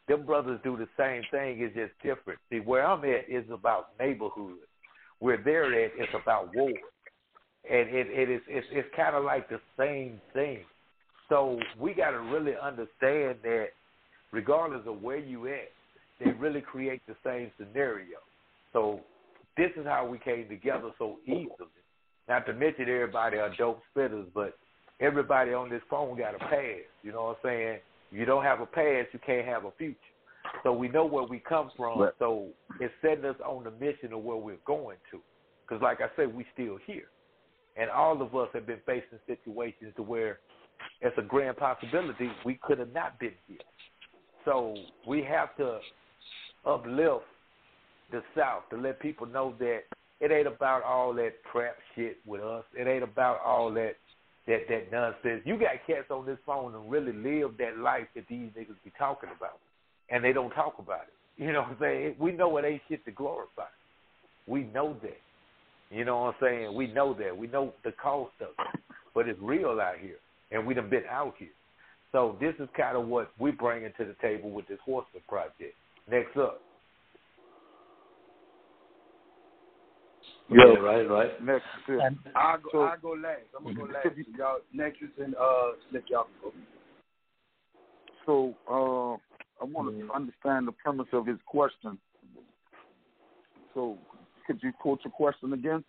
[0.09, 1.61] them brothers do the same thing.
[1.61, 2.41] It's just different.
[2.51, 4.59] See, where I'm at is about neighborhood.
[5.21, 6.73] Where they're at, it's about war,
[7.71, 10.65] and it, it is it's it's kind of like the same thing.
[11.33, 13.69] So we got to really understand that,
[14.33, 15.71] regardless of where you at,
[16.23, 18.19] they really create the same scenario.
[18.75, 19.01] So
[19.57, 21.49] this is how we came together so easily.
[22.29, 24.59] Not to mention everybody are dope spitters, but
[25.01, 26.85] everybody on this phone got a past.
[27.03, 27.79] You know what I'm saying?
[28.11, 29.97] You don't have a past, you can't have a future.
[30.63, 31.99] So we know where we come from.
[31.99, 32.13] Right.
[32.19, 32.49] So
[32.79, 35.21] it's setting us on the mission of where we're going to.
[35.67, 37.09] Because, like I said, we still here,
[37.79, 40.41] and all of us have been facing situations to where
[41.01, 43.59] it's a grand possibility we could have not been here.
[44.45, 44.75] So
[45.07, 45.79] we have to
[46.67, 47.25] uplift
[48.11, 49.83] the South to let people know that
[50.21, 52.65] it ain't about all that crap shit with us.
[52.79, 53.95] It ain't about all that
[54.47, 55.43] that that nonsense.
[55.45, 58.93] You got cats on this phone and really live that life that these niggas be
[58.99, 59.59] talking about,
[60.11, 61.43] and they don't talk about it.
[61.43, 62.15] You know what I'm saying?
[62.19, 63.71] We know it ain't shit to glorify.
[64.47, 65.21] We know that.
[65.91, 66.75] You know what I'm saying?
[66.75, 67.37] We know that.
[67.37, 68.81] We know the cost of it,
[69.15, 70.19] but it's real out here,
[70.53, 71.49] and we done been out here.
[72.13, 75.75] So this is kind of what we're bringing to the table with this Horseman project.
[76.11, 76.61] Next up.
[80.51, 81.43] Yeah, right, right.
[81.43, 82.69] next is And I go.
[82.73, 83.41] So- I go last.
[83.57, 84.09] I'm gonna go last.
[84.39, 86.53] y'all Nexus and uh Slick y'all can go.
[88.27, 89.17] So uh,
[89.63, 91.99] I want to understand the premise of his question.
[93.75, 93.97] So,
[94.47, 95.83] could you quote your question again?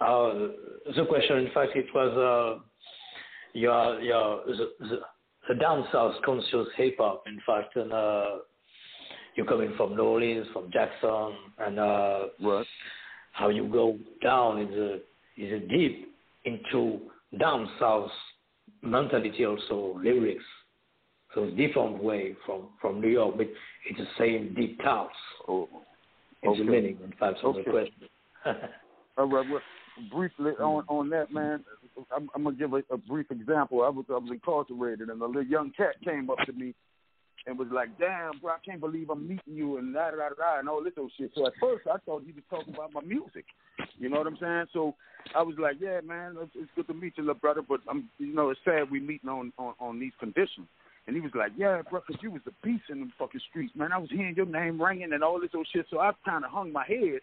[0.00, 0.48] Uh,
[0.96, 2.62] the question, in fact, it was uh,
[3.52, 5.00] your your the, the,
[5.48, 7.24] the down south conscious hip hop.
[7.26, 8.36] In fact, and uh,
[9.34, 12.66] you're coming from New Orleans, from Jackson, and uh, right.
[13.32, 15.02] how you go down in the
[15.36, 16.14] is a deep
[16.44, 17.00] into
[17.38, 18.10] down south
[18.82, 20.44] mentality, also lyrics.
[21.34, 23.46] So it's different way from from New York, but
[23.88, 25.14] it's the same deep thoughts.
[25.48, 25.68] Oh,
[26.42, 27.62] it's the meaning, in fact, of Okay.
[27.64, 28.08] the question.
[29.16, 29.48] All right.
[29.50, 29.60] Well,
[30.10, 30.62] briefly hmm.
[30.62, 31.64] on on that, man,
[32.14, 33.82] I'm, I'm gonna give a, a brief example.
[33.82, 36.74] I was I was incarcerated, and a little young cat came up to me
[37.46, 40.28] and was like, "Damn, bro, I can't believe I'm meeting you," and da da da
[40.30, 41.30] da, and all this old shit.
[41.34, 43.44] So at first, I thought he was talking about my music.
[43.98, 44.66] You know what I'm saying?
[44.72, 44.94] So
[45.34, 48.08] I was like, "Yeah, man, it's, it's good to meet you, little brother, but I'm,
[48.18, 50.66] you know, it's sad we meeting on on, on these conditions."
[51.06, 53.74] And he was like, "Yeah, bro, 'cause you was the beast in the fucking streets,
[53.76, 53.92] man.
[53.92, 56.50] I was hearing your name ringing and all this old shit." So I kind of
[56.50, 57.20] hung my head.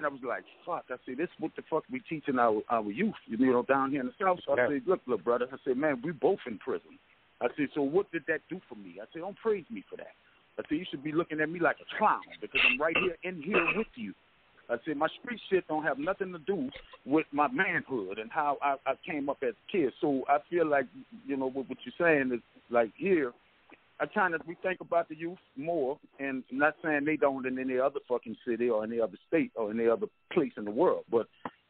[0.00, 0.86] And I was like, fuck.
[0.88, 4.00] I said, this what the fuck we teaching our our youth, you know, down here
[4.00, 4.38] in the South.
[4.46, 4.68] So I Yeah.
[4.68, 5.46] said, look, little brother.
[5.52, 6.98] I said, man, we both in prison.
[7.42, 8.96] I said, so what did that do for me?
[8.96, 10.14] I said, don't praise me for that.
[10.58, 13.18] I said, you should be looking at me like a clown because I'm right here
[13.24, 14.14] in here with you.
[14.70, 16.70] I said, my street shit don't have nothing to do
[17.04, 19.92] with my manhood and how I, I came up as a kid.
[20.00, 20.86] So I feel like,
[21.26, 22.40] you know, what, what you're saying is
[22.70, 23.32] like here,
[24.00, 27.46] I kind of we think about the youth more, and I'm not saying they don't
[27.46, 30.70] in any other fucking city or any other state or any other place in the
[30.70, 31.26] world, but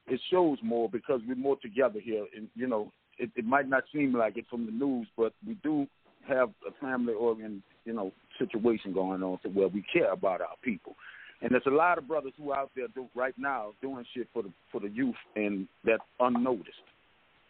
[0.06, 2.24] it shows more because we're more together here.
[2.36, 5.54] And you know, it, it might not seem like it from the news, but we
[5.62, 5.86] do
[6.28, 10.56] have a family organ, you know, situation going on to where we care about our
[10.62, 10.94] people.
[11.42, 14.42] And there's a lot of brothers who out there do, right now doing shit for
[14.42, 16.76] the for the youth, and that's unnoticed.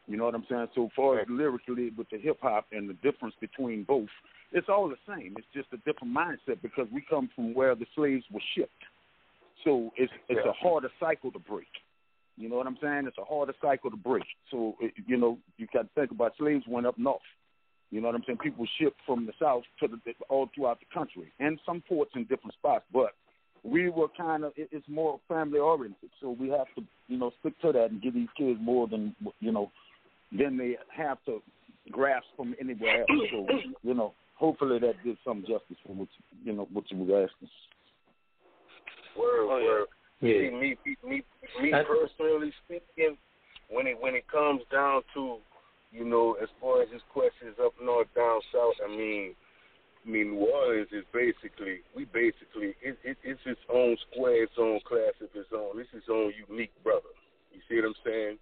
[0.06, 0.68] You know what I'm saying?
[0.74, 4.08] So far as lyrically with the hip hop and the difference between both,
[4.52, 5.34] it's all the same.
[5.38, 8.82] It's just a different mindset because we come from where the slaves were shipped.
[9.64, 10.50] So it's it's Yeah.
[10.50, 11.68] a harder cycle to break.
[12.36, 13.06] You know what I'm saying?
[13.06, 14.24] It's a harder cycle to break.
[14.50, 17.20] So it, you know you got to think about slaves went up north.
[17.90, 18.38] You know what I'm saying?
[18.38, 19.98] People shipped from the south to the
[20.28, 22.84] all throughout the country, and some ports in different spots.
[22.92, 23.14] But
[23.62, 27.32] we were kind of it, it's more family oriented, so we have to you know
[27.40, 29.70] stick to that and give these kids more than you know
[30.36, 31.42] than they have to
[31.90, 33.28] grasp from anywhere else.
[33.30, 33.46] So
[33.82, 37.22] you know, hopefully that did some justice for what you, you know what you were
[37.22, 37.48] asking.
[39.16, 39.86] Word, Oh, word.
[40.20, 40.48] Yeah.
[40.48, 41.22] See, me, me, me,
[41.62, 43.16] me personally speaking,
[43.68, 45.36] when it when it comes down to,
[45.92, 49.34] you know, as far as his questions up north, down south, I mean,
[50.04, 54.56] I mean, New Orleans is basically we basically it, it, it's its own square, its
[54.58, 55.80] own class of its own.
[55.80, 57.12] It's its own unique brother.
[57.52, 58.36] You see what I'm saying?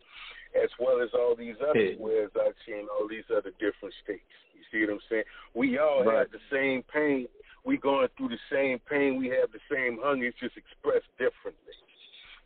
[0.62, 1.94] As well as all these other Yeah.
[1.94, 4.34] squares out here in all these other different states.
[4.58, 5.24] You see what I'm saying?
[5.54, 6.18] We all Right.
[6.18, 7.28] have the same pain.
[7.64, 9.16] We going through the same pain.
[9.16, 10.26] We have the same hunger.
[10.26, 11.74] It's just expressed differently.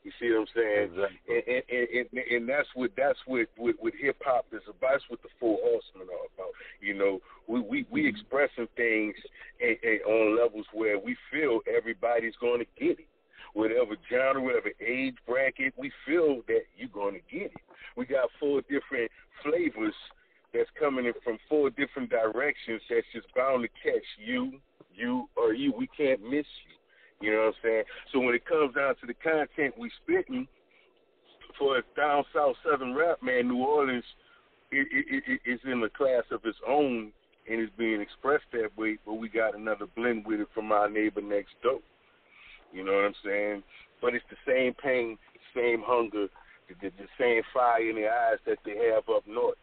[0.05, 0.91] You see what I'm saying?
[0.91, 1.19] Exactly.
[1.29, 4.93] And, and, and, and, and that's what that's what what, what hip hop is about.
[4.99, 6.53] That's what the Four Horsemen are about.
[6.81, 8.09] You know, we we we mm-hmm.
[8.09, 9.15] expressing things
[9.63, 13.07] a, a, on levels where we feel everybody's going to get it.
[13.55, 17.63] Whatever genre, whatever age bracket, we feel that you're going to get it.
[17.97, 19.11] We got four different
[19.45, 19.95] flavors
[20.53, 24.61] that's coming in from four different directions that's just bound to catch you,
[24.95, 25.73] you, or you.
[25.77, 26.73] We can't miss you.
[27.21, 27.85] You know what I'm saying?
[28.13, 30.47] So when it comes down to the content we spitting
[31.59, 34.05] for a down south southern rap, man, New Orleans
[34.73, 37.13] it, it, it, in a class of its own
[37.49, 38.99] and it's being expressed that way.
[39.05, 41.81] But we got another blend with it from our neighbor next door.
[42.73, 43.63] You know what I'm saying?
[44.01, 45.19] But it's the same pain,
[45.55, 46.27] same hunger,
[46.69, 49.59] the, the, the same fire in their eyes that they have up north.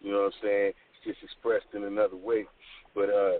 [0.00, 0.72] You know what I'm saying?
[0.72, 2.44] It's just expressed in another way.
[2.94, 3.38] But uh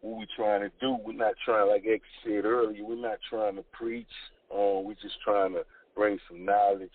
[0.00, 3.56] what we're trying to do, we're not trying like X said earlier, we're not trying
[3.56, 4.06] to preach.
[4.52, 5.64] Uh, we're just trying to
[5.94, 6.90] bring some knowledge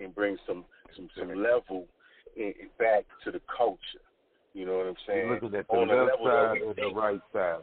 [0.00, 0.64] and bring some
[0.96, 1.86] some, some level
[2.36, 4.02] in, in back to the culture.
[4.54, 5.26] You know what I'm saying?
[5.26, 7.60] You're looking at the On left that side and the right side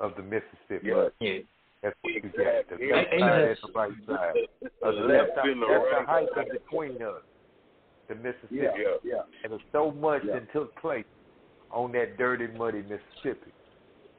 [0.00, 0.88] of the Mississippi.
[0.88, 1.08] Yeah.
[1.20, 1.38] Yeah.
[1.82, 2.68] That's what you got.
[2.68, 4.34] The left side the right side.
[4.82, 7.22] The Of the left left side, the that's the height of between us,
[8.10, 8.56] the Mississippi.
[8.56, 9.22] Yeah, Yeah.
[9.44, 10.34] And so much Yeah.
[10.34, 11.06] that took place
[11.70, 13.52] on that dirty, muddy Mississippi.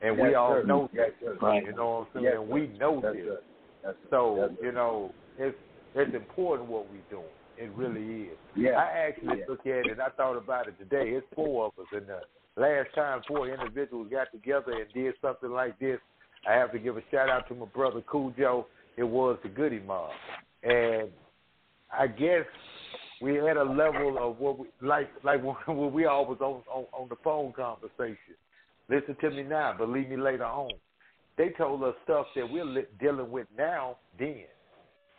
[0.02, 0.64] And Yes, we all sir.
[0.64, 1.38] know Yes, sir.
[1.42, 1.64] Right.
[1.64, 2.26] You know what I'm saying?
[2.26, 3.30] Yes, and we know That's this.
[3.30, 3.44] right.
[3.84, 5.58] That's So, that's you know, it's
[5.94, 7.26] it's important what we're doing.
[7.58, 8.38] It really is.
[8.56, 8.80] Yeah.
[8.80, 9.46] I actually Yeah.
[9.50, 11.10] look at it, and I thought about it today.
[11.12, 11.92] It's four of us.
[11.92, 12.24] And the
[12.56, 16.00] last time four individuals got together and did something like this,
[16.48, 18.66] I have to give a shout out to my brother Khujo.
[18.96, 20.12] It was the Goodie Mob.
[20.64, 21.12] And
[21.92, 22.46] I guess
[23.22, 26.62] we had a level of what we like like when, when we all was on,
[26.74, 28.36] on on the phone conversation.
[28.90, 30.72] Listen to me now, believe me later on.
[31.38, 33.98] they told us stuff that we're li- dealing with now.
[34.20, 34.44] Then,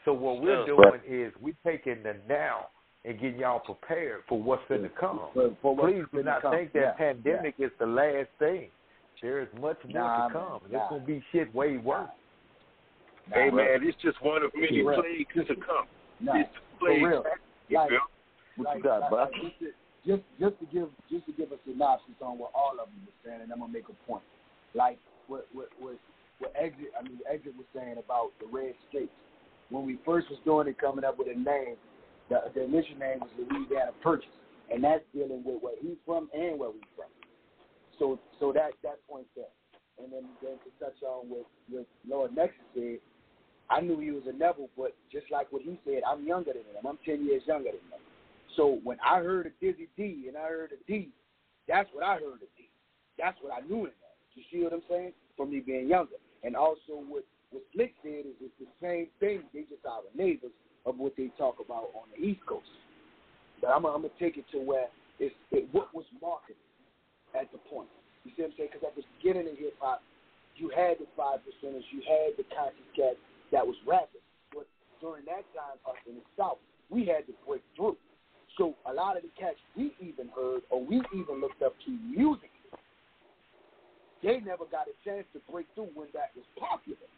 [0.04, 0.66] so what we're Yeah.
[0.66, 1.04] doing Right.
[1.06, 2.68] is we're taking the now
[3.04, 5.20] and getting y'all prepared for what's going to come.
[5.32, 6.52] For- for Please do not come.
[6.54, 8.70] think that Yeah, pandemic is the last thing.
[9.22, 10.52] There is much more Nah, to come.
[10.62, 12.10] man, There's gonna be shit way worse.
[13.32, 15.86] Hey man, it's just one of many plagues to come.
[16.20, 17.24] Nah, It's for plagues.
[17.68, 18.00] You Like, feel?
[18.56, 19.30] What like, you got, like, bud?
[19.32, 19.68] like, just, to,
[20.06, 23.18] just just to give just to give a synopsis on what all of them were
[23.24, 24.24] saying, and I'm gonna make a point.
[24.74, 25.96] Like what what what,
[26.38, 29.12] what X-It I mean X-It was saying about the red states.
[29.70, 31.76] When we first was doing it, coming up with a name,
[32.28, 34.28] the the initial name was the Louisiana Purchase,
[34.70, 37.08] and that's dealing with where he's from and where we're from.
[37.98, 39.48] So so that that point there,
[40.02, 42.98] and then then to touch on what what Lord Nexus said.
[43.72, 46.68] I knew he was a Neville, but just like what he said, I'm younger than
[46.68, 46.84] him.
[46.86, 48.04] I'm 10 years younger than him.
[48.56, 51.08] So when I heard a Dizzy D and I heard a D,
[51.66, 52.68] that's what I heard a D.
[53.16, 54.36] That's what I knew him as.
[54.36, 55.12] You see what I'm saying?
[55.38, 56.20] For me being younger.
[56.44, 59.48] And also what, what Slick said is it's the same thing.
[59.54, 60.52] They just our neighbors
[60.84, 62.68] of what they talk about on the East Coast.
[63.62, 66.60] But I'm, I'm going to take it to where it's it, what was marketed
[67.32, 67.88] at the point.
[68.28, 68.68] You see what I'm saying?
[68.74, 70.02] Because at the beginning of hip hop,
[70.60, 73.16] you had the five percenters, you had the conscious cats
[73.52, 74.24] that was rapping.
[74.52, 74.66] But
[75.00, 76.58] during that time, us in the South,
[76.90, 77.96] we had to break through.
[78.58, 81.90] So a lot of the cats we even heard or we even looked up to
[81.90, 82.48] musically,
[84.22, 87.08] they never got a chance to break through when that was popular.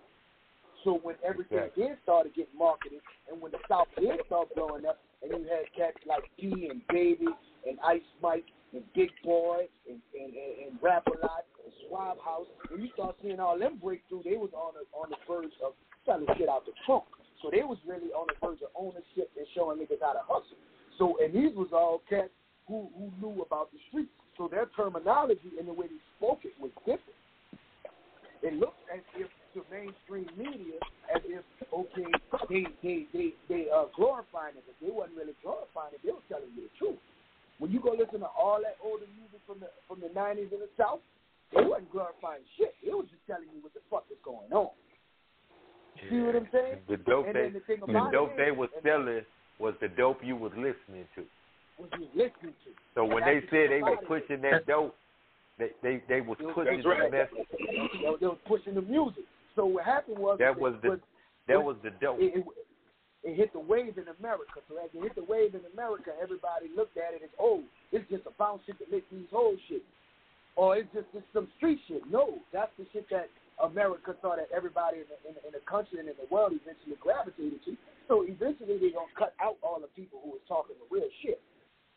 [0.85, 1.85] So when everything Exactly.
[1.89, 3.01] did start to get marketed,
[3.31, 6.82] and when the South did start blowing up, and you had cats like P and
[6.89, 7.27] Baby
[7.66, 8.44] and Ice Mike
[8.74, 12.89] and Big Boy and and, and, and Rap a Lot and Suave House, when you
[12.93, 15.73] start seeing all them breakthrough, they was on the on the verge of
[16.06, 17.05] selling shit out the trunk.
[17.43, 20.60] So they was really on the verge of ownership and showing niggas how to hustle.
[20.98, 22.32] So and these was all cats
[22.68, 24.12] who who knew about the streets.
[24.39, 27.18] So their terminology and the way they spoke it was different.
[28.43, 30.76] It looked as if the mainstream media,
[31.14, 32.09] as if okay,
[32.51, 36.01] they they they they uh glorifying it, but they wasn't really glorifying it.
[36.05, 37.01] They were telling you the truth.
[37.62, 40.60] When you go listen to all that older music from the from the nineties in
[40.60, 41.01] the South,
[41.55, 42.74] they wasn't glorifying shit.
[42.82, 44.74] They was just telling you what the fuck is going on.
[46.10, 46.78] See what I'm saying?
[46.89, 49.22] The dope And they the thing about it dope is- they was selling
[49.59, 51.22] was the dope you was listening to.
[51.76, 52.70] What you listening to?
[52.94, 54.09] So when they said they was it.
[54.09, 54.94] pushing that dope,
[55.59, 57.10] they they they was pushing That's right.
[57.10, 57.47] the message.
[57.59, 59.24] They, they was pushing the music.
[59.56, 61.01] So what happened was That was the
[61.48, 62.18] that was the dope.
[62.20, 62.44] it, it,
[63.24, 64.60] it hit the wave in America.
[64.68, 67.62] So as it hit the wave in America, everybody looked at it as, oh,
[67.93, 69.82] it's just a bounce shit to make these whole shit.
[70.56, 72.02] Or it's just it's some street shit.
[72.10, 73.28] No, that's the shit that
[73.62, 76.98] America thought that everybody in the, in, in the country and in the world eventually
[76.98, 77.78] gravitated to.
[78.10, 81.09] So eventually they're going to cut out all the people who was talking the real
[81.22, 81.40] shit.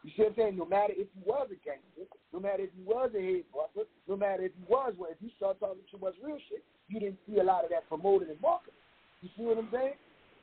[0.05, 0.55] You see what I'm saying?
[0.55, 3.89] No matter if you was a gangster, no matter if you was a head buster,
[4.07, 7.01] no matter if you was what, if you start talking too much real shit, you
[7.01, 8.77] didn't see a lot of that promoted and marketed.
[9.19, 9.97] You see what I'm saying?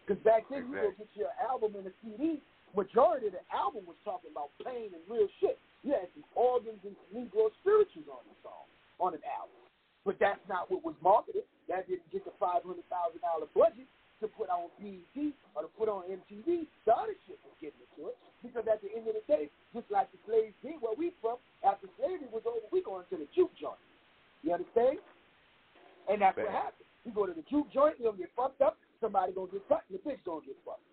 [0.05, 2.45] Because back then, you go get your album and a CD,
[2.77, 5.57] majority of the album was talking about pain and real shit.
[5.81, 8.69] You had some organs and Negro spirituals on the song,
[9.01, 9.64] on an album.
[10.05, 11.48] But that's not what was marketed.
[11.68, 12.60] That didn't get the $500,000
[13.56, 13.89] budget
[14.20, 15.16] to put on BET
[15.56, 16.68] or to put on MTV.
[16.85, 18.16] The other shit was getting it to it.
[18.44, 21.40] Because at the end of the day, just like the slaves did where we from,
[21.64, 23.81] after slavery was over, we going to the juke joint.
[24.44, 25.01] You understand?
[26.12, 26.85] And that's what happened.
[27.09, 29.64] You go to the juke joint, you're to get fucked up, somebody going to get
[29.68, 30.85] fucked, and the bitch to get fucked.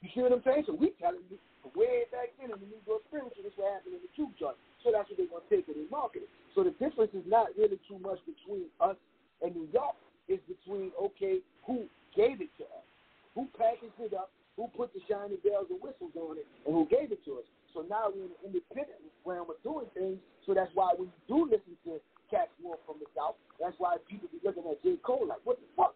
[0.00, 0.64] You see what I'm saying?
[0.64, 1.36] So we telling you
[1.74, 4.56] way back then in the Negro spiritual, this what happened in the juke joint.
[4.80, 6.32] So that's what they're going to take it and market it.
[6.56, 8.96] So the difference is not really too much between us
[9.44, 9.92] and New York.
[10.24, 11.84] It's between, okay, who
[12.16, 12.88] gave it to us?
[13.36, 14.32] Who packaged it up?
[14.56, 16.48] Who put the shiny bells and whistles on it?
[16.64, 17.46] And who gave it to us?
[17.76, 20.16] So now we're in the independent realm of doing things.
[20.48, 22.00] So that's why when you do listen to
[22.32, 24.96] Cat Wolf from the South, that's why people be looking at J.
[25.04, 25.92] Cole like, what the fuck?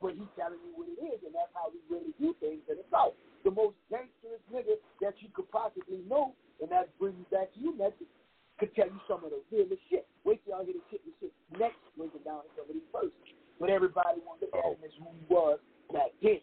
[0.00, 2.80] But he's telling you what it is, and that's how we really do things in
[2.80, 3.12] the South.
[3.44, 6.32] The most gangsterous nigga that you could possibly know,
[6.64, 8.08] and that brings you back to you, Nexus,
[8.58, 10.04] could tell you some of the realest shit.
[10.26, 13.14] Wait till y'all hear the shit, the shit next breaking down some of these verses.
[13.58, 15.58] But everybody want to look at him as who he was
[15.90, 16.42] back then.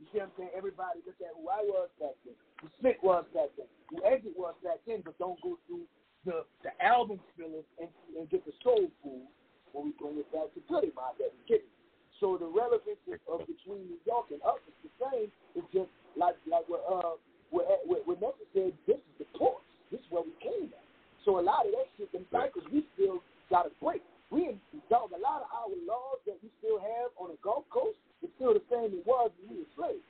[0.00, 0.54] You see what I'm saying?
[0.56, 4.32] Everybody look at who I was back then, who Slick was back then, who X-It
[4.32, 5.84] was back then, but don't go through
[6.24, 9.28] the the album fillers and, and get the soul food
[9.72, 11.72] when we bring it back to Goodie Mob that we get it.
[12.18, 15.28] So the relevance of, of between New York and us is the same.
[15.56, 17.16] It's just like like what uh
[17.48, 18.72] what what, Nessa said.
[18.86, 19.64] This is the port.
[19.88, 20.89] This is where we came at.
[21.24, 23.20] So a lot of that shit, them cycles, we still
[23.50, 24.02] got to break.
[24.30, 27.64] We in dog a lot of our laws that we still have on the Gulf
[27.70, 27.98] Coast.
[28.22, 30.06] It's still the same it was when we were slaves.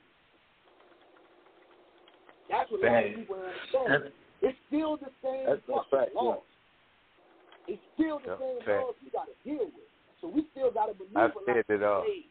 [2.49, 4.13] That's what a lot of people understand.
[4.41, 6.21] It's still the same That's a fucking fact, yeah.
[6.21, 6.45] laws.
[7.67, 8.81] It's still the Yeah, same fact.
[8.83, 9.89] laws we got to deal with.
[10.19, 12.29] So we still got to believe I a said it, stage.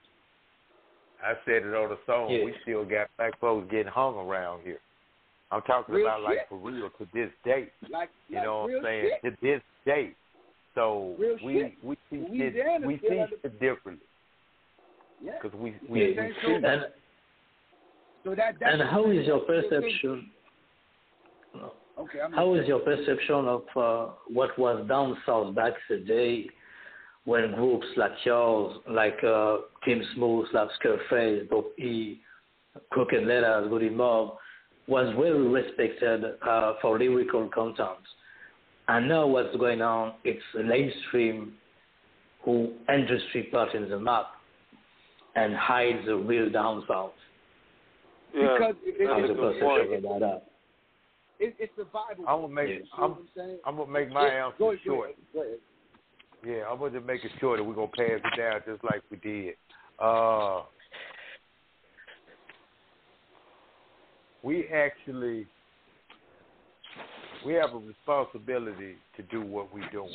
[1.23, 2.31] I said it on the song.
[2.31, 2.45] Yeah.
[2.45, 4.81] We still got black folks getting hung around here.
[5.53, 7.69] I'm talking Real about like for real to this day.
[7.91, 9.11] Like, You like know what I'm saying?
[9.23, 9.39] shit.
[9.41, 10.13] To this day.
[10.75, 11.75] So Real we shit.
[11.83, 14.07] we see it we see under- it differently
[15.23, 15.33] Yeah.
[15.43, 16.55] because we Yeah, we, we see true.
[16.65, 16.87] And
[18.25, 20.31] So that, that's and how is your perception?
[21.99, 26.47] Okay, I'm How is your perception of uh, what was down south back the day
[27.25, 32.21] when groups like yours, like uh, Tim Smooth, like Scarface, Dope E,
[32.91, 34.37] Crooked Lettaz, Goodie Mob,
[34.89, 37.99] was well respected uh, for lyrical content.
[38.89, 41.53] And now what's going on, it's a mainstream
[42.45, 44.27] who industry put in the map
[45.37, 47.13] and hides the real down south.
[48.35, 50.43] Yeah, Because it- it- How's it's your a that?
[51.39, 52.25] It, it's survival.
[52.29, 53.17] I'm gonna make You I'm,
[53.65, 55.11] I'm gonna make my It- answer go ahead, go short.
[55.11, 55.59] ahead, go ahead.
[56.47, 59.17] Yeah, I'm gonna make it short and we're gonna pass it down just like we
[59.19, 59.55] did.
[59.99, 60.63] Uh
[64.43, 65.47] we actually
[67.45, 70.13] we have a responsibility to do what we're doing.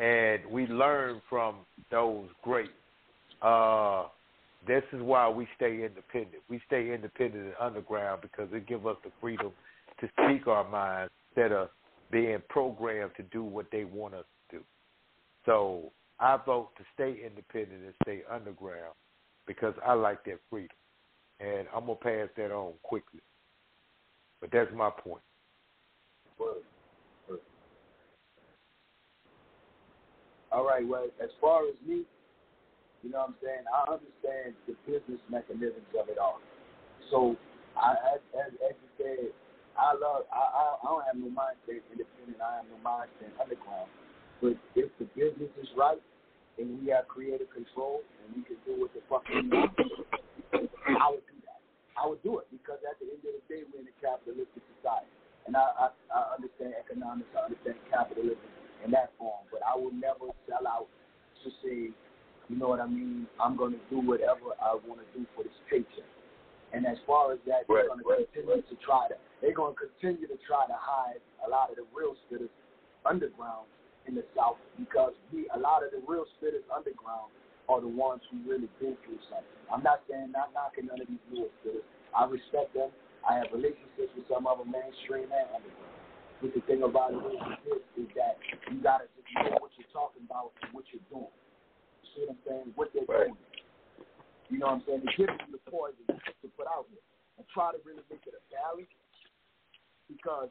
[0.00, 1.56] And we learn from
[1.90, 2.70] those great.
[3.42, 4.04] Uh
[4.66, 6.42] this is why we stay independent.
[6.50, 9.52] We stay independent and underground because it gives us the freedom
[10.00, 11.70] to speak our minds instead of
[12.10, 14.64] being programmed to do what they want us to do.
[15.46, 18.94] So I vote to stay independent and stay underground
[19.46, 20.76] because I like that freedom.
[21.40, 23.20] And I'm to pass that on quickly.
[24.40, 25.22] But that's my point.
[30.52, 32.02] All right, well, as far as me,
[33.02, 36.40] you know what I'm saying, I understand the business mechanisms of it all.
[37.10, 37.36] So,
[37.78, 39.30] I, as, as, as you said,
[39.78, 43.08] I love, I, I, I don't have no mind state independent, I have no mind
[43.16, 43.88] state underground.
[44.42, 46.02] But if the business is right
[46.58, 49.70] and we have creative control and we can do what the fuck we want,
[50.52, 51.60] I would do that.
[51.94, 54.62] I would do it because at the end of the day, we're in a capitalistic
[54.78, 55.10] society.
[55.46, 58.50] And I, I, I understand economics, I understand capitalism
[58.84, 60.88] in that form, but I will never sell out
[61.44, 61.90] to say,
[62.50, 65.44] you know what I mean, I'm going to do whatever I want to do for
[65.44, 66.08] this paycheck.
[66.72, 69.80] And as far as that, they're going to continue to try to, they're going to
[69.80, 72.52] continue to try to hide a lot of the real spitters
[73.06, 73.66] underground
[74.06, 77.34] in the South because we, a lot of the real spitters underground
[77.70, 79.58] are the ones who really been through something.
[79.70, 81.86] I'm not saying not knocking none of these newer spitters.
[82.10, 82.90] I respect them.
[83.22, 85.94] I have relationships with some of them mainstream and underground.
[86.42, 87.38] But the thing about it is,
[87.70, 88.34] is, is that
[88.72, 91.30] you gotta just know what you're talking about and what you're doing.
[91.30, 92.66] You see what I'm saying?
[92.74, 93.38] What they're doing.
[94.50, 95.06] You know what I'm saying?
[95.06, 97.04] They're giving you the poison to put out here.
[97.38, 98.90] And try to really make it a balance.
[100.10, 100.50] Because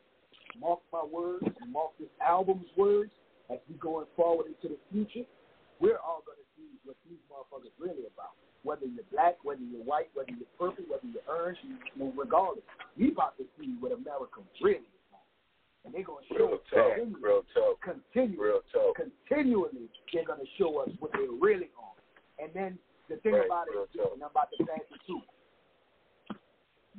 [0.56, 3.12] mark my words and mark this album's words
[3.50, 5.26] as we going forward into the future,
[5.80, 8.36] we're all gonna see what these motherfuckers really about.
[8.64, 12.64] Whether you're black, whether you're white, whether you're purple, whether you're orange, you know, regardless.
[13.00, 15.24] We about to see what America really is on.
[15.86, 18.96] And they're gonna show Real us talk, continually, real talk, continually, real talk.
[19.00, 21.96] continually they're gonna show us what they're really on.
[22.44, 25.22] And then the thing Right, about it this, and I'm about to pass it too.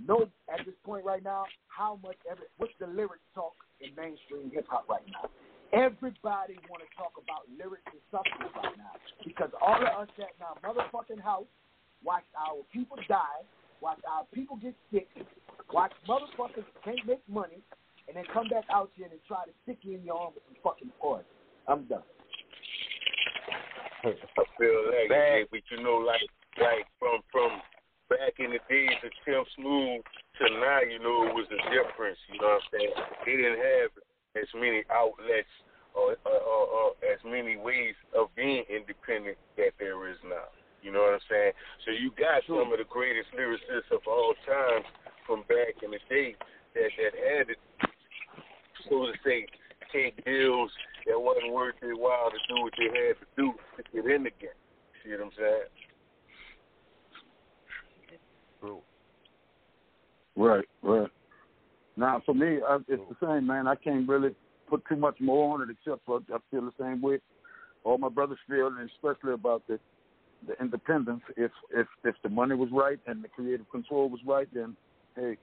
[0.07, 4.51] Know at this point right now how much every what's the lyric talk in mainstream
[4.51, 5.29] hip hop right now.
[5.73, 8.91] Everybody want to talk about lyrics and substance right now
[9.23, 11.47] because all of us at our motherfucking house
[12.03, 13.47] watch our people die,
[13.81, 15.07] watch our people get sick,
[15.73, 17.63] watch motherfuckers can't make money,
[18.09, 20.43] and then come back out here and try to stick you in your arm with
[20.51, 21.25] some fucking poison.
[21.69, 22.03] I'm done.
[24.03, 26.25] I feel like it, but you know, like
[26.59, 27.61] like from from
[28.09, 32.19] back in the days of Tim Smooth to now, you know, it was a difference.
[32.33, 32.93] You know what I'm saying?
[33.23, 33.91] They didn't have
[34.37, 35.51] as many outlets
[35.95, 40.51] or, or, or, or as many ways of being independent that there is now.
[40.83, 41.53] You know what I'm saying?
[41.85, 44.83] So you got some of the greatest lyricists of all time
[45.27, 46.35] from back in the day
[46.75, 47.59] that that had it,
[48.89, 49.47] so to say,
[49.93, 50.71] take deals
[51.07, 54.23] that wasn't worth their while to do what they had to do to get in
[54.25, 54.57] the game.
[55.05, 55.71] See what I'm saying?
[58.61, 58.81] True.
[60.37, 61.11] Right, right.
[62.01, 63.35] Now, for me, I, it's the oh.
[63.35, 63.69] same, man.
[63.69, 64.31] I can't really
[64.71, 67.19] put too much more on it except for I feel the same way
[67.85, 69.79] all my brothers feel, and especially about the
[70.47, 71.21] the independence.
[71.37, 74.77] If if if the money was right and the creative control was right, then
[75.15, 75.37] hey,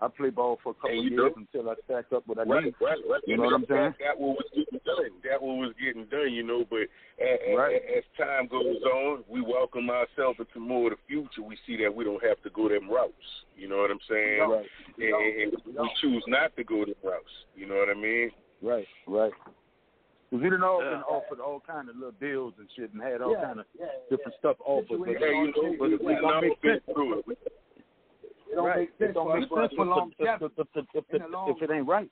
[0.00, 2.44] I play ball for a couple of years know- until I stack up what I
[2.44, 2.74] Right, need.
[2.80, 3.20] right, right.
[3.26, 3.94] You know what I'm saying?
[3.98, 5.10] That, that what was getting done.
[5.24, 6.64] That what was getting done, you know.
[6.70, 6.86] But
[7.18, 7.82] as, Right.
[7.82, 11.42] as time goes on, we welcome ourselves into more of the future.
[11.42, 13.44] We see that we don't have to go them routes.
[13.56, 14.40] You know what I'm saying?
[14.48, 14.66] Right.
[14.98, 17.32] And, and we choose not to go them routes.
[17.56, 18.30] You know what I mean?
[18.62, 19.32] Right, right.
[20.30, 20.90] Because we done all Yeah.
[20.90, 23.66] been offered all kind of little deals and shit and had all Yeah, kind of
[23.78, 24.98] yeah, different stuff offered.
[25.00, 26.20] But, Situation on tape, but it yeah.
[26.20, 26.82] don't make sense.
[28.50, 28.78] It don't right.
[28.80, 30.54] make sense it don't make sense for longevity.
[30.56, 32.10] if, if, if, In the long if it ain't right.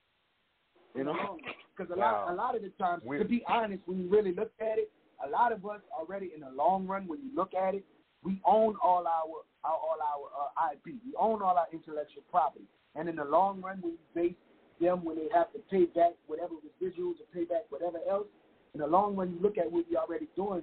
[0.95, 1.37] You know?
[1.77, 4.53] Because a lot, a lot of the times, to be honest, when you really look
[4.61, 4.91] at it,
[5.25, 7.85] a lot of us already in the long run, when you look at it,
[8.23, 10.97] we own all our, our all our uh, IP.
[11.05, 12.65] We own all our intellectual property.
[12.95, 14.35] And in the long run, when you base
[14.81, 18.27] them, when they have to pay back whatever residuals or pay back whatever else,
[18.75, 20.63] in the long run, you look at what we already doing,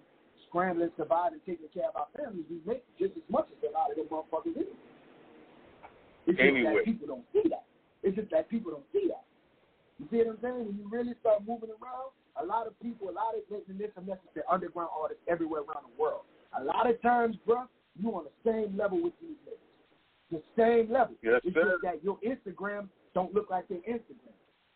[0.50, 2.46] scrambling, surviving, taking care of our families.
[2.50, 4.66] We make just as much as a lot of them motherfuckers do.
[6.28, 7.66] It's just that people don't see that.
[8.04, 9.24] It's just that people don't see that.
[10.00, 10.66] You see what I'm saying?
[10.66, 13.92] When you really start moving around, a lot of people, a lot of and this
[13.96, 16.22] and they're underground artists everywhere around the world.
[16.60, 17.64] A lot of times, bro,
[18.00, 19.60] you on the same level with these niggas.
[20.32, 21.16] The same level.
[21.22, 21.78] Yes, it's sir.
[21.78, 24.34] just that your Instagram don't look like their Instagram.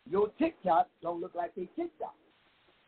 [0.08, 2.14] Your TikTok don't look like their TikTok.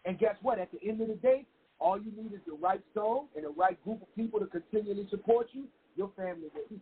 [0.04, 0.58] And guess what?
[0.58, 1.46] At the end of the day,
[1.78, 5.06] all you need is the right song and the right group of people to continually
[5.10, 5.64] support you.
[5.96, 6.80] Your family will eat.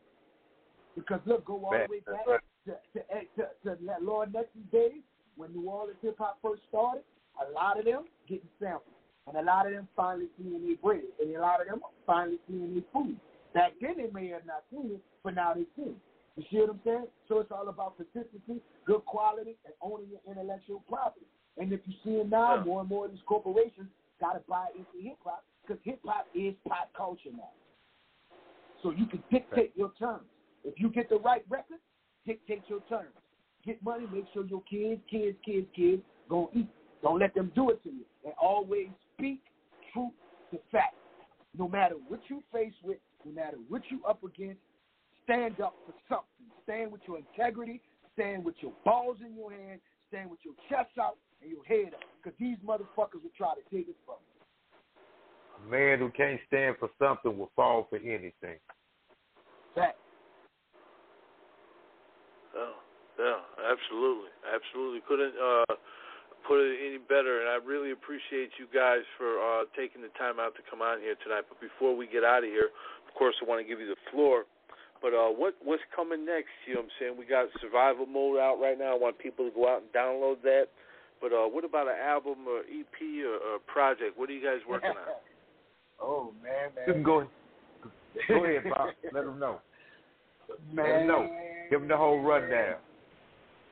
[0.96, 5.02] Because look, go all the way back to, to, to, to Lord Nexus days
[5.36, 7.02] when New Orleans hip hop first started.
[7.38, 8.98] A lot of them getting samples,
[9.28, 12.38] and a lot of them finally seeing their bread, and a lot of them finally
[12.48, 13.16] seeing their food.
[13.54, 15.96] Back then they may have not seen it, but now they see it.
[16.36, 17.06] You see what I'm saying?
[17.28, 21.26] So it's all about consistency, good quality, and owning your intellectual property.
[21.58, 23.88] And if you see it now, more and more of these corporations
[24.20, 27.50] got to buy into hip hop because hip hop is pop culture now.
[28.82, 30.26] So you can dictate your terms.
[30.64, 31.78] If you get the right record,
[32.26, 33.14] dictate your terms.
[33.64, 36.68] Get money, make sure your kids, kids, kids, kids gonna eat.
[37.02, 38.04] Don't let them do it to you.
[38.24, 39.40] And always speak
[39.92, 40.12] truth
[40.50, 40.94] to fact.
[41.56, 44.60] No matter what you face with, no matter what you up against,
[45.24, 46.56] stand up for something.
[46.64, 47.80] Stand with your integrity.
[48.14, 49.80] Stand with your balls in your hand.
[50.08, 52.00] Stand with your chest out and your head up.
[52.22, 55.66] Because these motherfuckers will try to take it from you.
[55.66, 58.58] A man who can't stand for something will fall for anything.
[59.74, 59.98] Fact.
[63.18, 65.02] Yeah, yeah, absolutely, absolutely.
[65.06, 65.74] Couldn't uh,
[66.46, 67.42] put it any better.
[67.42, 71.02] And I really appreciate you guys for uh, taking the time out to come on
[71.02, 71.50] here tonight.
[71.50, 74.00] But before we get out of here, of course, I want to give you the
[74.14, 74.46] floor.
[75.02, 76.50] But uh, what what's coming next?
[76.66, 77.14] You know what I'm saying?
[77.18, 78.94] We got survival mode out right now.
[78.94, 80.70] I want people to go out and download that.
[81.20, 84.18] But uh, what about an album or EP or, or project?
[84.18, 84.96] What are you guys working on?
[86.00, 86.84] Oh man, man.
[86.86, 87.26] You can go,
[88.28, 88.90] go ahead, Bob.
[89.12, 89.58] Let them know.
[90.76, 91.28] Let them know.
[91.70, 92.76] Give them the whole rundown.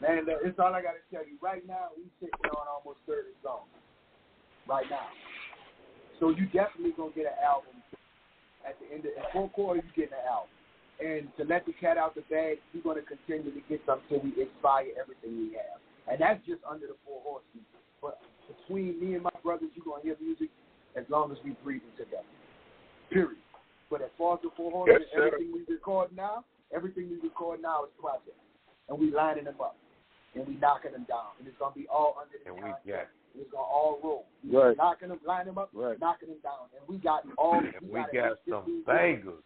[0.01, 1.40] Man, look, it's all I got to tell you.
[1.40, 3.70] Right now, we sitting on almost 30 songs.
[4.68, 5.09] Right now.
[6.20, 7.73] So you definitely going to get an album.
[8.66, 10.51] At the end of in four quarter, you getting an album.
[10.98, 14.05] And to let the cat out the bag, we're going to continue to get something
[14.09, 15.78] till we expire everything we have.
[16.10, 17.62] And that's just under the four horsemen.
[18.02, 18.18] But
[18.48, 20.51] between me and my brothers, you're going to hear music
[20.97, 22.27] as long as we breathing together.
[23.12, 23.39] Period.
[23.89, 25.27] But as far as the four horsemen, Yes, sir.
[25.31, 26.43] everything we record now,
[26.74, 28.40] everything we record now is projects.
[28.89, 29.77] And we lining them up.
[30.37, 31.33] And we knocking them down.
[31.39, 32.87] And it's going to be all under the And we contract.
[32.87, 34.27] got It's going to all roll.
[34.45, 34.77] We Right.
[34.77, 35.99] Knocking them, lining them up, Right.
[35.99, 36.69] knocking them down.
[36.79, 37.59] And we got all.
[37.59, 39.43] and we at got least some 15 bangers.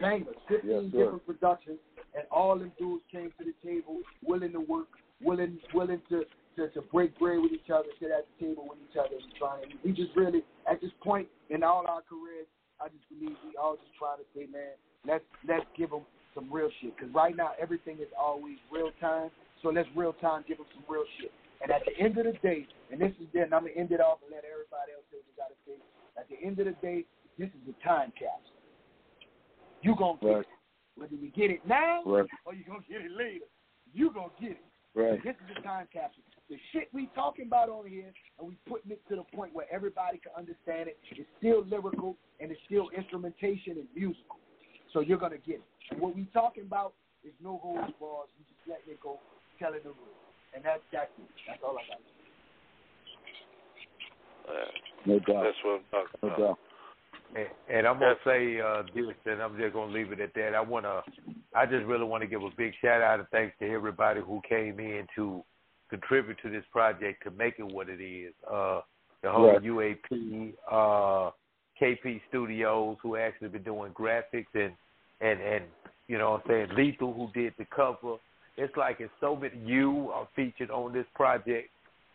[0.00, 1.78] bangers, 15 Yes, different productions,
[2.14, 4.88] and all them dudes came to the table willing to work,
[5.22, 6.24] willing willing to,
[6.56, 9.32] to, to break bread with each other, sit at the table with each other, and
[9.38, 9.64] trying.
[9.64, 12.46] And we just really, at this point in all our careers,
[12.80, 16.02] I just believe we all just trying to say, man, let's let's give them
[16.34, 16.94] some real shit.
[16.96, 19.30] Because right now everything is always real time,
[19.62, 21.32] so let's real time give them some real shit.
[21.62, 24.00] And at the end of the day, and this is then I'm gonna end it
[24.00, 25.78] off and let everybody else say what they gotta say.
[26.18, 27.04] At the end of the day,
[27.38, 28.60] this is a time capsule.
[29.82, 30.40] You gonna get Right.
[30.40, 30.48] it.
[30.96, 32.28] Whether you get it now Right.
[32.44, 33.46] or you gonna get it later,
[33.92, 34.64] you gonna get it.
[34.94, 35.22] Right.
[35.22, 36.22] This is a time capsule.
[36.48, 39.66] The shit we talking about on here, and we putting it to the point where
[39.70, 40.98] everybody can understand it.
[41.10, 44.38] It's still lyrical and it's still instrumentation and musical.
[44.92, 45.64] So you're gonna get it.
[45.90, 48.28] And what we talking about is no holds bars.
[48.38, 49.20] We just letting it go,
[49.58, 50.22] telling the rules,
[50.54, 51.28] and that's that's it.
[51.46, 52.00] That's all I got.
[54.48, 54.70] Uh,
[55.06, 55.44] No doubt.
[55.44, 56.38] that's what I'm talking No about.
[56.38, 56.58] doubt.
[57.34, 60.54] And, and I'm gonna say uh, this, and I'm just gonna leave it at that.
[60.54, 61.02] I wanna,
[61.54, 64.40] I just really want to give a big shout out and thanks to everybody who
[64.48, 65.42] came in to
[65.90, 68.32] contribute to this project to make it what it is.
[68.50, 68.80] Uh,
[69.22, 69.62] the whole Right.
[69.62, 71.30] UAP, uh,
[71.80, 74.72] KP Studios, who actually been doing graphics, and
[75.20, 75.64] and and
[76.06, 78.16] you know what I'm saying Lethal, who did the cover.
[78.56, 81.68] It's like it's so many you are featured on this project.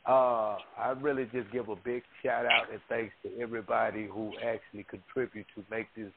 [0.08, 4.86] Uh, I really just give a big shout out and thanks to everybody who actually
[4.90, 6.12] contribute to make this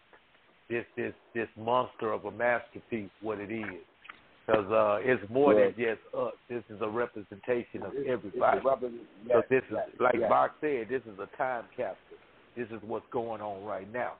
[0.70, 3.80] this this this monster of a masterpiece what it is.
[4.46, 6.32] because uh, it's more than just us.
[6.50, 8.60] This is a representation of It's- it's everybody.
[8.60, 10.28] represent- So this is like yes.
[10.30, 12.18] Mark said, this is a time capsule.
[12.56, 14.12] This is what's going on right now.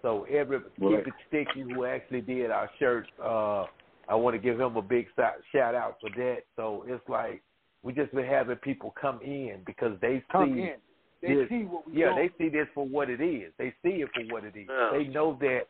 [0.00, 1.04] So every Right.
[1.04, 3.66] keep it sticky who actually did our shirt, uh,
[4.08, 6.38] I want to give him a big shout shout out for that.
[6.56, 7.42] So it's like
[7.82, 10.74] we just been having people come in because they Come see in.
[11.22, 12.30] They this- see what we yeah, doing.
[12.38, 13.52] they see this for what it is.
[13.58, 14.66] They see it for what it is.
[14.68, 14.90] Yeah.
[14.92, 15.62] They know that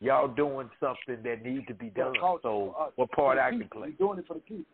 [0.00, 2.14] y'all doing something that needs to be done.
[2.20, 3.80] So for us, what part the I can people.
[3.82, 3.90] play?
[3.90, 4.64] We're doing it for the people.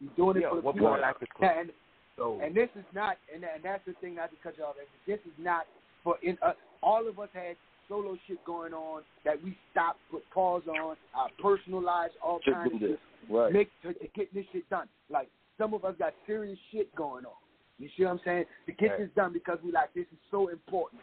[0.00, 0.88] We're doing it Yeah, for the what people.
[0.88, 1.56] part I can play?
[1.60, 1.70] And,
[2.16, 4.74] So and this is not, and, and that's the thing not to cut you off.
[5.06, 5.66] This is not
[6.02, 6.52] for in uh,
[6.82, 7.56] all of us had
[7.88, 12.56] solo shit going on that we stop, put pause on, our personal lives, all Just
[12.56, 12.90] kinds of this.
[12.90, 13.00] shit,
[13.30, 13.52] Right.
[13.52, 14.88] make to, to get this shit done.
[15.10, 15.28] Like
[15.58, 17.32] some of us got serious shit going on.
[17.78, 18.44] You see what I'm saying?
[18.66, 18.98] To get Right.
[19.00, 21.02] this done because we like this is so important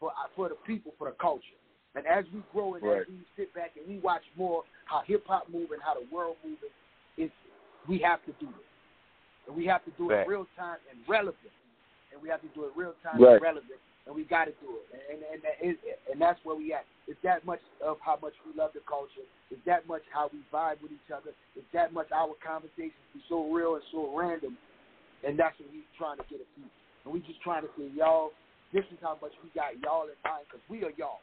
[0.00, 1.44] for uh, for the people, for the culture.
[1.94, 3.02] And as we grow and Right.
[3.02, 6.36] as we sit back and we watch more how hip hop moving, how the world
[6.44, 6.70] moving,
[7.16, 7.30] is
[7.88, 8.66] we have to do this.
[9.46, 10.20] And we have to do Right.
[10.20, 11.52] it real time and relevant.
[12.12, 13.32] And we have to do it real time Right.
[13.34, 13.80] and relevant.
[14.08, 14.88] And we got to do it.
[15.12, 16.88] And and and, and, and that's where we at.
[17.06, 19.28] It's that much of how much we love the culture.
[19.52, 21.36] It's that much how we vibe with each other.
[21.54, 24.56] It's that much our conversations be so real and so random.
[25.26, 26.72] And that's what we trying to get at people.
[27.04, 28.32] And we just trying to say, y'all,
[28.72, 31.20] this is how much we got y'all in mind because we are y'all.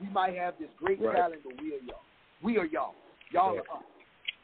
[0.00, 1.16] We might have this great Right.
[1.16, 2.04] talent, but we are y'all.
[2.40, 2.94] We are y'all.
[3.30, 3.60] Y'all Yeah.
[3.68, 3.84] are us.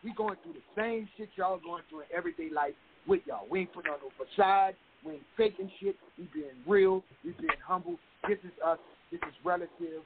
[0.04, 2.74] We going through the same shit y'all going through in everyday life
[3.06, 3.46] with y'all.
[3.48, 4.76] We ain't putting on no facade.
[5.04, 5.96] We ain't faking shit.
[6.18, 7.02] We being real.
[7.24, 7.96] We being humble.
[8.28, 8.78] This is us.
[9.10, 10.02] This is relative.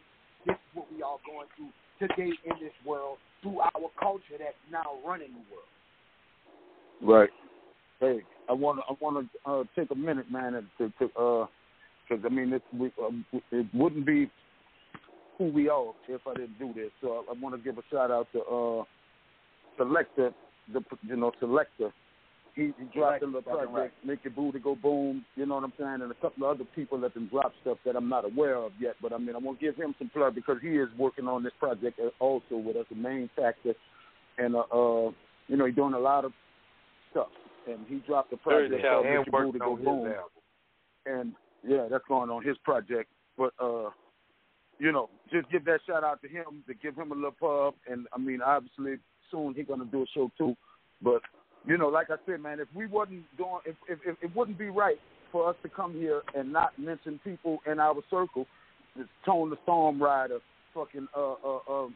[0.47, 4.55] This is what we all going through today in this world through our culture that's
[4.71, 5.69] now running the world.
[7.03, 7.31] Right.
[8.01, 11.47] Hey, I want to I want to uh, take a minute, man, to to uh,
[12.09, 14.31] because I mean it we, um, it wouldn't be
[15.39, 16.91] who we are if I didn't do this.
[17.01, 18.85] So I, I want to give a shout out to uh,
[19.77, 20.33] Selector,
[20.73, 21.93] the you know Selector.
[22.55, 24.07] He, he dropped a little Selector, project, right.
[24.07, 25.25] Make Your Booty Go Boom.
[25.37, 25.99] You know what I'm saying?
[26.03, 28.73] And a couple of other people let them drop stuff that I'm not aware of
[28.81, 28.97] yet.
[29.01, 31.43] But I mean, I want to give him some plug because he is working on
[31.43, 33.75] this project also with us, a main factor,
[34.39, 35.11] and uh, uh
[35.49, 36.33] you know, he's doing a lot of
[37.11, 37.29] stuff.
[37.69, 40.23] And he dropped a Very project called and Make Your Booty working Go Boom album.
[41.07, 41.33] and
[41.67, 43.11] yeah, that's going on his project.
[43.37, 43.91] But uh,
[44.79, 47.75] you know, just give that shout out to him to give him a little pub.
[47.89, 48.97] And I mean, obviously,
[49.31, 50.57] soon he's gonna do a show too.
[51.03, 51.23] But
[51.67, 54.59] you know, like I said, man, if we wasn't doing, if if, if it wouldn't
[54.59, 54.99] be right
[55.33, 58.47] for us to come here and not mention people in our circle,
[58.97, 60.39] this Tone the Storm Rider,
[60.75, 61.95] fucking uh uh um.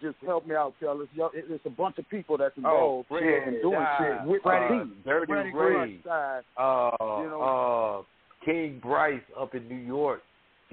[0.00, 1.08] Just help me out, fellas.
[1.14, 4.46] Y'all, it- it's a bunch of people that's Oh, involved here and doing shit with
[4.46, 4.96] uh, the team.
[5.04, 8.04] Dirty Freddie Ray, side, uh, you know.
[8.06, 10.22] uh, King Bryce up in New York,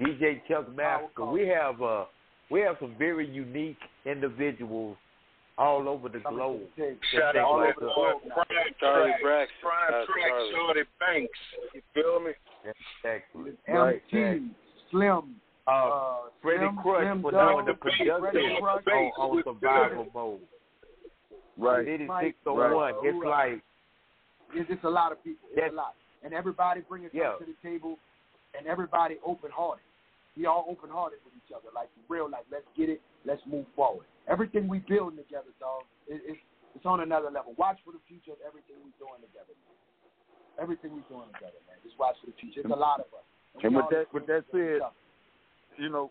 [0.00, 1.24] DJ Chuck Master.
[1.26, 2.04] We have uh,
[2.48, 4.96] we have some very unique individuals
[5.58, 6.62] all over the globe.
[6.76, 8.22] Shout think out like to us.
[8.32, 9.58] Prime Charlie Track, Braxton.
[9.62, 10.52] Prime That's Track, Charlie.
[10.54, 11.40] Shorty Banks.
[11.74, 12.32] You feel me?
[12.64, 13.52] Exactly.
[13.68, 14.02] Right.
[14.12, 14.54] MT,
[14.90, 15.36] Slim,
[15.66, 18.38] Uh, uh, Freddie Slim, Crush Slim for doing the production Freddie
[19.18, 20.40] on, on survival mode.
[21.58, 21.86] Right.
[21.88, 22.72] It is Mike, 601.
[22.72, 22.94] right.
[23.02, 23.62] It's like
[24.54, 25.48] It's just a lot of people.
[25.54, 25.94] It's a lot.
[26.24, 27.32] And everybody bringing Yeah.
[27.36, 27.98] something to the table,
[28.56, 29.84] and everybody open hearted.
[30.38, 32.30] We all open hearted with each other, like real.
[32.30, 34.06] Like let's get it, let's move forward.
[34.30, 36.38] Everything we building together, dog, it, it's
[36.78, 37.58] it's on another level.
[37.58, 39.50] Watch for the future of everything we doing together.
[39.50, 39.74] Man.
[40.62, 41.82] Everything we doing together, man.
[41.82, 42.62] Just watch for the future.
[42.62, 43.26] It's a lot of us.
[43.64, 44.86] And we with that, with that said,
[45.74, 46.10] you know,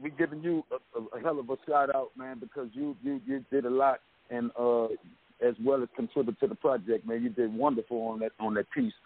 [0.00, 3.20] we giving you a, a, a hell of a shout out, man, because you you
[3.26, 4.00] you did a lot,
[4.30, 4.86] and uh,
[5.44, 7.22] as well as contribute to the project, man.
[7.22, 8.96] You did wonderful on that on that piece.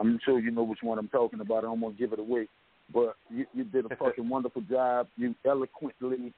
[0.00, 1.58] I'm sure you know which one I'm talking about.
[1.58, 2.48] I don't want to give it away,
[2.92, 5.08] but you, you did a fucking wonderful job.
[5.16, 6.32] You eloquently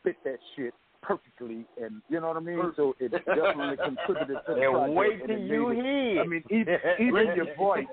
[0.00, 2.60] spit that shit perfectly, and you know what I mean.
[2.76, 4.96] So it definitely contributed to the And project.
[4.96, 6.20] wait and till you hear.
[6.20, 7.84] I mean, even, even your voice,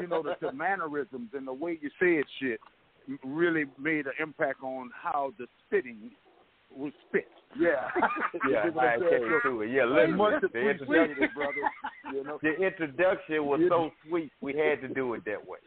[0.00, 2.60] you know, the, the mannerisms and the way you said shit
[3.24, 6.10] really made an impact on how the spitting
[6.76, 7.26] was spit.
[7.58, 7.88] Yeah.
[8.48, 9.70] Yeah, I I'm came to it.
[9.70, 10.16] Yeah, listen,
[10.52, 12.14] the introduction, brother.
[12.14, 14.30] You know, the introduction was so sweet.
[14.40, 15.58] We had to do it that way.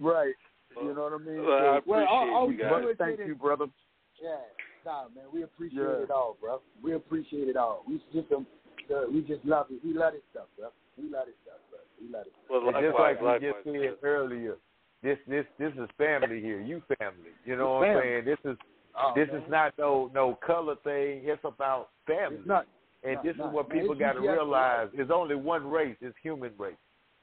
[0.00, 0.34] right?
[0.80, 1.44] You know what I mean?
[1.44, 2.96] Well, I So- appreciate all- all you guys.
[2.98, 3.66] thank you, brother.
[4.20, 4.36] Yeah,
[4.84, 6.02] nah, man, we appreciate Yeah.
[6.04, 6.60] it all, bro.
[6.82, 7.84] We appreciate it all.
[7.86, 8.46] We just um,
[8.92, 9.82] uh, we just love it.
[9.84, 10.68] We love this stuff, bro.
[10.96, 11.78] We love this stuff, bro.
[12.00, 12.32] We love it.
[12.48, 14.56] Well, And just likewise, like we just said earlier,
[15.02, 16.60] this this this is family here.
[16.60, 17.32] You family.
[17.44, 18.24] You know It's what I'm saying?
[18.24, 18.58] This is
[18.96, 19.42] Oh, this man.
[19.42, 21.22] is not no no color thing.
[21.24, 22.38] It's about family.
[22.38, 22.66] It's not.
[23.02, 25.96] And No, this no, is what people got to realize: there's only one race.
[26.00, 26.76] It's human race.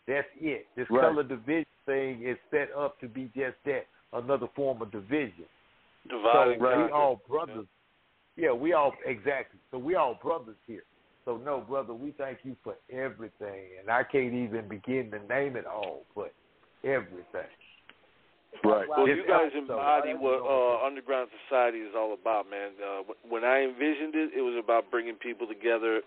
[0.08, 0.68] That's it.
[0.76, 1.02] This Right.
[1.02, 5.46] color division thing is set up to be just that, another form of division.
[6.08, 7.68] Dividing so we all brothers.
[8.38, 9.60] Yeah, we all exactly.
[9.70, 10.84] So we all brothers here.
[11.26, 15.56] So no, brother, we thank you for everything, and I can't even begin to name
[15.56, 16.34] it all, but
[16.84, 17.52] everything.
[18.64, 18.90] Right.
[18.90, 22.72] Well, This you guys episode, embody I what uh, underground society is all about, man.
[22.82, 26.02] Uh, when I envisioned it, it was about bringing people together,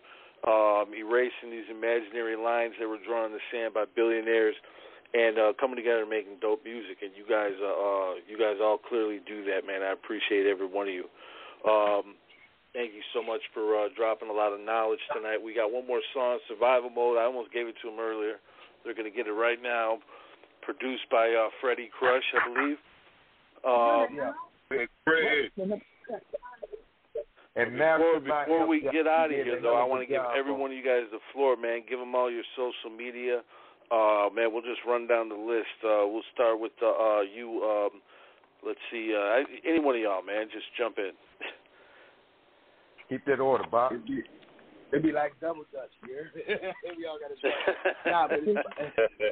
[0.47, 4.55] um, erasing these imaginary lines that were drawn in the sand by billionaires,
[5.15, 6.99] and uh, coming together and making dope music.
[7.01, 9.82] And you guys, uh, uh, you guys all clearly do that, man.
[9.82, 11.07] I appreciate every one of you.
[11.62, 12.19] Um,
[12.74, 15.39] thank you so much for uh, dropping a lot of knowledge tonight.
[15.39, 17.16] We got one more song, Survival Mode.
[17.16, 18.43] I almost gave it to them earlier.
[18.82, 19.99] They're going to get it right now.
[20.62, 22.78] Produced by uh, Freddie Crush, I believe.
[23.65, 24.35] Um,
[24.69, 25.81] Big Fred.
[27.57, 30.73] And before, before we get out of here, though, I want to give every one
[30.73, 31.82] of you guys the floor, man.
[31.89, 33.43] Give them all your social media.
[33.90, 35.77] Uh, man, we'll just run down the list.
[35.85, 37.62] Uh, we'll start with uh, uh, you.
[37.62, 38.01] Um,
[38.66, 39.15] let's see.
[39.15, 41.12] Uh, any one of y'all, man, just jump in.
[43.09, 43.93] Keep that order, Bob.
[44.93, 46.31] It'd be like double dutch here.
[46.97, 48.62] we all got to Nah, but it's,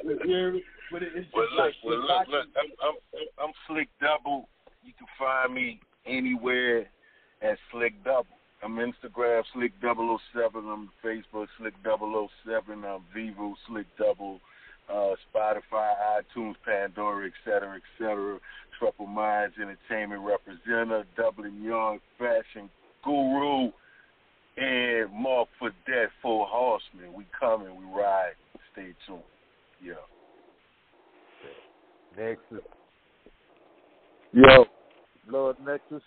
[0.03, 0.61] but, you-
[0.91, 4.45] but it's just Well, like look, well, look, look, I'm, I'm, I'm Slick Dubble.
[4.83, 6.87] You can find me anywhere
[7.41, 8.25] at Slick Dubble.
[8.63, 9.99] I'm Instagram Slick 007.
[10.55, 12.85] I'm Facebook Slick 007.
[12.85, 14.39] I'm Vevo Slick Dubble.
[14.89, 18.37] Uh, Spotify, iTunes, Pandora, et cetera, et cetera.
[18.77, 22.69] Trouble Minds Entertainment Representative, Dublin Young Fashion
[23.03, 23.71] Guru,
[24.57, 27.13] and Mark for Death, Four Horsemen.
[27.13, 28.33] We coming, we ride.
[28.71, 29.21] Stay tuned.
[29.81, 29.93] Yeah.
[32.17, 32.65] Nexus.
[34.31, 34.65] Yo,
[35.29, 36.03] Lord Nexus.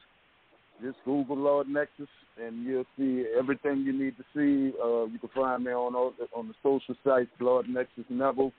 [0.82, 2.08] Just Google Lord Nexus,
[2.42, 4.76] and you'll see everything you need to see.
[4.78, 8.52] Uh, you can find me on all the, on the social sites, Lord Nexus Neville,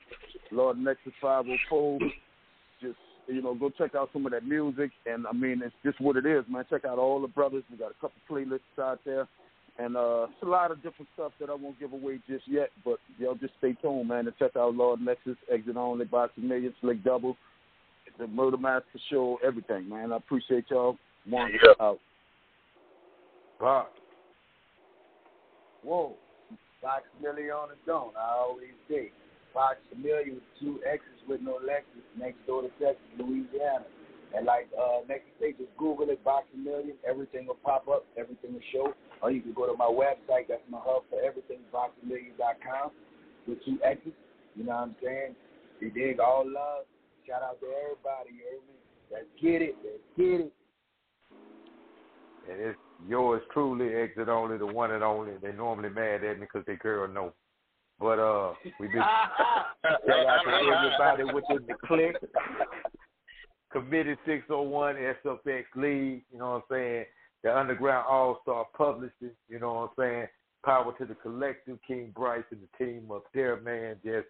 [0.52, 2.00] Lord Nexus 504.
[2.82, 6.02] Just you know, go check out some of that music, and I mean, it's just
[6.02, 6.66] what it is, man.
[6.70, 7.64] Check out all the brothers.
[7.70, 9.28] We got a couple playlists out there,
[9.78, 12.70] and uh, it's a lot of different stuff that I won't give away just yet.
[12.84, 17.04] But y'all just stay tuned, man, and check out Lord Nexus, X-It Only, Boxx-A-Million, Slick
[17.04, 17.36] Dubble,
[18.18, 20.14] the Murder Master Show, everything, man.
[20.14, 20.98] I appreciate y'all.
[21.30, 22.00] One out.
[23.60, 23.88] Bob.
[25.84, 26.16] Whoa.
[26.82, 28.12] Fox Million on the dome.
[28.18, 29.12] I always say.
[29.54, 33.86] Fox Million with two X's with no Lexus next door to Texas, Louisiana.
[34.36, 36.94] And like uh next day, just Google it, Box Million.
[37.08, 38.06] Everything will pop up.
[38.18, 38.94] Everything will show.
[39.22, 40.48] Or you can go to my website.
[40.50, 42.92] That's my hub for everything, boxmillion.com
[43.48, 44.14] with two X's.
[44.56, 45.36] You know what I'm saying?
[45.80, 46.86] You dig all love.
[47.26, 48.36] Shout out to everybody.
[48.36, 48.78] You hear me?
[49.12, 49.76] Let's get it.
[49.84, 50.54] Let's get it.
[52.50, 55.34] And it's yours truly, X-It Only, the one and only.
[55.42, 57.34] They normally mad at me because they girl know.
[58.00, 62.16] But uh, we been shout out to everybody within the clique.
[63.72, 67.06] Committee 601, SFX League, you know what I'm saying?
[67.44, 70.28] The Underground All Star Publishing, you know what I'm saying?
[70.64, 73.98] Power to the collective, King Bryce and the team up there, man.
[74.04, 74.28] Just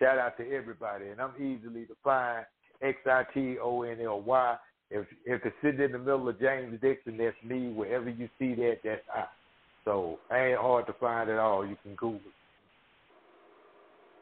[0.00, 1.08] shout out to everybody.
[1.08, 2.44] And I'm easily to find
[2.82, 4.56] X I T O N L Y.
[4.90, 7.72] If if it's sitting in the middle of James Dixon, that's me.
[7.72, 9.24] Wherever you see that, that's I.
[9.84, 11.64] So ain't hard to find at all.
[11.66, 12.20] You can Google.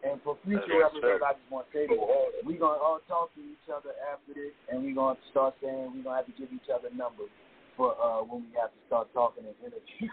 [0.04, 1.20] And for future Yes, episodes, sir.
[1.26, 1.98] I just want to say this.
[2.44, 5.54] We're going to all talk to each other after this, and we're going to start
[5.60, 7.32] saying we're going to have to give each other numbers
[7.76, 10.06] for uh, when we have to start talking and interview.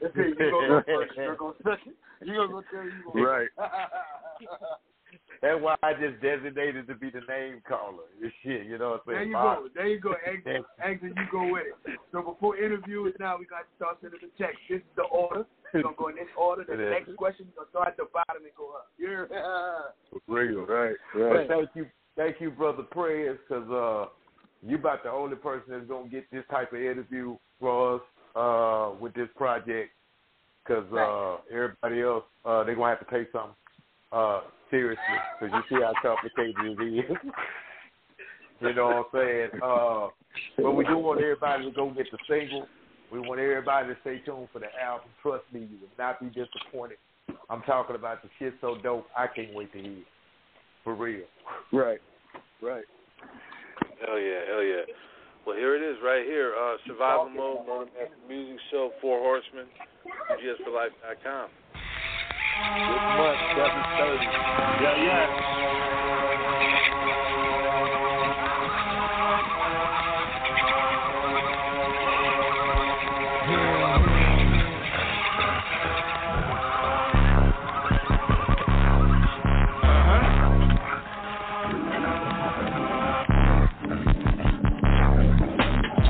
[0.00, 1.12] Let's see, you go first.
[1.16, 1.92] You're going second.
[2.24, 3.02] You're going to tell you.
[3.04, 3.48] what- Right.
[5.42, 8.08] That's why I just designated to be the name caller.
[8.42, 9.18] Shit, you know what I'm saying?
[9.18, 9.58] There you Bob.
[9.58, 9.68] go.
[9.74, 10.14] There you go.
[10.26, 11.98] Exit, exit, you go with it.
[12.12, 14.58] So before interview is now, we got to start sending the text.
[14.68, 15.44] This is the order.
[15.72, 16.64] We're going to go in this order.
[16.64, 18.88] The next question, we're going to start at the bottom and go up.
[18.98, 19.28] Yeah.
[20.28, 21.86] Real, right, But thank you,
[22.16, 24.10] thank you, brother Prayers, because uh,
[24.66, 28.00] you about the only person that's gonna get this type of interview for us
[28.36, 29.90] uh, with this project.
[30.64, 33.54] Because uh, everybody else, uh, they're gonna have to pay something
[34.12, 34.40] uh,
[34.74, 35.18] seriously.
[35.40, 37.16] Because you see how complicated it is.
[38.60, 39.50] you know what I'm saying?
[39.62, 40.08] Uh,
[40.56, 42.66] but we do want everybody to go get the single.
[43.12, 45.08] We want everybody to stay tuned for the album.
[45.22, 46.98] Trust me, you will not be disappointed.
[47.48, 49.06] I'm talking about the shit so dope.
[49.16, 50.06] I can't wait to hear it.
[50.82, 51.24] For real.
[51.72, 52.00] Right,
[52.60, 52.84] right.
[54.04, 54.84] Hell yeah, hell yeah.
[55.46, 56.52] Well, here it is, right here.
[56.52, 57.90] Uh, Survival Mode, Murder
[58.28, 59.66] Music Show, Four Horsemen,
[60.42, 61.48] GSForLife.com.
[62.56, 64.24] This month, 730.
[64.82, 65.26] Yeah, yeah.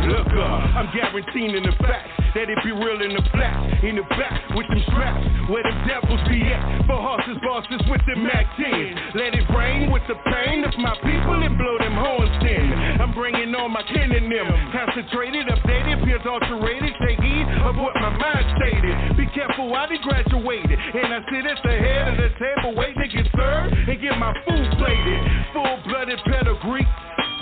[0.07, 0.41] Look, uh,
[0.79, 3.55] I'm guaranteeing the fact that it be real in the flat,
[3.87, 6.83] in the back with them straps, where the devils be at.
[6.91, 9.15] For horses, bosses with the Mac 10.
[9.15, 12.67] Let it rain with the pain of my people and blow them horns in.
[12.99, 14.51] I'm bringing all my kin in them.
[14.75, 19.17] Concentrated, updated, peers alterated, take heed of what my mind stated.
[19.17, 20.75] Be careful, I be graduated.
[20.75, 24.19] And I sit at the head of the table waiting to get served and get
[24.19, 25.21] my food plated.
[25.55, 26.87] Full blooded pedigree.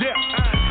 [0.01, 0.17] Yeah,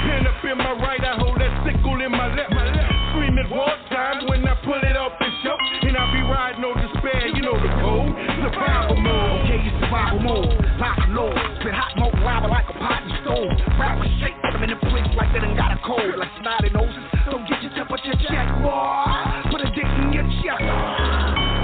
[0.07, 2.51] pen up in my right, I hold that sickle in my left.
[2.51, 2.89] My left.
[3.11, 5.55] Screaming war time when I pull it off the show.
[5.83, 8.15] And I be riding no despair, you know the code.
[8.39, 9.45] Survival mode.
[9.45, 10.51] Okay, it's survival mode.
[10.79, 11.35] Lock and load.
[11.59, 13.51] Spit hot smoke lava like a pot and stove.
[13.77, 16.17] Rappers shake them in the place like they done got a cold.
[16.17, 17.03] Like snotty noses.
[17.29, 19.51] Don't get your temperature checked, boy.
[19.51, 20.65] Put a dick in your chest.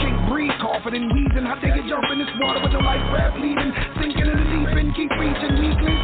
[0.03, 1.47] Can't breathe, coughing and wheezing.
[1.47, 3.71] How they get jump in this water with the life raft leaving.
[3.97, 5.97] Sinking deep end, keep reaching weakness.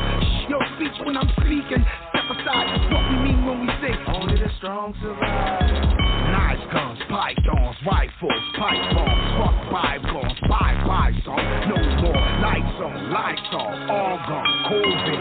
[0.83, 1.79] Speech when I'm speaking.
[2.11, 5.63] Step aside, what we mean when we say only the strong survive.
[5.63, 11.39] Knives, guns, pythons, rifles, pipe bombs, fuck bygones, bye bye song.
[11.71, 14.51] No more lights on, lights on, all gone.
[14.67, 15.19] COVID,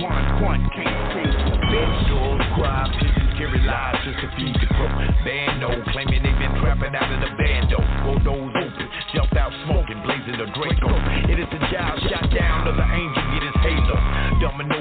[0.40, 2.08] can't take the bitch.
[2.08, 4.96] Doors, crime, pigeons carry lies just to feed the crook.
[5.28, 7.84] Bando claiming they've been trapping out of the bando.
[8.24, 10.88] Doors open, jumped out smoking, blazing the Draco.
[11.28, 12.56] It is the child shot down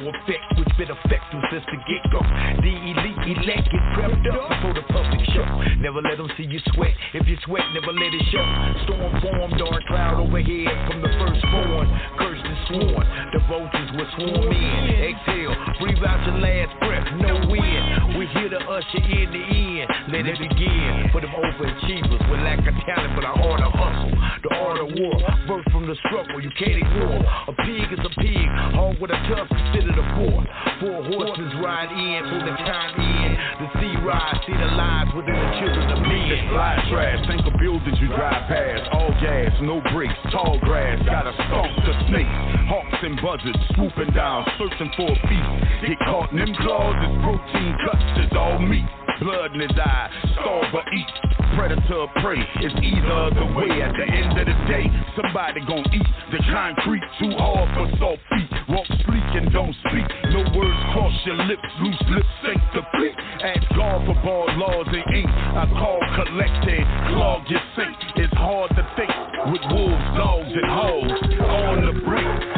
[0.08, 2.22] effect, which been effective since the get go.
[2.62, 5.46] The elite elect get prepped up before the public show.
[5.82, 6.94] Never let them see you sweat.
[7.14, 8.46] If you sweat, never let it show.
[8.86, 11.88] Storm formed, dark cloud overhead from the firstborn.
[12.18, 14.82] Cursed and sworn, the vultures will swarm in.
[15.12, 18.18] Exhale, breathe out your last breath, no wind.
[18.18, 19.88] We're here to usher in the end.
[20.12, 24.15] Let it begin for them overachievers with lack of talent, but our art of hustle.
[24.46, 25.18] The art of war,
[25.50, 27.18] birth from the struggle, you can't ignore.
[27.50, 28.46] A pig is a pig,
[28.78, 30.38] all with a tough considered a poor.
[30.86, 33.30] Four horses ride in for the time in.
[33.58, 36.30] The sea rise, see the lives within the children of men.
[36.30, 38.86] It's fly trash, think of buildings you drive past.
[38.94, 42.38] All gas, no brakes, tall grass, gotta stalk the snakes.
[42.70, 45.90] Hawks and buzzards swooping down, searching for a feast.
[45.90, 49.05] Get caught in them claws, it's protein cuts, it's all meat.
[49.22, 51.08] Blood in his eye, starve or eat.
[51.56, 53.82] Predator or prey, it's either the way.
[53.82, 56.08] At the end of the day, somebody gon' eat.
[56.32, 58.52] The concrete too hard for soft feet.
[58.68, 60.04] Walk sleek and don't speak.
[60.36, 63.16] No words cross your lips, loose lips ain't the flick.
[63.40, 65.30] Ask God for ball laws and ink.
[65.30, 66.84] I call collected,
[67.16, 67.96] clog your sink.
[68.18, 69.16] It's hard to think
[69.48, 72.55] with wolves, dogs, and hoes on the brink,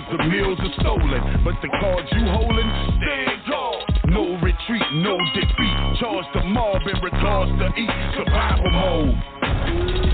[0.00, 1.44] cause the meals are stolen.
[1.44, 2.70] But the cards you holding,
[3.00, 3.84] stand tall.
[4.06, 6.00] No retreat, no defeat.
[6.00, 7.90] Charge the mob in regards to eat.
[8.16, 10.05] Survival mode.